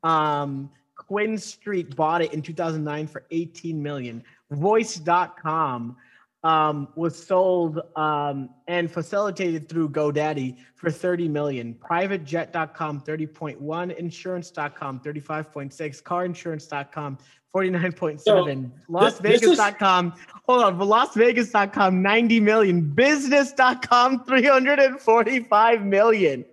Um, 0.04 0.72
QuinStreet 0.98 1.96
bought 1.96 2.22
it 2.22 2.34
in 2.34 2.42
2009 2.42 3.08
for 3.08 3.24
18 3.32 3.82
million. 3.82 4.24
Voice.com 4.52 5.98
um, 6.44 6.88
was 6.96 7.16
sold 7.22 7.82
um, 7.96 8.50
and 8.68 8.90
facilitated 8.92 9.70
through 9.70 9.90
GoDaddy 9.90 10.58
for 10.76 10.90
30 10.90 11.28
million. 11.28 11.76
PrivateJet.com 11.76 13.02
30.1, 13.02 13.96
Insurance.com 13.96 15.00
35.6, 15.00 16.04
CarInsurance.com 16.04 17.18
49.7, 17.54 18.22
So, 18.22 18.72
Las 18.88 19.20
this- 19.20 19.42
this 19.42 19.52
is- 19.52 19.60
Hold 19.60 20.64
on, 20.64 20.78
LasVegas.com 20.80 22.02
90 22.02 22.40
million, 22.40 22.82
Business.com 22.82 24.24
345 24.24 25.86
million. 25.86 26.46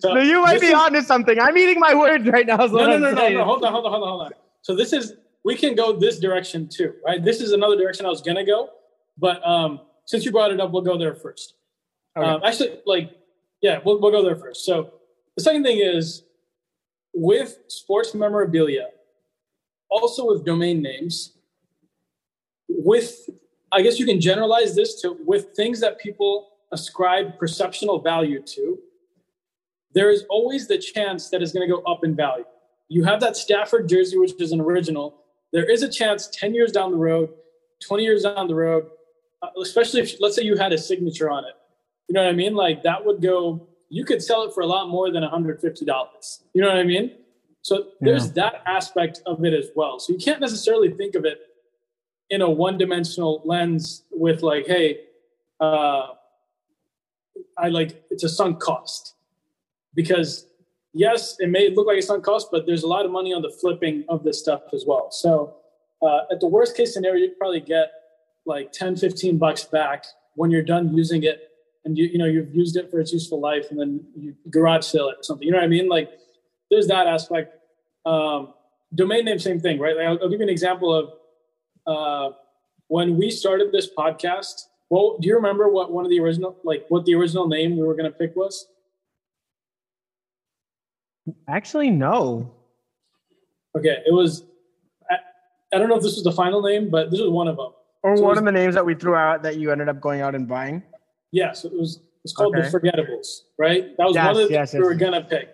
So 0.00 0.10
So 0.14 0.18
you 0.18 0.42
might 0.42 0.60
be 0.60 0.66
is- 0.68 0.74
onto 0.74 1.00
something. 1.00 1.38
I'm 1.38 1.56
eating 1.56 1.78
my 1.78 1.94
words 1.94 2.26
right 2.28 2.46
now. 2.46 2.56
No, 2.56 2.66
no, 2.66 2.98
no, 2.98 3.12
no, 3.12 3.28
no. 3.28 3.44
Hold 3.44 3.64
on, 3.64 3.72
hold 3.72 3.86
on, 3.86 3.92
hold 3.92 4.02
on, 4.02 4.08
hold 4.08 4.22
on. 4.22 4.30
So 4.62 4.74
this 4.74 4.92
is 4.92 5.14
we 5.44 5.54
can 5.54 5.76
go 5.76 5.92
this 5.92 6.18
direction 6.18 6.68
too, 6.68 6.92
right? 7.06 7.22
This 7.24 7.40
is 7.40 7.52
another 7.52 7.76
direction 7.76 8.04
I 8.04 8.08
was 8.08 8.20
gonna 8.20 8.44
go, 8.44 8.68
but 9.18 9.46
um, 9.46 9.80
since 10.04 10.24
you 10.24 10.32
brought 10.32 10.52
it 10.52 10.60
up, 10.60 10.70
we'll 10.70 10.82
go 10.82 10.98
there 10.98 11.14
first. 11.14 11.54
Okay. 12.16 12.26
Um, 12.26 12.40
actually, 12.44 12.80
like, 12.86 13.12
yeah, 13.60 13.80
we'll 13.84 14.00
we'll 14.00 14.12
go 14.12 14.22
there 14.22 14.36
first. 14.36 14.64
So 14.64 14.92
the 15.36 15.42
second 15.42 15.64
thing 15.64 15.78
is 15.80 16.22
with 17.12 17.58
sports 17.68 18.14
memorabilia, 18.14 18.88
also 19.90 20.26
with 20.26 20.44
domain 20.44 20.82
names, 20.82 21.32
with 22.68 23.28
I 23.72 23.82
guess 23.82 23.98
you 23.98 24.06
can 24.06 24.20
generalize 24.20 24.74
this 24.74 25.00
to 25.02 25.16
with 25.24 25.54
things 25.56 25.80
that 25.80 25.98
people 25.98 26.48
ascribe 26.72 27.38
perceptional 27.38 28.00
value 28.00 28.42
to 28.42 28.78
there 29.96 30.10
is 30.10 30.24
always 30.28 30.66
the 30.68 30.76
chance 30.76 31.30
that 31.30 31.40
it's 31.40 31.52
going 31.52 31.66
to 31.66 31.74
go 31.74 31.80
up 31.90 32.04
in 32.04 32.14
value. 32.14 32.44
You 32.88 33.04
have 33.04 33.18
that 33.20 33.34
Stafford 33.34 33.88
jersey, 33.88 34.18
which 34.18 34.38
is 34.38 34.52
an 34.52 34.60
original. 34.60 35.22
There 35.54 35.64
is 35.64 35.82
a 35.82 35.88
chance 35.88 36.28
10 36.34 36.52
years 36.52 36.70
down 36.70 36.90
the 36.90 36.98
road, 36.98 37.30
20 37.80 38.02
years 38.02 38.24
down 38.24 38.46
the 38.46 38.54
road, 38.54 38.90
especially 39.60 40.00
if, 40.00 40.20
let's 40.20 40.36
say 40.36 40.42
you 40.42 40.56
had 40.56 40.72
a 40.72 40.78
signature 40.78 41.30
on 41.30 41.44
it. 41.44 41.54
You 42.08 42.14
know 42.14 42.22
what 42.22 42.30
I 42.30 42.32
mean? 42.32 42.54
Like 42.54 42.82
that 42.84 43.04
would 43.04 43.20
go, 43.20 43.68
you 43.88 44.04
could 44.04 44.22
sell 44.22 44.42
it 44.42 44.54
for 44.54 44.62
a 44.62 44.66
lot 44.66 44.88
more 44.88 45.10
than 45.10 45.22
$150. 45.22 46.40
You 46.54 46.62
know 46.62 46.68
what 46.68 46.76
I 46.76 46.84
mean? 46.84 47.12
So 47.62 47.88
there's 48.00 48.30
that 48.32 48.62
aspect 48.66 49.22
of 49.26 49.44
it 49.44 49.52
as 49.52 49.70
well. 49.74 49.98
So 49.98 50.12
you 50.12 50.18
can't 50.20 50.40
necessarily 50.40 50.92
think 50.92 51.16
of 51.16 51.24
it 51.24 51.40
in 52.30 52.40
a 52.40 52.48
one 52.48 52.78
dimensional 52.78 53.42
lens 53.44 54.04
with 54.12 54.42
like, 54.42 54.66
hey, 54.66 55.00
uh, 55.58 56.08
I 57.58 57.68
like 57.68 58.04
it's 58.10 58.22
a 58.22 58.28
sunk 58.28 58.60
cost 58.60 59.14
because 59.94 60.46
yes, 60.92 61.36
it 61.40 61.50
may 61.50 61.70
look 61.70 61.86
like 61.86 61.98
it's 61.98 62.06
sunk 62.06 62.24
cost, 62.24 62.48
but 62.52 62.66
there's 62.66 62.82
a 62.82 62.86
lot 62.86 63.04
of 63.04 63.10
money 63.10 63.32
on 63.32 63.42
the 63.42 63.50
flipping 63.50 64.04
of 64.08 64.22
this 64.22 64.38
stuff 64.38 64.62
as 64.72 64.84
well. 64.86 65.10
So 65.10 65.56
uh, 66.02 66.20
at 66.30 66.40
the 66.40 66.46
worst 66.46 66.76
case 66.76 66.94
scenario, 66.94 67.24
you 67.24 67.34
probably 67.38 67.60
get 67.60 67.90
like 68.46 68.72
10, 68.72 68.96
15 68.96 69.38
bucks 69.38 69.64
back 69.64 70.04
when 70.34 70.50
you're 70.50 70.62
done 70.62 70.96
using 70.96 71.24
it 71.24 71.50
and 71.84 71.96
you, 71.96 72.06
you 72.06 72.18
know, 72.18 72.26
you've 72.26 72.54
used 72.54 72.76
it 72.76 72.90
for 72.90 73.00
its 73.00 73.12
useful 73.12 73.40
life 73.40 73.70
and 73.70 73.78
then 73.78 74.04
you 74.16 74.34
garage 74.50 74.84
sale 74.84 75.08
it 75.08 75.18
or 75.18 75.22
something. 75.22 75.46
You 75.46 75.52
know 75.52 75.58
what 75.58 75.64
I 75.64 75.68
mean? 75.68 75.88
Like 75.88 76.10
there's 76.70 76.86
that 76.88 77.06
aspect. 77.06 77.56
Um, 78.04 78.54
domain 78.94 79.24
name, 79.24 79.38
same 79.38 79.60
thing, 79.60 79.78
right? 79.78 79.96
Like 79.96 80.06
I'll, 80.06 80.18
I'll 80.22 80.28
give 80.28 80.40
you 80.40 80.46
an 80.46 80.50
example 80.50 80.94
of 80.94 81.12
uh, 81.86 82.34
when 82.88 83.16
we 83.16 83.30
started 83.30 83.72
this 83.72 83.88
podcast. 83.92 84.66
Well, 84.90 85.18
do 85.20 85.28
you 85.28 85.34
remember 85.34 85.68
what 85.68 85.92
one 85.92 86.04
of 86.04 86.10
the 86.10 86.20
original, 86.20 86.56
like 86.64 86.86
what 86.88 87.04
the 87.04 87.14
original 87.14 87.48
name 87.48 87.76
we 87.76 87.82
were 87.82 87.94
going 87.94 88.10
to 88.10 88.16
pick 88.16 88.36
was? 88.36 88.68
Actually, 91.48 91.90
no. 91.90 92.52
Okay, 93.76 94.02
it 94.06 94.12
was. 94.12 94.44
I, 95.10 95.16
I 95.74 95.78
don't 95.78 95.88
know 95.88 95.96
if 95.96 96.02
this 96.02 96.14
was 96.14 96.24
the 96.24 96.32
final 96.32 96.62
name, 96.62 96.88
but 96.90 97.10
this 97.10 97.20
was 97.20 97.30
one 97.30 97.48
of 97.48 97.56
them. 97.56 97.72
Or 98.06 98.16
So 98.16 98.22
one 98.22 98.32
it's- 98.32 98.38
of 98.38 98.44
the 98.44 98.52
names 98.52 98.74
that 98.76 98.86
we 98.86 98.94
threw 98.94 99.16
out 99.16 99.42
that 99.42 99.56
you 99.56 99.72
ended 99.72 99.88
up 99.88 100.00
going 100.00 100.20
out 100.20 100.34
and 100.36 100.46
buying. 100.46 100.82
Yeah, 101.32 101.52
so 101.52 101.66
it 101.68 101.74
was. 101.76 102.00
It's 102.24 102.32
called 102.32 102.54
Okay. 102.56 102.68
the 102.68 102.78
Forgettables, 102.78 103.26
right? 103.58 103.96
That 103.96 104.04
was 104.06 104.14
Yes, 104.14 104.26
one 104.26 104.42
of 104.42 104.48
the 104.48 104.54
yes, 104.54 104.72
things 104.72 104.82
we 104.82 104.86
were 104.88 104.94
gonna 104.94 105.22
pick. 105.24 105.48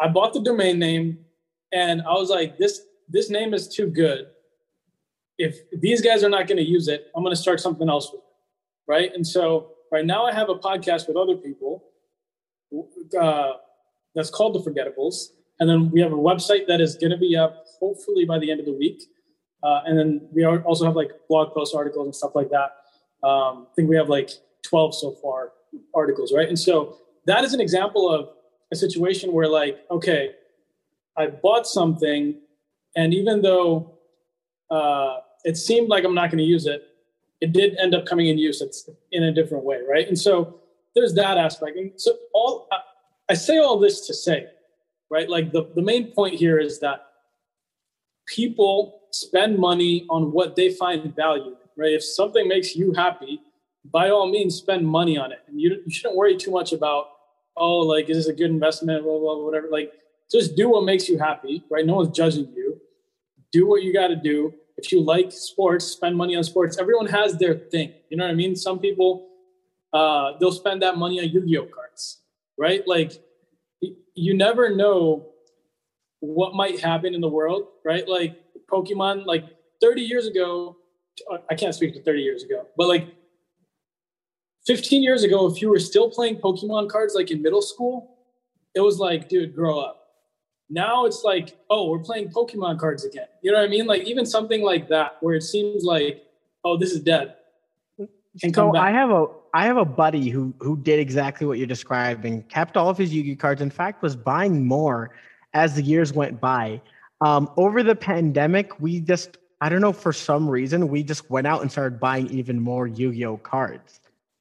I 0.00 0.08
bought 0.08 0.32
the 0.34 0.40
domain 0.40 0.78
name, 0.78 1.24
and 1.72 2.02
I 2.02 2.12
was 2.12 2.28
like, 2.30 2.58
this 2.58 2.82
this 3.08 3.30
name 3.30 3.54
is 3.54 3.68
too 3.68 3.86
good. 3.88 4.26
If 5.38 5.54
these 5.70 6.00
guys 6.02 6.22
are 6.24 6.28
not 6.28 6.46
going 6.46 6.58
to 6.58 6.68
use 6.68 6.88
it, 6.88 7.10
I'm 7.14 7.22
going 7.22 7.34
to 7.34 7.40
start 7.40 7.58
something 7.60 7.88
else 7.88 8.10
with 8.12 8.20
it, 8.20 8.26
right? 8.86 9.10
And 9.14 9.26
so 9.26 9.70
right 9.92 10.04
now 10.04 10.24
I 10.26 10.32
have 10.32 10.48
a 10.50 10.56
podcast 10.56 11.06
with 11.08 11.16
other 11.16 11.36
people 11.36 11.84
uh, 13.18 13.52
that's 14.14 14.30
called 14.30 14.54
the 14.56 14.58
Forgettables, 14.70 15.28
and 15.60 15.68
then 15.70 15.90
we 15.90 16.00
have 16.00 16.12
a 16.12 16.16
website 16.16 16.66
that 16.66 16.80
is 16.80 16.96
going 16.96 17.12
to 17.12 17.16
be 17.16 17.34
up 17.36 17.64
hopefully 17.80 18.24
by 18.26 18.38
the 18.38 18.50
end 18.50 18.60
of 18.60 18.66
the 18.66 18.72
week, 18.74 19.00
uh, 19.62 19.80
and 19.86 19.98
then 19.98 20.28
we 20.32 20.44
also 20.44 20.84
have 20.84 20.96
like 20.96 21.10
blog 21.28 21.52
post 21.52 21.74
articles 21.74 22.06
and 22.06 22.14
stuff 22.14 22.32
like 22.34 22.50
that. 22.50 22.76
Um, 23.26 23.66
I 23.70 23.74
think 23.74 23.88
we 23.88 23.96
have 23.96 24.08
like 24.08 24.30
12 24.62 24.94
so 24.94 25.12
far 25.12 25.52
articles, 25.94 26.32
right? 26.32 26.48
And 26.48 26.58
so 26.58 26.98
that 27.26 27.44
is 27.44 27.54
an 27.54 27.60
example 27.60 28.10
of 28.10 28.30
a 28.72 28.76
situation 28.76 29.32
where 29.32 29.48
like, 29.48 29.78
okay, 29.90 30.32
I 31.16 31.26
bought 31.26 31.66
something, 31.66 32.36
and 32.96 33.12
even 33.12 33.42
though 33.42 33.98
uh, 34.70 35.16
it 35.44 35.56
seemed 35.56 35.88
like 35.88 36.04
I'm 36.04 36.14
not 36.14 36.30
going 36.30 36.38
to 36.38 36.44
use 36.44 36.66
it, 36.66 36.82
it 37.40 37.52
did 37.52 37.76
end 37.76 37.94
up 37.94 38.06
coming 38.06 38.28
in 38.28 38.38
use. 38.38 38.60
It's 38.60 38.88
in 39.12 39.24
a 39.24 39.32
different 39.32 39.64
way, 39.64 39.80
right? 39.88 40.06
And 40.06 40.18
so 40.18 40.60
there's 40.94 41.14
that 41.14 41.38
aspect. 41.38 41.76
And 41.76 41.92
so 41.96 42.12
all 42.32 42.68
I, 42.72 42.78
I 43.30 43.34
say 43.34 43.58
all 43.58 43.78
this 43.78 44.06
to 44.06 44.14
say, 44.14 44.46
right? 45.10 45.28
Like 45.28 45.52
the, 45.52 45.70
the 45.74 45.82
main 45.82 46.12
point 46.12 46.34
here 46.34 46.58
is 46.58 46.80
that 46.80 47.06
people 48.26 48.97
spend 49.10 49.58
money 49.58 50.06
on 50.10 50.32
what 50.32 50.56
they 50.56 50.70
find 50.70 51.14
value. 51.14 51.56
right? 51.76 51.92
If 51.92 52.04
something 52.04 52.46
makes 52.48 52.76
you 52.76 52.92
happy, 52.92 53.40
by 53.84 54.10
all 54.10 54.28
means, 54.28 54.56
spend 54.56 54.86
money 54.86 55.16
on 55.16 55.32
it. 55.32 55.38
And 55.46 55.60
you, 55.60 55.80
you 55.84 55.90
shouldn't 55.90 56.16
worry 56.16 56.36
too 56.36 56.50
much 56.50 56.72
about, 56.72 57.06
oh, 57.56 57.78
like, 57.78 58.10
is 58.10 58.16
this 58.18 58.26
a 58.26 58.32
good 58.32 58.50
investment? 58.50 59.04
Blah, 59.04 59.18
blah, 59.18 59.44
whatever. 59.44 59.68
Like, 59.70 59.92
just 60.30 60.56
do 60.56 60.68
what 60.70 60.84
makes 60.84 61.08
you 61.08 61.18
happy, 61.18 61.64
right? 61.70 61.86
No 61.86 61.94
one's 61.94 62.14
judging 62.14 62.52
you. 62.54 62.80
Do 63.50 63.66
what 63.66 63.82
you 63.82 63.92
got 63.92 64.08
to 64.08 64.16
do. 64.16 64.52
If 64.76 64.92
you 64.92 65.00
like 65.00 65.32
sports, 65.32 65.86
spend 65.86 66.16
money 66.16 66.36
on 66.36 66.44
sports. 66.44 66.78
Everyone 66.78 67.06
has 67.06 67.36
their 67.36 67.54
thing. 67.54 67.94
You 68.10 68.16
know 68.16 68.24
what 68.24 68.30
I 68.30 68.34
mean? 68.34 68.54
Some 68.54 68.78
people, 68.78 69.28
uh, 69.92 70.32
they'll 70.38 70.52
spend 70.52 70.82
that 70.82 70.98
money 70.98 71.18
on 71.20 71.28
Yu 71.28 71.46
Gi 71.46 71.58
Oh 71.58 71.66
cards, 71.66 72.20
right? 72.58 72.86
Like, 72.86 73.12
you 74.14 74.36
never 74.36 74.74
know 74.74 75.30
what 76.20 76.54
might 76.54 76.80
happen 76.80 77.14
in 77.14 77.20
the 77.20 77.28
world, 77.28 77.68
right? 77.84 78.06
Like, 78.06 78.36
Pokemon, 78.70 79.26
like 79.26 79.44
30 79.80 80.02
years 80.02 80.26
ago, 80.26 80.76
I 81.50 81.54
can't 81.54 81.74
speak 81.74 81.94
to 81.94 82.02
30 82.02 82.20
years 82.20 82.42
ago, 82.42 82.66
but 82.76 82.88
like 82.88 83.08
15 84.66 85.02
years 85.02 85.24
ago, 85.24 85.46
if 85.46 85.62
you 85.62 85.70
were 85.70 85.78
still 85.78 86.10
playing 86.10 86.36
Pokemon 86.36 86.90
cards 86.90 87.14
like 87.14 87.30
in 87.30 87.42
middle 87.42 87.62
school, 87.62 88.18
it 88.74 88.80
was 88.80 88.98
like, 88.98 89.28
dude, 89.28 89.54
grow 89.54 89.80
up. 89.80 89.98
Now 90.70 91.06
it's 91.06 91.24
like, 91.24 91.56
oh, 91.70 91.90
we're 91.90 92.00
playing 92.00 92.28
Pokemon 92.28 92.78
cards 92.78 93.04
again. 93.04 93.26
You 93.42 93.52
know 93.52 93.58
what 93.58 93.64
I 93.64 93.68
mean? 93.68 93.86
Like 93.86 94.02
even 94.02 94.26
something 94.26 94.62
like 94.62 94.88
that, 94.88 95.16
where 95.20 95.34
it 95.34 95.42
seems 95.42 95.84
like, 95.84 96.24
oh, 96.64 96.76
this 96.76 96.92
is 96.92 97.00
dead. 97.00 97.34
Can 98.40 98.52
so 98.52 98.76
I 98.76 98.90
have 98.90 99.10
a 99.10 99.26
I 99.54 99.64
have 99.64 99.78
a 99.78 99.84
buddy 99.84 100.28
who 100.28 100.54
who 100.60 100.76
did 100.76 101.00
exactly 101.00 101.46
what 101.46 101.58
you're 101.58 101.66
describing. 101.66 102.42
Kept 102.44 102.76
all 102.76 102.88
of 102.88 102.98
his 102.98 103.12
Yu-Gi 103.12 103.36
cards. 103.36 103.62
In 103.62 103.70
fact, 103.70 104.02
was 104.02 104.14
buying 104.14 104.66
more 104.66 105.10
as 105.54 105.74
the 105.74 105.82
years 105.82 106.12
went 106.12 106.40
by. 106.40 106.80
Um, 107.20 107.50
over 107.56 107.82
the 107.82 107.96
pandemic, 107.96 108.80
we 108.80 109.00
just 109.00 109.38
I 109.60 109.68
don't 109.68 109.80
know 109.80 109.92
for 109.92 110.12
some 110.12 110.48
reason 110.48 110.88
we 110.88 111.02
just 111.02 111.28
went 111.30 111.46
out 111.46 111.62
and 111.62 111.70
started 111.70 111.98
buying 111.98 112.28
even 112.28 112.60
more 112.60 112.86
Yu-Gi-Oh 112.86 113.38
cards. 113.38 114.00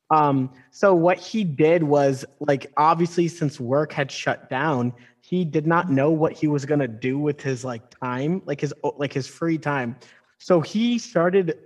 Um, 0.10 0.52
so 0.72 0.94
what 0.94 1.18
he 1.18 1.44
did 1.44 1.84
was 1.84 2.24
like 2.40 2.72
obviously 2.78 3.28
since 3.28 3.60
work 3.60 3.92
had 3.92 4.12
shut 4.12 4.50
down, 4.50 4.94
he 5.22 5.44
did 5.44 5.68
not 5.68 5.92
know 5.92 6.12
what 6.12 6.34
he 6.34 6.48
was 6.48 6.66
gonna 6.66 6.88
do 6.88 7.18
with 7.18 7.42
his 7.42 7.66
like 7.66 7.90
time, 8.00 8.42
like 8.46 8.62
his 8.62 8.74
like 8.98 9.12
his 9.12 9.28
free 9.28 9.58
time. 9.58 9.96
So 10.38 10.62
he 10.62 11.00
started 11.00 11.58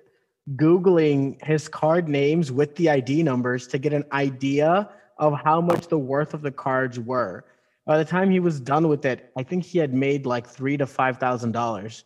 googling 0.56 1.44
his 1.44 1.68
card 1.68 2.08
names 2.08 2.52
with 2.52 2.76
the 2.76 2.90
ID 2.90 3.22
numbers 3.24 3.68
to 3.68 3.78
get 3.78 3.94
an 3.94 4.06
idea 4.12 4.90
of 5.18 5.40
how 5.44 5.62
much 5.62 5.88
the 5.88 6.00
worth 6.00 6.34
of 6.34 6.42
the 6.42 6.52
cards 6.52 7.00
were. 7.00 7.46
By 7.86 7.98
the 7.98 8.06
time 8.06 8.30
he 8.30 8.40
was 8.40 8.60
done 8.60 8.88
with 8.88 9.06
it, 9.06 9.32
I 9.38 9.44
think 9.44 9.64
he 9.64 9.80
had 9.80 9.94
made 9.94 10.26
like 10.26 10.48
three 10.48 10.78
to 10.78 10.86
five 10.86 11.18
thousand 11.18 11.52
dollars. 11.52 12.04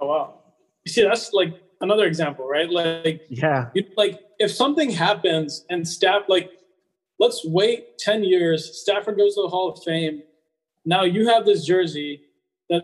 Oh 0.00 0.06
wow! 0.06 0.40
You 0.84 0.92
see, 0.92 1.02
that's 1.02 1.32
like 1.32 1.54
another 1.80 2.06
example, 2.06 2.46
right? 2.48 2.70
Like, 2.70 3.22
yeah, 3.28 3.70
you, 3.74 3.84
like 3.96 4.20
if 4.42 4.50
something 4.50 4.90
happens 4.90 5.64
and 5.70 5.86
staff, 5.86 6.22
like, 6.28 6.50
let's 7.18 7.42
wait 7.44 7.98
10 7.98 8.24
years, 8.24 8.80
Stafford 8.82 9.16
goes 9.16 9.36
to 9.36 9.42
the 9.42 9.48
Hall 9.48 9.70
of 9.70 9.82
Fame. 9.84 10.22
Now 10.84 11.04
you 11.04 11.28
have 11.28 11.46
this 11.46 11.64
jersey 11.64 12.22
that, 12.68 12.82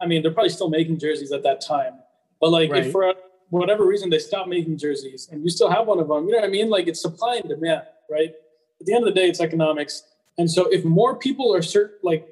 I 0.00 0.06
mean, 0.06 0.22
they're 0.22 0.32
probably 0.32 0.50
still 0.50 0.68
making 0.68 0.98
jerseys 0.98 1.32
at 1.32 1.42
that 1.44 1.60
time. 1.60 1.94
But 2.40 2.50
like, 2.50 2.70
right. 2.70 2.86
if 2.86 2.92
for 2.92 3.14
whatever 3.48 3.86
reason 3.86 4.10
they 4.10 4.18
stop 4.18 4.46
making 4.46 4.76
jerseys 4.78 5.28
and 5.32 5.42
you 5.42 5.50
still 5.50 5.70
have 5.70 5.86
one 5.86 5.98
of 5.98 6.08
them, 6.08 6.26
you 6.26 6.32
know 6.32 6.38
what 6.38 6.46
I 6.46 6.50
mean? 6.50 6.68
Like, 6.68 6.86
it's 6.86 7.00
supply 7.00 7.36
and 7.36 7.48
demand, 7.48 7.84
right? 8.10 8.32
At 8.80 8.86
the 8.86 8.94
end 8.94 9.06
of 9.06 9.14
the 9.14 9.18
day, 9.18 9.28
it's 9.28 9.40
economics. 9.40 10.02
And 10.38 10.50
so 10.50 10.66
if 10.70 10.84
more 10.84 11.16
people 11.16 11.54
are 11.54 11.62
like, 12.02 12.28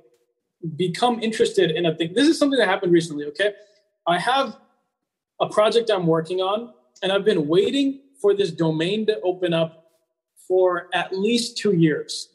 become 0.76 1.22
interested 1.22 1.70
in 1.70 1.86
a 1.86 1.94
thing, 1.94 2.14
this 2.14 2.26
is 2.26 2.38
something 2.38 2.58
that 2.58 2.68
happened 2.68 2.92
recently, 2.92 3.24
okay? 3.26 3.52
I 4.06 4.18
have 4.18 4.56
a 5.40 5.48
project 5.48 5.90
I'm 5.90 6.06
working 6.06 6.40
on, 6.40 6.72
and 7.02 7.12
I've 7.12 7.24
been 7.24 7.46
waiting 7.46 8.00
for 8.20 8.34
this 8.34 8.50
domain 8.50 9.06
to 9.06 9.20
open 9.20 9.52
up 9.52 9.84
for 10.48 10.88
at 10.92 11.16
least 11.16 11.58
two 11.58 11.74
years. 11.74 12.30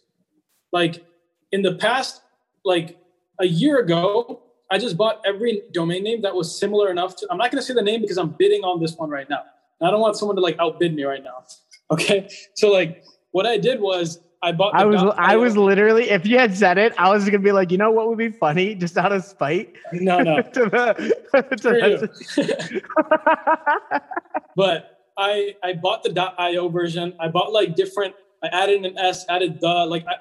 Like 0.71 1.04
in 1.52 1.62
the 1.62 1.76
past, 1.76 2.21
like 2.63 2.97
a 3.39 3.45
year 3.45 3.80
ago, 3.80 4.43
I 4.71 4.78
just 4.78 4.95
bought 4.95 5.21
every 5.26 5.63
domain 5.71 6.04
name 6.04 6.21
that 6.21 6.34
was 6.34 6.58
similar 6.58 6.89
enough 6.89 7.15
to. 7.17 7.28
I'm 7.30 7.38
not 7.38 7.52
going 7.52 7.62
to 7.62 7.65
say 7.65 7.73
the 7.73 7.82
name 7.82 8.02
because 8.02 8.17
I'm 8.17 8.30
bidding 8.30 8.62
on 8.63 8.80
this 8.80 8.95
one 8.95 9.10
right 9.10 9.30
now. 9.30 9.41
I 9.82 9.91
don't 9.91 9.99
want 9.99 10.15
someone 10.15 10.36
to 10.38 10.41
like 10.41 10.58
outbid 10.60 10.95
me 10.95 11.04
right 11.04 11.23
now. 11.23 11.43
Okay, 11.91 12.30
so 12.56 12.71
like 12.71 13.04
what 13.32 13.45
I 13.45 13.58
did 13.58 13.82
was 13.82 14.19
I 14.43 14.51
bought. 14.51 14.75
I 14.75 14.84
was 14.84 15.01
I 15.17 15.38
was 15.38 15.56
literally 15.56 16.10
if 16.10 16.25
you 16.25 16.38
had 16.38 16.56
said 16.56 16.77
it, 16.77 16.93
I 16.99 17.10
was 17.10 17.23
gonna 17.23 17.39
be 17.39 17.53
like, 17.53 17.71
you 17.71 17.77
know 17.77 17.91
what 17.91 18.10
would 18.10 18.17
be 18.17 18.29
funny, 18.29 18.75
just 18.75 18.97
out 18.97 19.13
of 19.13 19.23
spite. 19.23 19.73
No, 19.93 20.19
no. 20.19 20.41
to 20.53 20.65
the, 20.65 22.12
to 22.36 24.01
but 24.58 24.99
I 25.17 25.56
I 25.63 25.73
bought 25.73 26.03
the 26.03 26.34
.io 26.38 26.67
version. 26.67 27.13
I 27.21 27.29
bought 27.29 27.53
like 27.53 27.77
different. 27.77 28.15
I 28.43 28.47
added 28.47 28.86
an 28.86 28.97
S, 28.97 29.25
added 29.29 29.62
the 29.62 29.86
like. 29.86 30.06
I, 30.08 30.15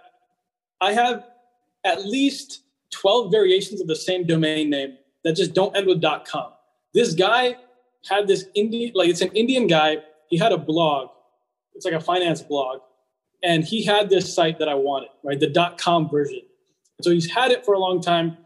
I 0.87 0.92
have 0.92 1.24
at 1.82 2.06
least 2.06 2.62
twelve 2.92 3.32
variations 3.32 3.80
of 3.80 3.88
the 3.88 3.96
same 3.96 4.24
domain 4.24 4.70
name 4.70 4.98
that 5.24 5.35
just 5.35 5.52
don't 5.52 5.76
end 5.76 5.88
with 5.88 6.00
.com. 6.24 6.52
This 6.94 7.14
guy 7.14 7.56
had 8.08 8.28
this 8.28 8.44
Indian 8.54 8.92
like 8.94 9.08
it's 9.08 9.20
an 9.20 9.32
Indian 9.32 9.66
guy. 9.66 9.96
He 10.28 10.38
had 10.38 10.52
a 10.52 10.58
blog. 10.58 11.08
It's 11.74 11.85
like 11.85 11.94
a 11.94 12.00
finance 12.00 12.40
blog 12.40 12.82
and 13.42 13.64
he 13.64 13.85
had 13.85 14.09
this 14.09 14.35
site 14.35 14.59
that 14.59 14.68
I 14.68 14.74
wanted, 14.74 15.11
right? 15.22 15.38
The 15.38 15.48
dot 15.48 15.78
com 15.78 16.09
version. 16.09 16.40
So 17.00 17.11
he's 17.11 17.31
had 17.31 17.50
it 17.50 17.64
for 17.64 17.74
a 17.74 17.78
long 17.78 18.00
time. 18.00 18.37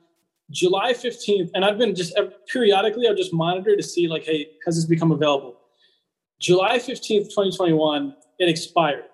July 0.50 0.92
15th, 0.92 1.50
and 1.54 1.64
I've 1.64 1.76
been 1.76 1.94
just 1.94 2.16
periodically, 2.52 3.08
I've 3.08 3.16
just 3.16 3.32
monitor 3.32 3.76
to 3.76 3.82
see, 3.82 4.06
like, 4.06 4.24
hey, 4.24 4.46
has 4.64 4.76
this 4.76 4.84
become 4.84 5.10
available? 5.10 5.58
July 6.40 6.78
15th, 6.78 7.24
2021, 7.30 8.14
it 8.38 8.48
expired. 8.48 9.04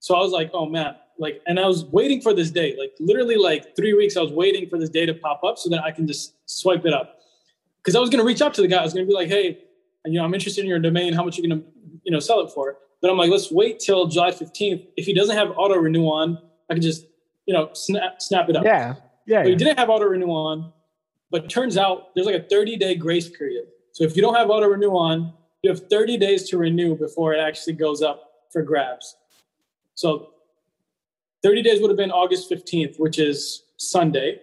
So 0.00 0.14
I 0.14 0.18
was 0.18 0.32
like, 0.32 0.50
oh 0.52 0.66
man, 0.66 0.96
like, 1.18 1.40
and 1.46 1.58
I 1.58 1.66
was 1.66 1.84
waiting 1.86 2.20
for 2.20 2.34
this 2.34 2.50
day, 2.50 2.76
like, 2.78 2.92
literally, 3.00 3.36
like, 3.36 3.74
three 3.74 3.94
weeks, 3.94 4.16
I 4.16 4.20
was 4.20 4.32
waiting 4.32 4.68
for 4.68 4.78
this 4.78 4.90
day 4.90 5.06
to 5.06 5.14
pop 5.14 5.42
up 5.44 5.58
so 5.58 5.70
that 5.70 5.82
I 5.82 5.92
can 5.92 6.06
just 6.06 6.34
swipe 6.44 6.84
it 6.84 6.92
up. 6.92 7.16
Because 7.78 7.96
I 7.96 8.00
was 8.00 8.10
to 8.10 8.22
reach 8.22 8.42
out 8.42 8.52
to 8.54 8.60
the 8.60 8.68
guy. 8.68 8.80
I 8.80 8.84
was 8.84 8.92
to 8.92 9.04
be 9.04 9.14
like, 9.14 9.28
hey, 9.28 9.58
you 10.04 10.18
know, 10.18 10.24
I'm 10.24 10.34
interested 10.34 10.62
in 10.62 10.68
your 10.68 10.78
domain. 10.78 11.14
How 11.14 11.24
much 11.24 11.38
you 11.38 11.48
to, 11.48 11.62
you 12.04 12.12
know, 12.12 12.20
sell 12.20 12.40
it 12.40 12.50
for? 12.52 12.76
But 13.00 13.10
I'm 13.10 13.16
like, 13.16 13.30
let's 13.30 13.50
wait 13.50 13.80
till 13.80 14.06
July 14.06 14.30
15th. 14.30 14.86
If 14.96 15.06
he 15.06 15.14
doesn't 15.14 15.36
have 15.36 15.52
auto 15.56 15.76
renew 15.76 16.04
on, 16.04 16.38
I 16.68 16.74
can 16.74 16.82
just, 16.82 17.06
you 17.46 17.54
know, 17.54 17.70
snap 17.72 18.20
snap 18.20 18.48
it 18.48 18.56
up. 18.56 18.64
Yeah. 18.64 18.96
Yeah. 19.26 19.42
But 19.42 19.50
he 19.50 19.56
didn't 19.56 19.78
have 19.78 19.88
auto 19.88 20.06
renew 20.06 20.30
on, 20.30 20.72
but 21.30 21.48
turns 21.48 21.76
out 21.76 22.14
there's 22.14 22.26
like 22.26 22.36
a 22.36 22.42
30 22.42 22.76
day 22.76 22.94
grace 22.94 23.28
period. 23.28 23.64
So 23.92 24.04
if 24.04 24.16
you 24.16 24.22
don't 24.22 24.34
have 24.34 24.50
auto 24.50 24.66
renew 24.66 24.90
on, 24.90 25.32
you 25.62 25.70
have 25.70 25.88
30 25.88 26.16
days 26.16 26.48
to 26.50 26.58
renew 26.58 26.96
before 26.96 27.34
it 27.34 27.40
actually 27.40 27.74
goes 27.74 28.02
up 28.02 28.30
for 28.52 28.62
grabs. 28.62 29.16
So 29.94 30.30
30 31.42 31.62
days 31.62 31.80
would 31.80 31.90
have 31.90 31.96
been 31.96 32.10
August 32.10 32.50
15th, 32.50 32.98
which 32.98 33.18
is 33.18 33.62
Sunday. 33.76 34.40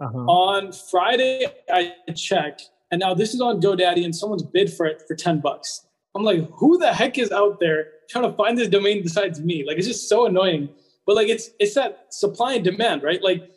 Uh-huh. 0.00 0.18
On 0.18 0.72
Friday, 0.72 1.46
I 1.72 1.94
checked, 2.14 2.70
and 2.90 3.00
now 3.00 3.14
this 3.14 3.32
is 3.32 3.40
on 3.40 3.60
GoDaddy, 3.60 4.04
and 4.04 4.14
someone's 4.14 4.42
bid 4.42 4.70
for 4.72 4.86
it 4.86 5.02
for 5.08 5.14
10 5.14 5.40
bucks. 5.40 5.85
I'm 6.16 6.24
like, 6.24 6.48
who 6.52 6.78
the 6.78 6.94
heck 6.94 7.18
is 7.18 7.30
out 7.30 7.60
there 7.60 7.88
trying 8.08 8.24
to 8.24 8.36
find 8.36 8.56
this 8.56 8.68
domain 8.68 9.02
besides 9.02 9.40
me? 9.40 9.64
Like, 9.66 9.76
it's 9.76 9.86
just 9.86 10.08
so 10.08 10.26
annoying. 10.26 10.70
But 11.06 11.14
like, 11.14 11.28
it's 11.28 11.50
it's 11.60 11.74
that 11.74 12.06
supply 12.10 12.54
and 12.54 12.64
demand, 12.64 13.02
right? 13.02 13.22
Like, 13.22 13.50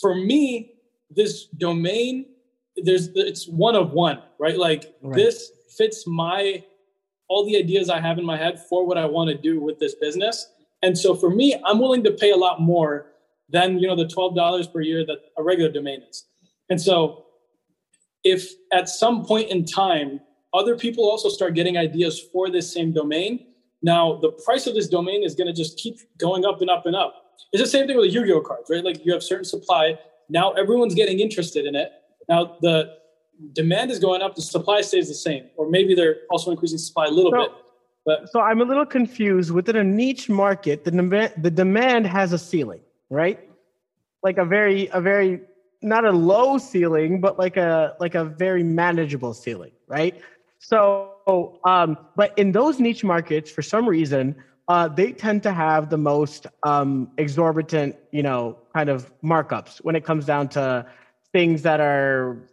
for 0.00 0.14
me, 0.14 0.74
this 1.10 1.46
domain, 1.46 2.26
there's 2.76 3.08
it's 3.14 3.48
one 3.48 3.74
of 3.74 3.90
one, 3.90 4.22
right? 4.38 4.56
Like, 4.56 4.94
right. 5.02 5.16
this 5.16 5.50
fits 5.76 6.06
my 6.06 6.64
all 7.28 7.44
the 7.44 7.56
ideas 7.56 7.90
I 7.90 8.00
have 8.00 8.18
in 8.18 8.24
my 8.24 8.36
head 8.36 8.60
for 8.68 8.86
what 8.86 8.96
I 8.96 9.06
want 9.06 9.28
to 9.30 9.36
do 9.36 9.60
with 9.60 9.78
this 9.78 9.94
business. 9.96 10.48
And 10.82 10.96
so 10.96 11.14
for 11.14 11.30
me, 11.30 11.60
I'm 11.64 11.78
willing 11.78 12.02
to 12.04 12.12
pay 12.12 12.30
a 12.30 12.36
lot 12.36 12.60
more 12.60 13.06
than 13.48 13.80
you 13.80 13.88
know 13.88 13.96
the 13.96 14.06
twelve 14.06 14.36
dollars 14.36 14.68
per 14.68 14.80
year 14.80 15.04
that 15.04 15.18
a 15.36 15.42
regular 15.42 15.72
domain 15.72 16.02
is. 16.08 16.26
And 16.68 16.80
so, 16.80 17.26
if 18.22 18.52
at 18.72 18.88
some 18.88 19.24
point 19.24 19.50
in 19.50 19.64
time 19.64 20.20
other 20.52 20.76
people 20.76 21.08
also 21.08 21.28
start 21.28 21.54
getting 21.54 21.76
ideas 21.76 22.20
for 22.32 22.50
this 22.50 22.72
same 22.72 22.92
domain. 22.92 23.46
Now, 23.82 24.16
the 24.16 24.30
price 24.30 24.66
of 24.66 24.74
this 24.74 24.88
domain 24.88 25.22
is 25.22 25.34
going 25.34 25.46
to 25.46 25.52
just 25.52 25.78
keep 25.78 25.98
going 26.18 26.44
up 26.44 26.60
and 26.60 26.68
up 26.68 26.86
and 26.86 26.94
up. 26.94 27.36
It's 27.52 27.62
the 27.62 27.68
same 27.68 27.86
thing 27.86 27.96
with 27.96 28.06
the 28.06 28.12
Yu-Gi-Oh 28.12 28.42
cards, 28.42 28.68
right? 28.70 28.84
Like 28.84 29.04
you 29.04 29.12
have 29.12 29.22
certain 29.22 29.44
supply. 29.44 29.98
Now 30.28 30.52
everyone's 30.52 30.94
getting 30.94 31.20
interested 31.20 31.66
in 31.66 31.74
it. 31.74 31.90
Now 32.28 32.56
the 32.60 32.96
demand 33.52 33.90
is 33.90 33.98
going 33.98 34.22
up, 34.22 34.34
the 34.34 34.42
supply 34.42 34.82
stays 34.82 35.08
the 35.08 35.14
same, 35.14 35.46
or 35.56 35.68
maybe 35.68 35.94
they're 35.94 36.18
also 36.30 36.50
increasing 36.50 36.78
supply 36.78 37.06
a 37.06 37.10
little 37.10 37.32
so, 37.32 37.42
bit. 37.42 37.52
But 38.06 38.30
so 38.30 38.40
I'm 38.40 38.60
a 38.60 38.64
little 38.64 38.86
confused. 38.86 39.50
Within 39.50 39.76
a 39.76 39.84
niche 39.84 40.28
market, 40.28 40.84
the 40.84 40.90
demand 40.90 41.32
the 41.38 41.50
demand 41.50 42.06
has 42.06 42.32
a 42.32 42.38
ceiling, 42.38 42.80
right? 43.08 43.40
Like 44.22 44.38
a 44.38 44.44
very 44.44 44.88
a 44.92 45.00
very 45.00 45.40
not 45.82 46.04
a 46.04 46.12
low 46.12 46.58
ceiling, 46.58 47.20
but 47.20 47.38
like 47.38 47.56
a 47.56 47.96
like 48.00 48.14
a 48.14 48.24
very 48.24 48.62
manageable 48.62 49.34
ceiling, 49.34 49.72
right? 49.86 50.20
So, 50.60 51.58
um, 51.64 51.98
but 52.16 52.38
in 52.38 52.52
those 52.52 52.78
niche 52.78 53.02
markets, 53.02 53.50
for 53.50 53.62
some 53.62 53.88
reason, 53.88 54.36
uh, 54.68 54.88
they 54.88 55.10
tend 55.10 55.42
to 55.42 55.52
have 55.52 55.88
the 55.88 55.96
most 55.96 56.46
um, 56.62 57.10
exorbitant, 57.16 57.96
you 58.12 58.22
know, 58.22 58.58
kind 58.74 58.88
of 58.88 59.12
markups 59.22 59.78
when 59.78 59.96
it 59.96 60.04
comes 60.04 60.26
down 60.26 60.48
to 60.50 60.86
things 61.32 61.62
that 61.62 61.80
are 61.80 62.46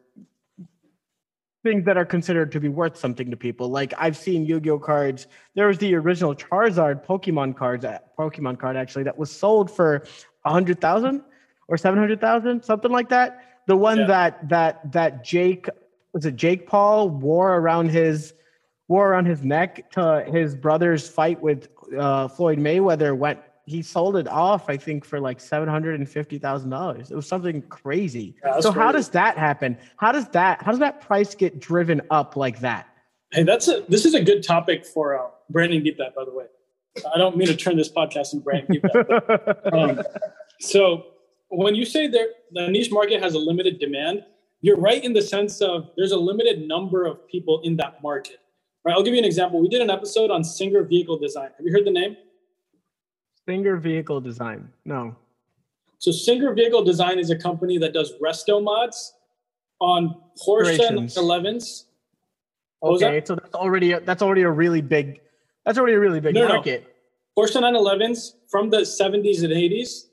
things 1.64 1.84
that 1.84 1.98
are 1.98 2.06
considered 2.06 2.50
to 2.54 2.62
be 2.62 2.70
worth 2.70 2.98
something 2.98 3.30
to 3.30 3.36
people. 3.36 3.68
Like 3.70 3.94
I've 3.98 4.16
seen 4.16 4.46
Yu-Gi-Oh 4.46 4.80
cards. 4.80 5.28
There 5.54 5.68
was 5.68 5.78
the 5.80 5.94
original 5.96 6.34
Charizard 6.34 7.06
Pokemon 7.06 7.58
cards, 7.58 7.84
uh, 7.84 8.00
Pokemon 8.18 8.58
card 8.58 8.78
actually 8.78 9.04
that 9.04 9.18
was 9.18 9.30
sold 9.30 9.70
for 9.70 10.06
a 10.46 10.50
hundred 10.50 10.80
thousand 10.80 11.24
or 11.68 11.76
seven 11.78 12.00
hundred 12.00 12.22
thousand, 12.22 12.64
something 12.64 12.92
like 12.92 13.10
that. 13.10 13.44
The 13.68 13.76
one 13.76 14.00
yeah. 14.00 14.08
that 14.08 14.50
that 14.50 14.92
that 14.94 15.26
Jake 15.26 15.68
was 16.18 16.26
it 16.26 16.36
Jake 16.36 16.66
Paul 16.66 17.10
wore 17.10 17.58
around 17.58 17.92
his 17.92 18.34
wore 18.88 19.10
around 19.12 19.26
his 19.26 19.44
neck 19.44 19.92
to 19.92 20.26
his 20.28 20.56
brother's 20.56 21.08
fight 21.08 21.40
with 21.40 21.68
uh, 21.96 22.28
Floyd 22.28 22.58
Mayweather 22.58 23.16
went 23.16 23.40
he 23.68 23.84
sold 23.84 24.16
it 24.16 24.28
off, 24.28 24.68
I 24.68 24.78
think, 24.78 25.06
for 25.06 25.20
like 25.20 25.40
seven 25.40 25.70
hundred 25.70 26.00
and 26.00 26.10
fifty 26.10 26.40
thousand 26.40 26.72
dollars. 26.72 27.12
It 27.12 27.16
was 27.16 27.28
something 27.28 27.62
crazy. 27.64 28.34
Yeah, 28.44 28.62
so 28.62 28.72
crazy. 28.72 28.84
how 28.84 28.92
does 28.92 29.10
that 29.10 29.38
happen? 29.38 29.78
How 29.98 30.12
does 30.12 30.28
that 30.30 30.64
how 30.64 30.72
does 30.72 30.80
that 30.80 31.02
price 31.02 31.36
get 31.36 31.60
driven 31.60 32.02
up 32.10 32.36
like 32.36 32.62
that? 32.62 32.88
Hey, 33.32 33.44
that's 33.44 33.68
a 33.68 33.84
this 33.88 34.04
is 34.04 34.16
a 34.16 34.24
good 34.24 34.42
topic 34.42 34.88
for 34.88 35.20
uh, 35.20 35.30
branding 35.52 35.84
deep 35.84 36.00
that 36.00 36.16
By 36.16 36.26
the 36.26 36.34
way, 36.34 36.46
I 37.14 37.20
don't 37.20 37.38
mean 37.38 37.48
to 37.50 37.56
turn 37.56 37.78
this 37.78 37.92
podcast 37.92 38.34
into 38.34 38.44
branding 38.44 38.82
deep 38.82 38.84
dive. 38.92 39.72
um, 39.72 40.02
so 40.62 41.04
when 41.50 41.76
you 41.76 41.86
say 41.86 42.08
there 42.08 42.30
the 42.54 42.70
niche 42.70 42.92
market 42.92 43.22
has 43.22 43.36
a 43.36 43.40
limited 43.40 43.78
demand, 43.78 44.24
you're 44.62 44.78
right 44.78 45.04
in 45.04 45.14
the 45.14 45.22
sense 45.22 45.62
of 45.62 45.92
there's 45.98 46.12
a 46.12 46.18
limited 46.18 46.68
number 46.68 47.06
of 47.06 47.28
people 47.28 47.62
in 47.64 47.78
that 47.78 48.02
market. 48.02 48.40
Right? 48.84 48.94
I'll 48.94 49.04
give 49.04 49.14
you 49.14 49.20
an 49.20 49.26
example. 49.26 49.62
We 49.62 49.68
did 49.68 49.82
an 49.82 49.90
episode 49.90 50.32
on 50.32 50.44
Singer 50.44 50.84
vehicle 50.84 51.18
design. 51.18 51.50
Have 51.58 51.66
you 51.66 51.72
heard 51.72 51.86
the 51.86 51.92
name? 51.92 52.18
Singer 53.48 53.78
Vehicle 53.78 54.20
Design. 54.20 54.70
No. 54.86 55.16
So 56.00 56.12
Singer 56.12 56.54
Vehicle 56.54 56.84
Design 56.84 57.18
is 57.18 57.30
a 57.30 57.36
company 57.36 57.78
that 57.78 57.94
does 57.94 58.14
resto 58.22 58.62
mods 58.62 59.14
on 59.80 60.16
Porsche 60.46 60.78
911s. 60.78 61.86
Okay, 62.84 63.24
so 63.26 63.36
that's 63.36 63.56
already 63.56 63.94
a, 63.94 64.00
that's 64.02 64.22
already 64.22 64.44
a 64.44 64.52
really 64.52 64.82
big 64.82 65.22
that's 65.66 65.78
already 65.78 65.96
a 65.96 66.00
really 66.00 66.20
big 66.20 66.36
no, 66.36 66.48
market. 66.48 66.94
No. 67.36 67.44
Porsche 67.44 67.62
911s 67.62 68.34
from 68.48 68.70
the 68.70 68.78
70s 68.78 69.44
and 69.44 69.54
80s, 69.54 70.06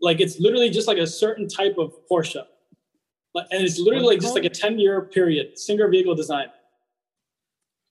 like 0.00 0.20
it's 0.20 0.38
literally 0.38 0.70
just 0.70 0.86
like 0.86 0.98
a 0.98 1.06
certain 1.06 1.48
type 1.48 1.76
of 1.78 1.94
Porsche, 2.10 2.44
and 3.50 3.62
it's 3.62 3.78
literally 3.78 4.06
like 4.06 4.20
just 4.20 4.34
like 4.34 4.44
a 4.44 4.50
10 4.50 4.78
year 4.78 5.02
period. 5.02 5.58
Singer 5.58 5.88
Vehicle 5.88 6.14
Design. 6.14 6.48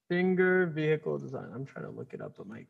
Singer 0.10 0.67
Vehicle 0.67 1.17
Design. 1.17 1.49
I'm 1.53 1.65
trying 1.65 1.86
to 1.86 1.91
look 1.91 2.13
it 2.13 2.21
up, 2.21 2.36
but 2.38 2.47
my. 2.47 2.65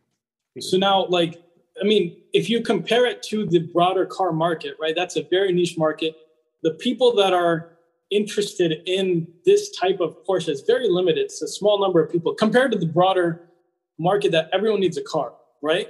So 0.60 0.78
now, 0.78 1.06
like 1.08 1.42
I 1.82 1.84
mean, 1.84 2.18
if 2.34 2.50
you 2.50 2.62
compare 2.62 3.06
it 3.06 3.22
to 3.24 3.46
the 3.46 3.60
broader 3.60 4.06
car 4.06 4.32
market, 4.32 4.78
right, 4.80 4.96
that's 4.96 5.18
a 5.18 5.24
very 5.24 5.52
niche 5.52 5.78
market. 5.78 6.16
The 6.64 6.72
people 6.72 7.14
that 7.16 7.34
are 7.34 7.78
interested 8.12 8.82
in 8.86 9.28
this 9.46 9.72
type 9.72 10.00
of 10.00 10.16
Porsche 10.26 10.50
is 10.50 10.62
very 10.62 10.90
limited. 10.90 11.26
It's 11.26 11.42
a 11.42 11.48
small 11.48 11.82
number 11.82 12.02
of 12.02 12.12
people 12.12 12.34
compared 12.34 12.72
to 12.72 12.78
the 12.78 12.86
broader 12.86 13.50
market 13.98 14.32
that 14.32 14.50
everyone 14.54 14.80
needs 14.80 14.98
a 14.98 15.04
car, 15.04 15.34
right? 15.62 15.90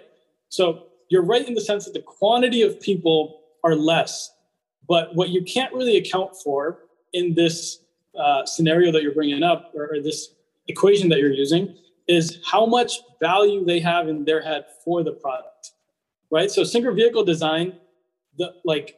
So 0.50 0.88
you're 1.10 1.24
right 1.24 1.48
in 1.48 1.54
the 1.54 1.62
sense 1.62 1.86
that 1.86 1.94
the 1.94 2.02
quantity 2.02 2.62
of 2.62 2.80
people 2.82 3.42
are 3.64 3.76
less. 3.76 4.32
But 4.88 5.16
what 5.16 5.30
you 5.30 5.44
can't 5.44 5.74
really 5.74 5.98
account 5.98 6.36
for 6.44 6.80
in 7.14 7.34
this 7.34 7.80
uh, 8.18 8.46
scenario 8.46 8.92
that 8.92 9.04
you're 9.04 9.14
bringing 9.14 9.44
up 9.44 9.72
or, 9.76 9.94
or 9.94 10.02
this 10.02 10.34
equation 10.68 11.10
that 11.10 11.20
you're 11.20 11.34
using 11.34 11.76
is 12.08 12.40
how 12.46 12.66
much 12.66 13.00
value 13.22 13.66
they 13.66 13.80
have 13.80 14.08
in 14.08 14.26
their 14.26 14.42
head 14.42 14.66
for 14.84 15.04
the 15.04 15.12
product 15.12 15.56
right? 16.32 16.52
So 16.52 16.64
Singer 16.64 16.92
Vehicle 16.92 17.24
Design, 17.24 17.78
the 18.38 18.54
like 18.64 18.98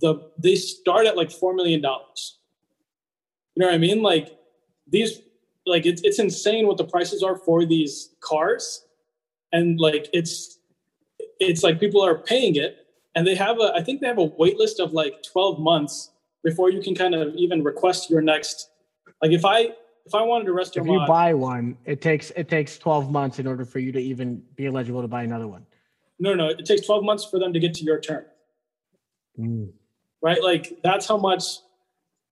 the 0.00 0.30
they 0.38 0.56
start 0.56 1.06
at 1.06 1.16
like 1.16 1.30
four 1.30 1.54
million 1.54 1.80
dollars. 1.80 2.38
You 3.54 3.60
know 3.60 3.66
what 3.66 3.74
I 3.74 3.78
mean? 3.78 4.02
Like 4.02 4.36
these, 4.88 5.20
like 5.66 5.86
it's 5.86 6.02
it's 6.02 6.18
insane 6.18 6.66
what 6.66 6.78
the 6.78 6.84
prices 6.84 7.22
are 7.22 7.36
for 7.36 7.64
these 7.64 8.10
cars, 8.20 8.84
and 9.52 9.78
like 9.78 10.08
it's 10.12 10.58
it's 11.38 11.62
like 11.62 11.78
people 11.78 12.04
are 12.04 12.18
paying 12.18 12.56
it, 12.56 12.81
and 13.14 13.26
they 13.26 13.34
have 13.34 13.58
a 13.58 13.72
I 13.74 13.82
think 13.82 14.00
they 14.00 14.06
have 14.06 14.18
a 14.18 14.24
wait 14.24 14.58
list 14.58 14.80
of 14.80 14.92
like 14.92 15.22
twelve 15.22 15.58
months 15.60 16.10
before 16.44 16.70
you 16.70 16.82
can 16.82 16.94
kind 16.94 17.14
of 17.14 17.34
even 17.34 17.62
request 17.62 18.10
your 18.10 18.20
next. 18.20 18.70
Like 19.20 19.32
if 19.32 19.44
I 19.44 19.70
if 20.04 20.14
I 20.14 20.22
wanted 20.22 20.46
to 20.46 20.52
rest 20.52 20.76
if 20.76 20.84
you 20.84 20.94
mod, 20.94 21.08
buy 21.08 21.34
one, 21.34 21.76
it 21.84 22.00
takes 22.00 22.30
it 22.32 22.48
takes 22.48 22.78
twelve 22.78 23.10
months 23.10 23.38
in 23.38 23.46
order 23.46 23.64
for 23.64 23.78
you 23.78 23.92
to 23.92 24.00
even 24.00 24.42
be 24.56 24.66
eligible 24.66 25.02
to 25.02 25.08
buy 25.08 25.22
another 25.22 25.48
one. 25.48 25.66
No, 26.22 26.34
no, 26.34 26.50
it 26.50 26.64
takes 26.64 26.86
12 26.86 27.02
months 27.02 27.24
for 27.24 27.40
them 27.40 27.52
to 27.52 27.58
get 27.58 27.74
to 27.74 27.84
your 27.84 27.98
turn. 27.98 28.24
Mm. 29.36 29.72
Right? 30.22 30.40
Like 30.40 30.78
that's 30.84 31.08
how 31.08 31.16
much 31.16 31.42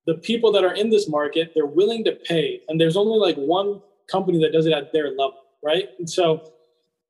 the 0.06 0.14
people 0.14 0.52
that 0.52 0.62
are 0.62 0.74
in 0.74 0.90
this 0.90 1.08
market, 1.08 1.50
they're 1.56 1.66
willing 1.66 2.04
to 2.04 2.12
pay. 2.12 2.60
And 2.68 2.80
there's 2.80 2.96
only 2.96 3.18
like 3.18 3.34
one 3.34 3.82
company 4.08 4.40
that 4.42 4.52
does 4.52 4.66
it 4.66 4.72
at 4.72 4.92
their 4.92 5.10
level, 5.10 5.40
right? 5.64 5.88
And 5.98 6.08
so 6.08 6.52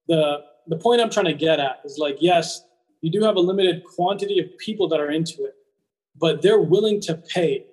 the 0.09 0.39
the 0.69 0.77
point 0.77 1.03
I'm 1.03 1.11
trying 1.11 1.27
to 1.27 1.35
get 1.35 1.61
at 1.61 1.81
is 1.85 1.99
like, 1.99 2.17
yes, 2.21 2.63
you 3.01 3.11
do 3.11 3.23
have 3.23 3.37
a 3.37 3.41
limited 3.41 3.85
quantity 3.85 4.39
of 4.39 4.57
people 4.59 4.89
that 4.89 5.01
are 5.01 5.11
into 5.11 5.45
it, 5.45 5.55
but 6.19 6.43
they're 6.43 6.61
willing 6.61 7.01
to 7.03 7.15
pay 7.15 7.67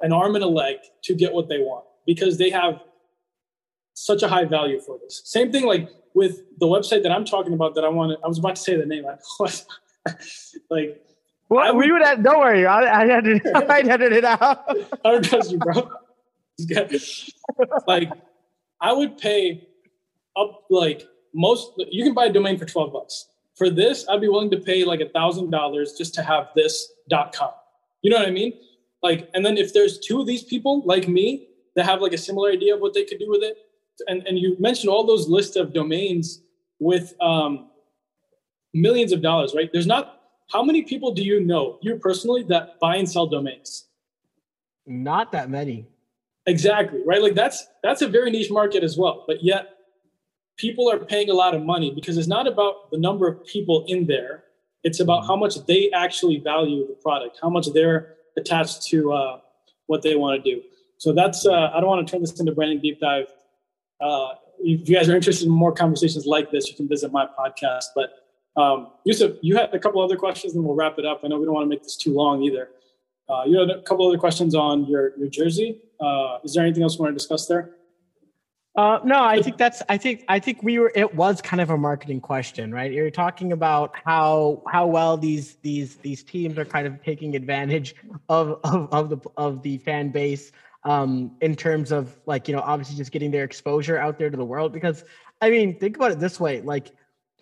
an 0.00 0.12
arm 0.12 0.34
and 0.34 0.44
a 0.44 0.48
leg 0.48 0.76
to 1.02 1.14
get 1.14 1.32
what 1.32 1.48
they 1.48 1.58
want 1.58 1.84
because 2.06 2.38
they 2.38 2.50
have 2.50 2.80
such 3.94 4.22
a 4.22 4.28
high 4.28 4.44
value 4.44 4.80
for 4.80 4.98
this. 5.02 5.22
Same 5.24 5.52
thing 5.52 5.66
like 5.66 5.88
with 6.14 6.40
the 6.58 6.66
website 6.66 7.02
that 7.02 7.12
I'm 7.12 7.24
talking 7.24 7.52
about 7.52 7.74
that 7.74 7.84
I 7.84 7.88
want 7.88 8.18
I 8.24 8.28
was 8.28 8.38
about 8.38 8.56
to 8.56 8.62
say 8.62 8.76
the 8.76 8.86
name. 8.86 9.04
like 10.70 11.02
well, 11.50 11.74
would, 11.74 11.84
we 11.84 11.92
would 11.92 12.02
have, 12.02 12.22
don't 12.22 12.38
worry. 12.38 12.64
I, 12.64 13.02
I 13.02 13.06
had 13.06 13.26
it, 13.26 13.42
I 13.54 13.80
edited 13.80 14.12
it 14.12 14.24
out. 14.24 14.64
I 15.04 15.10
don't 15.10 15.24
trust 15.24 15.50
you, 15.50 15.58
bro. 15.58 15.90
like 17.86 18.10
I 18.80 18.92
would 18.92 19.18
pay 19.18 19.66
up 20.36 20.64
like 20.70 21.06
most 21.34 21.72
you 21.90 22.04
can 22.04 22.14
buy 22.14 22.26
a 22.26 22.32
domain 22.32 22.58
for 22.58 22.66
12 22.66 22.92
bucks. 22.92 23.26
For 23.60 23.68
this, 23.68 24.06
I'd 24.08 24.22
be 24.22 24.28
willing 24.28 24.50
to 24.52 24.56
pay 24.56 24.84
like 24.84 25.02
a 25.02 25.10
thousand 25.10 25.50
dollars 25.50 25.92
just 25.92 26.14
to 26.14 26.22
have 26.22 26.48
this 26.56 26.90
dot 27.10 27.34
com. 27.34 27.50
You 28.00 28.10
know 28.10 28.16
what 28.16 28.26
I 28.26 28.30
mean? 28.30 28.54
Like, 29.02 29.28
and 29.34 29.44
then 29.44 29.58
if 29.58 29.74
there's 29.74 29.98
two 29.98 30.18
of 30.22 30.26
these 30.26 30.42
people 30.42 30.80
like 30.86 31.06
me 31.08 31.48
that 31.76 31.84
have 31.84 32.00
like 32.00 32.14
a 32.14 32.18
similar 32.18 32.48
idea 32.50 32.74
of 32.74 32.80
what 32.80 32.94
they 32.94 33.04
could 33.04 33.18
do 33.18 33.28
with 33.28 33.42
it, 33.42 33.58
and, 34.08 34.26
and 34.26 34.38
you 34.38 34.56
mentioned 34.58 34.88
all 34.88 35.04
those 35.04 35.28
lists 35.28 35.56
of 35.56 35.74
domains 35.74 36.40
with 36.78 37.12
um, 37.20 37.68
millions 38.72 39.12
of 39.12 39.20
dollars, 39.20 39.52
right? 39.54 39.68
There's 39.74 39.86
not, 39.86 40.22
how 40.50 40.62
many 40.62 40.80
people 40.80 41.12
do 41.12 41.22
you 41.22 41.38
know, 41.38 41.78
you 41.82 41.96
personally, 41.96 42.42
that 42.44 42.80
buy 42.80 42.96
and 42.96 43.06
sell 43.06 43.26
domains? 43.26 43.88
Not 44.86 45.32
that 45.32 45.50
many. 45.50 45.86
Exactly, 46.46 47.00
right? 47.04 47.20
Like 47.20 47.34
that's 47.34 47.66
that's 47.82 48.00
a 48.00 48.08
very 48.08 48.30
niche 48.30 48.50
market 48.50 48.82
as 48.82 48.96
well. 48.96 49.24
But 49.26 49.44
yet 49.44 49.79
people 50.60 50.90
are 50.90 50.98
paying 50.98 51.30
a 51.30 51.34
lot 51.34 51.54
of 51.54 51.62
money 51.62 51.90
because 51.98 52.16
it's 52.18 52.28
not 52.36 52.46
about 52.46 52.90
the 52.90 52.98
number 52.98 53.26
of 53.26 53.44
people 53.46 53.84
in 53.88 54.06
there. 54.06 54.44
It's 54.84 55.00
about 55.00 55.26
how 55.26 55.36
much 55.36 55.54
they 55.66 55.90
actually 55.92 56.38
value 56.38 56.86
the 56.86 56.94
product, 56.94 57.38
how 57.42 57.50
much 57.50 57.66
they're 57.72 58.16
attached 58.36 58.82
to 58.90 59.12
uh, 59.12 59.40
what 59.86 60.02
they 60.02 60.14
want 60.16 60.42
to 60.42 60.54
do. 60.54 60.62
So 60.98 61.12
that's 61.12 61.46
uh, 61.46 61.70
I 61.74 61.80
don't 61.80 61.88
want 61.88 62.06
to 62.06 62.10
turn 62.10 62.20
this 62.20 62.38
into 62.38 62.52
branding 62.52 62.80
deep 62.80 63.00
dive 63.00 63.26
uh, 64.00 64.28
if 64.62 64.88
you 64.88 64.96
guys 64.96 65.08
are 65.08 65.16
interested 65.16 65.46
in 65.46 65.52
more 65.52 65.72
conversations 65.72 66.26
like 66.26 66.50
this, 66.50 66.68
you 66.68 66.74
can 66.74 66.88
visit 66.88 67.12
my 67.12 67.26
podcast. 67.26 67.84
But 67.94 68.10
um, 68.60 68.88
Yusuf, 69.04 69.36
you 69.42 69.56
had 69.56 69.72
a 69.74 69.78
couple 69.78 70.02
other 70.02 70.16
questions, 70.16 70.54
and 70.54 70.64
we'll 70.64 70.74
wrap 70.74 70.98
it 70.98 71.06
up. 71.06 71.20
I 71.24 71.28
know 71.28 71.38
we 71.38 71.44
don't 71.44 71.54
want 71.54 71.64
to 71.64 71.68
make 71.68 71.82
this 71.82 71.96
too 71.96 72.12
long 72.12 72.42
either. 72.42 72.70
Uh, 73.28 73.44
you 73.46 73.58
had 73.58 73.70
a 73.70 73.80
couple 73.82 74.06
other 74.08 74.18
questions 74.18 74.54
on 74.54 74.86
your 74.86 75.16
your 75.16 75.28
jersey. 75.28 75.80
Uh, 76.00 76.38
is 76.44 76.54
there 76.54 76.64
anything 76.64 76.82
else 76.82 76.96
you 76.96 77.04
want 77.04 77.14
to 77.14 77.18
discuss 77.18 77.46
there? 77.46 77.70
Uh, 78.76 79.00
no, 79.04 79.22
I 79.22 79.42
think 79.42 79.56
that's. 79.56 79.82
I 79.88 79.96
think. 79.96 80.24
I 80.28 80.38
think 80.38 80.62
we 80.62 80.78
were. 80.78 80.92
It 80.94 81.14
was 81.14 81.42
kind 81.42 81.60
of 81.60 81.70
a 81.70 81.76
marketing 81.76 82.20
question, 82.20 82.72
right? 82.72 82.92
You're 82.92 83.10
talking 83.10 83.52
about 83.52 83.96
how 84.04 84.62
how 84.68 84.86
well 84.86 85.16
these 85.16 85.56
these 85.56 85.96
these 85.96 86.22
teams 86.22 86.56
are 86.56 86.64
kind 86.64 86.86
of 86.86 87.02
taking 87.02 87.34
advantage 87.34 87.96
of 88.28 88.60
of, 88.62 88.88
of 88.92 89.10
the 89.10 89.18
of 89.36 89.62
the 89.62 89.78
fan 89.78 90.10
base 90.10 90.52
um, 90.84 91.32
in 91.40 91.56
terms 91.56 91.92
of 91.92 92.16
like, 92.26 92.48
you 92.48 92.54
know, 92.54 92.62
obviously 92.62 92.96
just 92.96 93.12
getting 93.12 93.30
their 93.30 93.44
exposure 93.44 93.98
out 93.98 94.18
there 94.18 94.30
to 94.30 94.36
the 94.36 94.44
world. 94.44 94.72
Because 94.72 95.04
I 95.40 95.50
mean, 95.50 95.78
think 95.78 95.96
about 95.96 96.12
it 96.12 96.20
this 96.20 96.38
way 96.38 96.60
like 96.60 96.90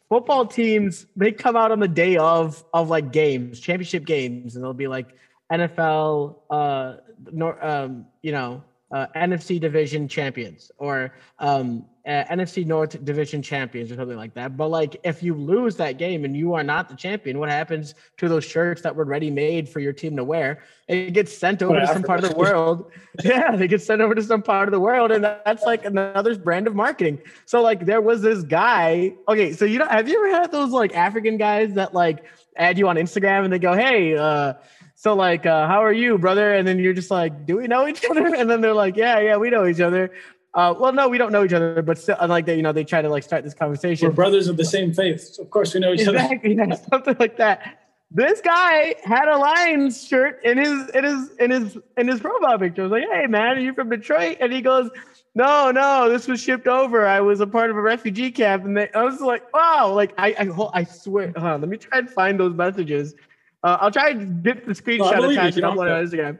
football 0.09 0.47
teams, 0.47 1.07
they 1.17 1.33
come 1.33 1.57
out 1.57 1.73
on 1.73 1.81
the 1.81 1.89
day 1.89 2.17
of 2.17 2.65
of 2.73 2.89
like 2.89 3.13
games, 3.13 3.61
championship 3.61 4.07
games, 4.07 4.57
and 4.57 4.65
they'll 4.65 4.73
be 4.73 4.89
like 4.89 5.09
NFL 5.53 6.37
uh 6.51 6.97
nor 7.33 7.65
um, 7.65 8.07
you 8.23 8.33
know, 8.33 8.63
uh, 8.91 9.07
NFC 9.15 9.61
division 9.61 10.09
champions 10.09 10.71
or 10.79 11.15
um 11.39 11.85
uh, 12.09 12.25
NFC 12.31 12.65
North 12.65 13.05
Division 13.05 13.43
champions 13.43 13.93
or 13.93 13.97
something 13.97 14.17
like 14.17 14.33
that. 14.33 14.57
But 14.57 14.69
like, 14.69 14.97
if 15.05 15.23
you 15.23 15.35
lose 15.35 15.77
that 15.77 15.99
game 15.99 16.25
and 16.25 16.35
you 16.35 16.55
are 16.55 16.63
not 16.63 16.89
the 16.89 16.97
champion, 16.97 17.39
what 17.39 17.51
happens 17.51 17.95
to 18.17 18.31
those 18.31 18.45
shirts 18.45 18.81
that 18.81 18.97
were 18.97 19.05
ready 19.05 19.31
made 19.31 19.69
for 19.69 19.81
your 19.81 19.93
team 19.93 20.17
to 20.17 20.25
wear? 20.25 20.63
It 20.89 21.11
gets 21.11 21.37
sent 21.37 21.63
over 21.63 21.79
to 21.79 21.87
some 21.87 22.03
part 22.03 22.25
of 22.25 22.31
the 22.31 22.37
world. 22.37 22.91
yeah, 23.23 23.55
they 23.55 23.69
get 23.69 23.83
sent 23.83 24.01
over 24.01 24.15
to 24.15 24.23
some 24.23 24.41
part 24.41 24.69
of 24.69 24.73
the 24.73 24.81
world, 24.81 25.13
and 25.13 25.23
that's 25.23 25.65
like 25.65 25.85
another 25.85 26.35
brand 26.39 26.67
of 26.67 26.75
marketing. 26.75 27.21
So 27.45 27.61
like, 27.61 27.85
there 27.85 28.01
was 28.01 28.23
this 28.23 28.43
guy. 28.43 29.13
Okay, 29.29 29.53
so 29.53 29.67
you 29.67 29.79
know, 29.79 29.87
have 29.87 30.09
you 30.09 30.17
ever 30.17 30.41
had 30.41 30.51
those 30.51 30.71
like 30.71 30.97
African 30.97 31.37
guys 31.37 31.75
that 31.75 31.93
like 31.93 32.25
add 32.57 32.79
you 32.79 32.89
on 32.89 32.97
Instagram 32.97 33.45
and 33.45 33.53
they 33.53 33.59
go, 33.59 33.75
"Hey, 33.75 34.17
uh, 34.17 34.55
so 34.95 35.15
like, 35.15 35.45
uh, 35.45 35.67
how 35.67 35.85
are 35.85 35.93
you, 35.93 36.17
brother?" 36.17 36.55
And 36.55 36.67
then 36.67 36.79
you're 36.79 36.95
just 36.95 37.11
like, 37.11 37.45
"Do 37.45 37.59
we 37.59 37.67
know 37.67 37.87
each 37.87 38.03
other?" 38.09 38.35
And 38.35 38.49
then 38.49 38.63
they're 38.63 38.73
like, 38.73 38.97
"Yeah, 38.97 39.21
yeah, 39.21 39.37
we 39.37 39.51
know 39.51 39.67
each 39.67 39.81
other." 39.81 40.11
Uh, 40.55 40.75
well, 40.79 40.93
no, 40.93 41.09
we 41.09 41.19
don't 41.19 41.31
know 41.31 41.45
each 41.45 41.53
other, 41.53 41.83
but 41.83 41.99
still, 41.99 42.17
like 42.27 42.47
that, 42.47 42.57
you 42.57 42.63
know, 42.63 42.73
they 42.73 42.85
try 42.85 43.03
to 43.03 43.09
like 43.09 43.23
start 43.23 43.45
this 43.45 43.55
conversation. 43.55 44.09
We're 44.09 44.15
brothers 44.15 44.49
of 44.49 44.57
the 44.57 44.65
same 44.65 44.93
faith. 44.95 45.21
So 45.21 45.43
of 45.43 45.51
course, 45.51 45.75
we 45.75 45.81
know 45.81 45.93
each 45.93 46.01
exactly, 46.01 46.59
other. 46.59 46.71
Yeah, 46.71 46.77
something 46.91 47.17
like 47.19 47.37
that. 47.37 47.79
This 48.11 48.41
guy 48.41 48.95
had 49.05 49.29
a 49.29 49.37
Lions 49.37 50.07
shirt 50.07 50.41
in 50.43 50.57
his 50.57 50.89
in 50.91 51.05
his 51.05 51.31
in 51.37 51.51
his 51.51 51.79
in 51.99 52.09
his 52.09 52.21
profile 52.21 52.59
picture. 52.59 52.83
I 52.83 52.85
was 52.85 52.93
like, 52.93 53.05
"Hey, 53.13 53.27
man, 53.27 53.59
are 53.59 53.61
you 53.61 53.75
from 53.75 53.91
Detroit?" 53.91 54.39
And 54.41 54.51
he 54.51 54.63
goes, 54.63 54.91
"No, 55.35 55.71
no, 55.71 56.09
this 56.09 56.27
was 56.27 56.41
shipped 56.41 56.67
over. 56.67 57.07
I 57.07 57.21
was 57.21 57.41
a 57.41 57.47
part 57.47 57.71
of 57.71 57.77
a 57.77 57.83
refugee 57.83 58.31
camp." 58.31 58.65
And 58.65 58.75
they, 58.75 58.91
I 58.95 59.03
was 59.05 59.21
like, 59.21 59.53
"Wow!" 59.53 59.93
Like 59.95 60.15
I 60.17 60.29
I, 60.39 60.81
I 60.81 60.85
swear. 60.85 61.35
On, 61.37 61.61
let 61.61 61.69
me 61.69 61.77
try 61.77 61.99
and 61.99 62.09
find 62.09 62.41
those 62.41 62.55
messages. 62.55 63.15
Uh, 63.63 63.77
I'll 63.81 63.91
try 63.91 64.11
and 64.11 64.43
get 64.43 64.65
the 64.67 64.73
screenshot 64.73 65.19
well, 65.19 65.29
attached 65.29 65.59
and 65.59 65.67
upload 65.67 65.95
on 65.95 66.07
Instagram. 66.07 66.39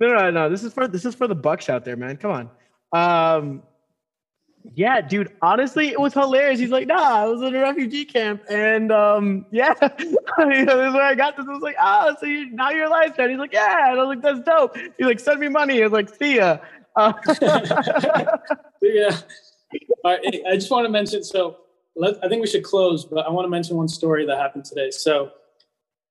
No, 0.00 0.08
no, 0.08 0.30
no. 0.30 0.50
This 0.50 0.64
is 0.64 0.74
for 0.74 0.86
this 0.86 1.06
is 1.06 1.14
for 1.14 1.26
the 1.26 1.34
Bucks 1.34 1.70
out 1.70 1.86
there, 1.86 1.96
man. 1.96 2.18
Come 2.18 2.32
on. 2.32 2.50
Um, 2.96 3.62
yeah, 4.74 5.00
dude. 5.00 5.32
Honestly, 5.42 5.88
it 5.88 6.00
was 6.00 6.12
hilarious. 6.12 6.58
He's 6.58 6.70
like, 6.70 6.86
"Nah, 6.86 7.22
I 7.22 7.26
was 7.26 7.40
in 7.42 7.54
a 7.54 7.60
refugee 7.60 8.04
camp, 8.04 8.42
and 8.50 8.90
um, 8.90 9.46
yeah, 9.50 9.74
you 9.98 10.64
know, 10.64 10.76
this 10.76 10.88
is 10.88 10.94
where 10.94 11.02
I 11.02 11.14
got 11.14 11.36
this." 11.36 11.46
I 11.48 11.52
was 11.52 11.62
like, 11.62 11.76
"Ah, 11.78 12.08
oh, 12.08 12.16
so 12.18 12.26
you 12.26 12.50
now 12.50 12.70
you're 12.70 12.86
a 12.86 13.12
fan?" 13.12 13.30
He's 13.30 13.38
like, 13.38 13.52
"Yeah," 13.52 13.90
and 13.90 14.00
I 14.00 14.04
was 14.04 14.16
like, 14.16 14.22
"That's 14.22 14.40
dope." 14.40 14.76
He's 14.76 15.06
like, 15.06 15.20
"Send 15.20 15.40
me 15.40 15.48
money." 15.48 15.80
I 15.80 15.84
was 15.84 15.92
like, 15.92 16.14
"See 16.14 16.36
ya." 16.36 16.58
Uh- 16.96 17.12
yeah. 18.82 19.16
I 20.04 20.54
just 20.54 20.70
want 20.70 20.84
to 20.86 20.90
mention. 20.90 21.22
So, 21.22 21.58
let, 21.94 22.22
I 22.24 22.28
think 22.28 22.40
we 22.40 22.46
should 22.46 22.64
close, 22.64 23.04
but 23.04 23.26
I 23.26 23.30
want 23.30 23.44
to 23.44 23.50
mention 23.50 23.76
one 23.76 23.88
story 23.88 24.26
that 24.26 24.38
happened 24.38 24.64
today. 24.64 24.90
So, 24.90 25.30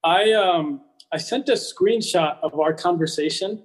I 0.03 0.31
um, 0.33 0.81
I 1.11 1.17
sent 1.17 1.49
a 1.49 1.53
screenshot 1.53 2.37
of 2.41 2.59
our 2.59 2.73
conversation 2.73 3.63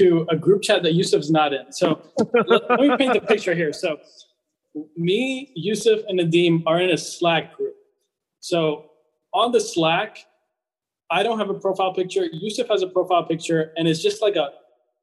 to 0.00 0.26
a 0.30 0.36
group 0.36 0.62
chat 0.62 0.82
that 0.82 0.94
Yusuf's 0.94 1.30
not 1.30 1.52
in. 1.52 1.70
So 1.72 2.00
let, 2.46 2.70
let, 2.70 2.80
me 2.80 2.96
paint 2.96 3.12
the 3.12 3.20
picture 3.20 3.54
here. 3.54 3.70
So 3.72 3.98
me, 4.96 5.52
Yusuf, 5.54 6.00
and 6.08 6.18
Nadim 6.18 6.62
are 6.66 6.80
in 6.80 6.88
a 6.88 6.96
Slack 6.96 7.54
group. 7.54 7.74
So 8.40 8.86
on 9.34 9.52
the 9.52 9.60
Slack, 9.60 10.24
I 11.10 11.22
don't 11.22 11.38
have 11.38 11.50
a 11.50 11.54
profile 11.54 11.92
picture. 11.92 12.24
Yusuf 12.32 12.68
has 12.68 12.82
a 12.82 12.86
profile 12.86 13.24
picture, 13.24 13.72
and 13.76 13.86
it's 13.86 14.02
just 14.02 14.22
like 14.22 14.36
a 14.36 14.48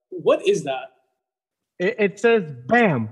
what 0.10 0.48
is 0.48 0.64
that? 0.64 0.94
It, 1.78 1.96
it 2.00 2.20
says 2.20 2.52
BAM. 2.66 3.10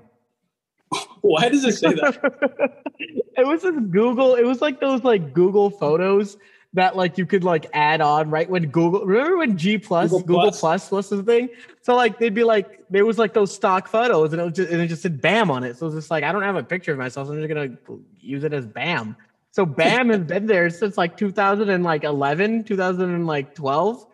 Why 1.21 1.49
does 1.49 1.65
it 1.65 1.73
say 1.73 1.93
that? 1.93 2.81
it 2.97 3.45
was 3.45 3.61
this 3.61 3.75
Google, 3.91 4.33
it 4.35 4.45
was 4.45 4.59
like 4.59 4.79
those 4.79 5.03
like 5.03 5.33
Google 5.33 5.69
photos 5.69 6.37
that 6.75 6.95
like 6.95 7.17
you 7.17 7.25
could 7.25 7.43
like 7.43 7.65
add 7.73 8.01
on 8.01 8.29
right 8.29 8.49
when 8.49 8.67
Google 8.67 9.05
remember 9.05 9.37
when 9.37 9.57
G 9.57 9.77
plus 9.77 10.11
Google, 10.11 10.27
Google 10.27 10.51
plus. 10.51 10.89
plus. 10.89 10.91
was 10.91 11.09
the 11.09 11.23
thing? 11.23 11.49
So 11.81 11.95
like 11.95 12.19
they'd 12.19 12.33
be 12.33 12.43
like 12.43 12.83
there 12.89 13.05
was 13.05 13.17
like 13.17 13.33
those 13.33 13.53
stock 13.53 13.87
photos 13.87 14.33
and 14.33 14.41
it 14.41 14.45
was 14.45 14.53
just 14.53 14.71
and 14.71 14.81
it 14.81 14.87
just 14.87 15.01
said 15.01 15.21
BAM 15.21 15.49
on 15.49 15.63
it. 15.63 15.77
So 15.77 15.87
it's 15.87 15.95
just 15.95 16.11
like 16.11 16.23
I 16.23 16.31
don't 16.31 16.43
have 16.43 16.57
a 16.57 16.63
picture 16.63 16.91
of 16.91 16.97
myself, 16.97 17.27
so 17.27 17.33
I'm 17.33 17.41
just 17.41 17.53
gonna 17.53 18.01
use 18.19 18.43
it 18.43 18.53
as 18.53 18.67
BAM. 18.67 19.15
So 19.51 19.65
BAM 19.65 20.09
has 20.09 20.21
been 20.21 20.47
there 20.47 20.69
since 20.69 20.97
like 20.97 21.15
2011, 21.15 22.63
2012. 22.65 24.07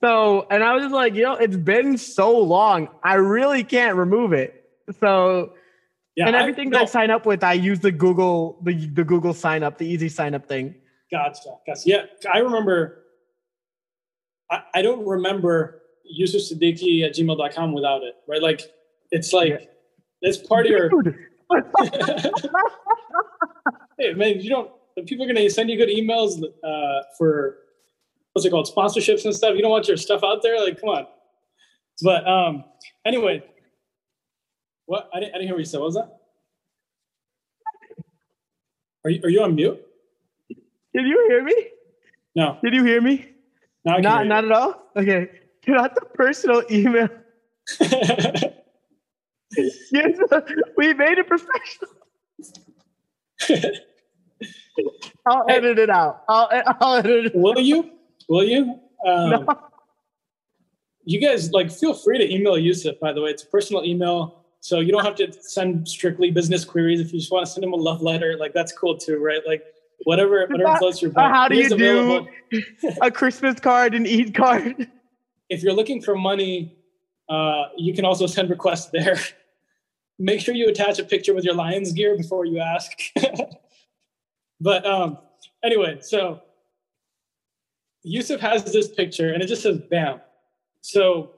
So 0.00 0.46
and 0.50 0.62
I 0.62 0.74
was 0.74 0.82
just 0.82 0.94
like, 0.94 1.14
you 1.14 1.22
know, 1.22 1.34
it's 1.34 1.56
been 1.56 1.96
so 1.96 2.38
long, 2.38 2.88
I 3.02 3.14
really 3.14 3.64
can't 3.64 3.96
remove 3.96 4.34
it. 4.34 4.68
So 5.00 5.54
yeah, 6.14 6.26
and 6.26 6.36
everything 6.36 6.68
I, 6.68 6.70
no. 6.70 6.78
that 6.78 6.82
I 6.82 6.90
sign 6.90 7.10
up 7.10 7.24
with, 7.24 7.42
I 7.42 7.54
use 7.54 7.80
the 7.80 7.90
Google 7.90 8.58
the 8.62 8.86
the 8.86 9.04
Google 9.04 9.32
sign 9.32 9.62
up, 9.62 9.78
the 9.78 9.86
easy 9.86 10.10
sign 10.10 10.34
up 10.34 10.46
thing. 10.46 10.74
Gotcha. 11.12 11.50
Gotcha. 11.66 11.82
Yeah, 11.84 12.06
I 12.32 12.38
remember. 12.38 13.04
I, 14.50 14.62
I 14.74 14.82
don't 14.82 15.06
remember 15.06 15.82
Yusuf 16.04 16.40
Siddiqui 16.40 17.04
at 17.04 17.14
gmail.com 17.14 17.72
without 17.72 18.02
it, 18.02 18.14
right? 18.26 18.42
Like, 18.42 18.62
it's 19.10 19.32
like, 19.32 19.50
yeah. 19.50 19.58
it's 20.22 20.38
part 20.38 20.66
of 20.66 20.72
your. 20.72 20.90
hey, 23.98 24.14
man, 24.14 24.40
you 24.40 24.48
don't, 24.48 24.70
people 25.06 25.24
are 25.24 25.32
going 25.32 25.36
to 25.36 25.50
send 25.50 25.68
you 25.68 25.76
good 25.76 25.90
emails 25.90 26.42
uh, 26.64 27.02
for, 27.18 27.58
what's 28.32 28.46
it 28.46 28.50
called, 28.50 28.70
sponsorships 28.74 29.26
and 29.26 29.34
stuff. 29.34 29.54
You 29.54 29.62
don't 29.62 29.70
want 29.70 29.86
your 29.88 29.98
stuff 29.98 30.24
out 30.24 30.42
there? 30.42 30.58
Like, 30.58 30.80
come 30.80 30.88
on. 30.90 31.06
But 32.02 32.26
um, 32.26 32.64
anyway, 33.04 33.44
what? 34.86 35.10
I 35.14 35.20
didn't, 35.20 35.34
I 35.34 35.38
didn't 35.38 35.48
hear 35.48 35.54
what 35.56 35.60
you 35.60 35.66
said. 35.66 35.80
What 35.80 35.86
was 35.86 35.94
that? 35.94 36.18
Are 39.04 39.10
you, 39.10 39.20
are 39.24 39.28
you 39.28 39.42
on 39.42 39.54
mute? 39.54 39.80
Did 40.94 41.06
you 41.06 41.26
hear 41.28 41.42
me? 41.42 41.54
No. 42.34 42.58
Did 42.62 42.74
you 42.74 42.84
hear 42.84 43.00
me? 43.00 43.32
No, 43.84 43.98
not 43.98 44.26
not 44.26 44.44
at 44.44 44.52
all. 44.52 44.82
Okay, 44.96 45.28
not 45.66 45.94
the 45.94 46.02
personal 46.14 46.62
email. 46.70 47.08
yes, 47.80 48.44
we 50.76 50.94
made 50.94 51.18
it 51.18 51.26
professional. 51.26 51.90
I'll 55.26 55.44
hey, 55.48 55.56
edit 55.56 55.78
it 55.78 55.90
out. 55.90 56.22
I'll, 56.28 56.48
I'll 56.80 56.96
edit 56.96 57.26
it. 57.26 57.34
Will 57.34 57.60
you? 57.60 57.90
Will 58.28 58.44
you? 58.44 58.80
Um, 59.06 59.30
no. 59.30 59.46
You 61.04 61.20
guys 61.20 61.50
like 61.50 61.72
feel 61.72 61.94
free 61.94 62.18
to 62.18 62.32
email 62.32 62.56
Yusuf. 62.56 63.00
By 63.00 63.12
the 63.12 63.20
way, 63.20 63.30
it's 63.30 63.42
a 63.42 63.46
personal 63.46 63.84
email, 63.84 64.44
so 64.60 64.78
you 64.78 64.92
don't 64.92 65.04
have 65.04 65.16
to 65.16 65.32
send 65.42 65.88
strictly 65.88 66.30
business 66.30 66.64
queries. 66.64 67.00
If 67.00 67.12
you 67.12 67.18
just 67.18 67.32
want 67.32 67.44
to 67.44 67.50
send 67.50 67.64
him 67.64 67.72
a 67.72 67.76
love 67.76 68.02
letter, 68.02 68.36
like 68.38 68.54
that's 68.54 68.72
cool 68.72 68.96
too, 68.96 69.18
right? 69.18 69.40
Like 69.44 69.64
whatever 70.04 70.46
whatever 70.48 70.76
floats 70.78 71.02
your 71.02 71.10
boat. 71.10 71.30
How 71.30 71.48
do 71.48 71.56
you 71.56 71.68
do 71.68 72.26
a 73.00 73.10
Christmas 73.10 73.58
card 73.60 73.94
and 73.94 74.06
Eid 74.06 74.34
card? 74.34 74.88
If 75.48 75.62
you're 75.62 75.74
looking 75.74 76.00
for 76.00 76.16
money, 76.16 76.76
uh, 77.28 77.64
you 77.76 77.94
can 77.94 78.04
also 78.04 78.26
send 78.26 78.50
requests 78.50 78.86
there. 78.86 79.18
Make 80.18 80.40
sure 80.40 80.54
you 80.54 80.68
attach 80.68 80.98
a 80.98 81.04
picture 81.04 81.34
with 81.34 81.44
your 81.44 81.54
Lions 81.54 81.92
gear 81.92 82.16
before 82.16 82.44
you 82.44 82.60
ask. 82.60 82.92
but 84.60 84.86
um, 84.86 85.18
anyway, 85.64 85.98
so 86.00 86.42
Yusuf 88.02 88.40
has 88.40 88.64
this 88.64 88.88
picture 88.88 89.32
and 89.32 89.42
it 89.42 89.46
just 89.46 89.62
says 89.62 89.78
BAM. 89.90 90.20
So 90.80 91.32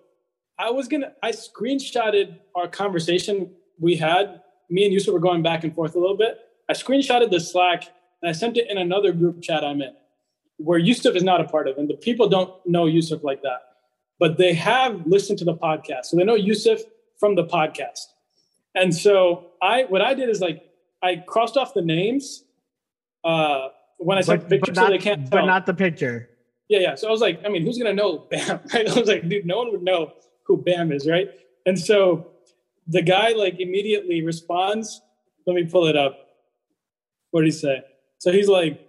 I 0.59 0.71
was 0.71 0.89
gonna 0.89 1.13
I 1.23 1.33
screenshotted 1.33 2.39
our 2.55 2.69
conversation 2.69 3.51
we 3.79 3.97
had. 3.97 4.43
Me 4.71 4.85
and 4.85 4.93
Yusuf 4.93 5.13
were 5.13 5.21
going 5.21 5.43
back 5.43 5.65
and 5.65 5.75
forth 5.75 5.95
a 5.95 5.99
little 5.99 6.17
bit. 6.17 6.39
I 6.69 6.73
screenshotted 6.73 7.31
the 7.31 7.41
Slack 7.41 7.85
and 8.25 8.31
I 8.31 8.33
sent 8.33 8.57
it 8.57 8.71
in 8.71 8.79
another 8.79 9.13
group 9.13 9.43
chat 9.43 9.63
I'm 9.63 9.83
in, 9.83 9.93
where 10.57 10.79
Yusuf 10.79 11.15
is 11.15 11.23
not 11.23 11.43
a 11.43 11.45
part 11.45 11.69
of, 11.69 11.77
and 11.77 11.91
the 11.91 11.95
people 11.95 12.27
don't 12.27 12.51
know 12.65 12.87
Yusuf 12.87 13.23
like 13.23 13.43
that, 13.43 13.61
but 14.19 14.39
they 14.39 14.55
have 14.55 15.07
listened 15.07 15.39
to 15.41 15.45
the 15.45 15.55
podcast, 15.55 16.07
so 16.07 16.17
they 16.17 16.25
know 16.25 16.35
Yusuf 16.35 16.81
from 17.21 17.35
the 17.35 17.45
podcast. 17.45 18.01
And 18.75 18.95
so 18.95 19.49
I, 19.61 19.83
what 19.85 20.01
I 20.01 20.15
did 20.15 20.31
is 20.31 20.41
like 20.41 20.63
I 21.03 21.17
crossed 21.17 21.59
off 21.59 21.75
the 21.75 21.83
names 21.83 22.45
uh, 23.25 23.69
when 23.99 24.17
I 24.17 24.23
sent 24.23 24.41
but, 24.41 24.49
the 24.49 24.57
picture, 24.57 24.73
not, 24.73 24.87
so 24.87 24.91
they 24.91 24.99
can't. 24.99 25.31
Tell. 25.31 25.43
But 25.43 25.45
not 25.45 25.67
the 25.67 25.75
picture. 25.75 26.31
Yeah, 26.71 26.79
yeah. 26.79 26.95
So 26.95 27.09
I 27.09 27.11
was 27.11 27.21
like, 27.21 27.43
I 27.45 27.51
mean, 27.51 27.63
who's 27.63 27.77
gonna 27.77 27.93
know 27.93 28.21
Bam? 28.31 28.61
Right? 28.73 28.89
I 28.89 28.99
was 28.99 29.07
like, 29.07 29.29
dude, 29.29 29.45
no 29.45 29.59
one 29.59 29.71
would 29.71 29.83
know 29.83 30.15
who 30.45 30.57
Bam 30.57 30.93
is, 30.93 31.07
right? 31.07 31.29
And 31.67 31.79
so 31.79 32.29
the 32.87 33.03
guy 33.03 33.33
like 33.33 33.61
immediately 33.61 34.23
responds. 34.23 35.03
Let 35.47 35.57
me 35.57 35.65
pull 35.65 35.89
it 35.89 35.97
up. 35.97 36.27
What 37.33 37.43
did 37.43 37.49
he 37.49 37.59
say? 37.59 37.83
So 38.19 38.33
he's 38.33 38.49
like, 38.49 38.81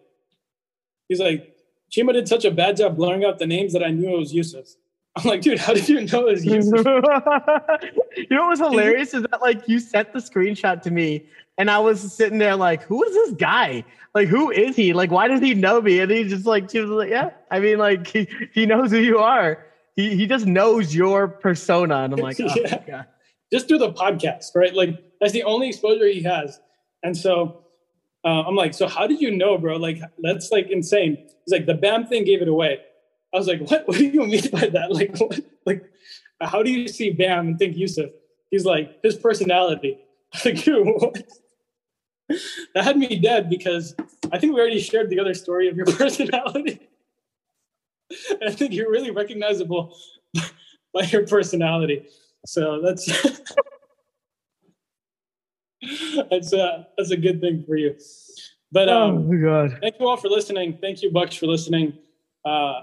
he's 1.07 1.19
like, 1.19 1.55
Chima 1.91 2.13
did 2.13 2.28
such 2.28 2.45
a 2.45 2.51
bad 2.51 2.78
job 2.78 2.95
blurring 2.95 3.23
out 3.23 3.39
the 3.39 3.47
names 3.47 3.73
that 3.73 3.84
I 3.84 3.89
knew 3.89 4.15
it 4.15 4.19
was 4.19 4.34
Yusuf. 4.34 4.67
I'm 5.15 5.30
like, 5.30 5.41
dude, 5.41 5.59
how 5.59 5.73
did 5.73 5.88
you 5.88 6.01
know 6.01 6.28
it 6.28 6.32
was 6.34 6.45
Yusuf? 6.45 6.86
you 8.17 8.28
know 8.32 8.41
what 8.41 8.49
was 8.49 8.59
hilarious 8.59 9.13
is 9.13 9.23
that 9.32 9.41
like 9.41 9.65
you 9.67 9.80
sent 9.80 10.11
the 10.11 10.19
screenshot 10.19 10.82
to 10.82 10.91
me 10.91 11.26
and 11.57 11.71
I 11.71 11.80
was 11.80 12.13
sitting 12.13 12.38
there 12.38 12.55
like, 12.55 12.84
who 12.84 13.03
is 13.03 13.13
this 13.13 13.32
guy? 13.32 13.86
Like, 14.13 14.28
who 14.28 14.51
is 14.51 14.76
he? 14.76 14.93
Like, 14.93 15.11
why 15.11 15.28
does 15.28 15.39
he 15.39 15.53
know 15.53 15.82
me? 15.82 15.99
And 15.99 16.11
he's 16.11 16.32
just 16.32 16.45
like, 16.45 16.69
she 16.69 16.80
was 16.80 16.89
like, 16.89 17.09
yeah. 17.09 17.32
I 17.49 17.59
mean, 17.59 17.78
like 17.78 18.07
he, 18.13 18.28
he 18.53 18.65
knows 18.65 18.91
who 18.91 18.99
you 18.99 19.19
are. 19.19 19.65
He 19.95 20.15
he 20.17 20.28
just 20.28 20.45
knows 20.45 20.93
your 20.93 21.28
persona. 21.28 21.99
And 21.99 22.13
I'm 22.13 22.19
like, 22.19 22.38
oh, 22.41 22.49
yeah. 22.88 23.03
Just 23.53 23.69
through 23.69 23.78
the 23.78 23.93
podcast, 23.93 24.53
right? 24.55 24.73
Like 24.73 25.01
that's 25.21 25.32
the 25.32 25.43
only 25.43 25.69
exposure 25.69 26.07
he 26.07 26.23
has. 26.23 26.59
And 27.03 27.15
so 27.15 27.64
uh, 28.26 28.43
I'm 28.47 28.55
like, 28.55 28.73
so 28.73 28.88
how 28.88 29.05
did 29.05 29.21
you 29.21 29.32
know, 29.32 29.57
bro? 29.57 29.78
Like, 29.78 30.01
that's 30.19 30.51
like 30.51 30.71
insane. 30.71 31.17
He's 31.17 31.51
like, 31.51 31.67
the 31.67 31.76
BAM 31.76 32.07
thing 32.07 32.26
gave 32.26 32.41
it 32.41 32.47
away. 32.47 32.80
I 33.34 33.38
was 33.38 33.47
like, 33.47 33.61
what? 33.61 33.88
What 33.88 33.97
do 33.97 34.05
you 34.05 34.26
mean 34.26 34.49
by 34.51 34.67
that? 34.67 34.91
Like, 34.91 35.15
what? 35.17 35.39
like, 35.65 35.84
how 36.41 36.63
do 36.63 36.71
you 36.71 36.88
see 36.88 37.11
BAM 37.11 37.47
and 37.47 37.59
think 37.59 37.78
Yusuf? 37.78 38.09
He's 38.49 38.65
like, 38.65 39.01
his 39.03 39.15
personality. 39.15 39.99
like, 40.45 40.57
what? 40.65 41.23
that 42.73 42.84
had 42.84 42.97
me 42.97 43.19
dead 43.19 43.49
because 43.49 43.95
I 44.32 44.39
think 44.39 44.55
we 44.55 44.59
already 44.59 44.80
shared 44.80 45.11
the 45.11 45.19
other 45.19 45.36
story 45.36 45.67
of 45.67 45.78
your 45.78 45.86
personality. 45.86 46.80
I 48.43 48.51
think 48.51 48.73
you're 48.73 48.89
really 48.89 49.11
recognizable 49.11 49.95
by 50.93 51.01
your 51.03 51.28
personality. 51.28 52.07
So 52.47 52.82
that's 52.82 53.05
that's 56.29 56.53
a 56.53 56.88
that's 56.97 57.11
a 57.11 57.17
good 57.17 57.41
thing 57.41 57.63
for 57.67 57.75
you. 57.75 57.95
But 58.71 58.89
Oh 58.89 59.09
um, 59.09 59.29
my 59.29 59.36
god. 59.43 59.77
thank 59.81 59.95
you 59.99 60.07
all 60.07 60.17
for 60.17 60.29
listening. 60.29 60.77
Thank 60.81 61.01
you, 61.01 61.11
Bucks, 61.11 61.36
for 61.36 61.47
listening. 61.47 61.93
Uh, 62.43 62.81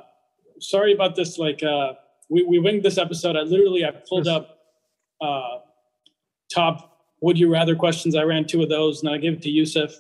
sorry 0.61 0.93
about 0.93 1.17
this. 1.17 1.39
Like 1.39 1.63
uh, 1.63 1.95
we 2.31 2.45
we 2.45 2.59
winged 2.59 2.83
this 2.83 2.99
episode. 2.99 3.37
I 3.37 3.43
literally 3.43 3.85
I 3.85 3.91
pulled 4.09 4.27
Yes. 4.27 4.37
up 4.37 4.59
uh, 5.21 5.59
top 6.53 6.89
would 7.21 7.39
you 7.39 7.53
rather 7.53 7.77
questions. 7.77 8.17
I 8.17 8.23
ran 8.23 8.47
two 8.47 8.63
of 8.63 8.69
those, 8.69 9.03
and 9.03 9.13
I 9.13 9.19
gave 9.19 9.35
it 9.35 9.43
to 9.43 9.51
Yusuf, 9.51 9.93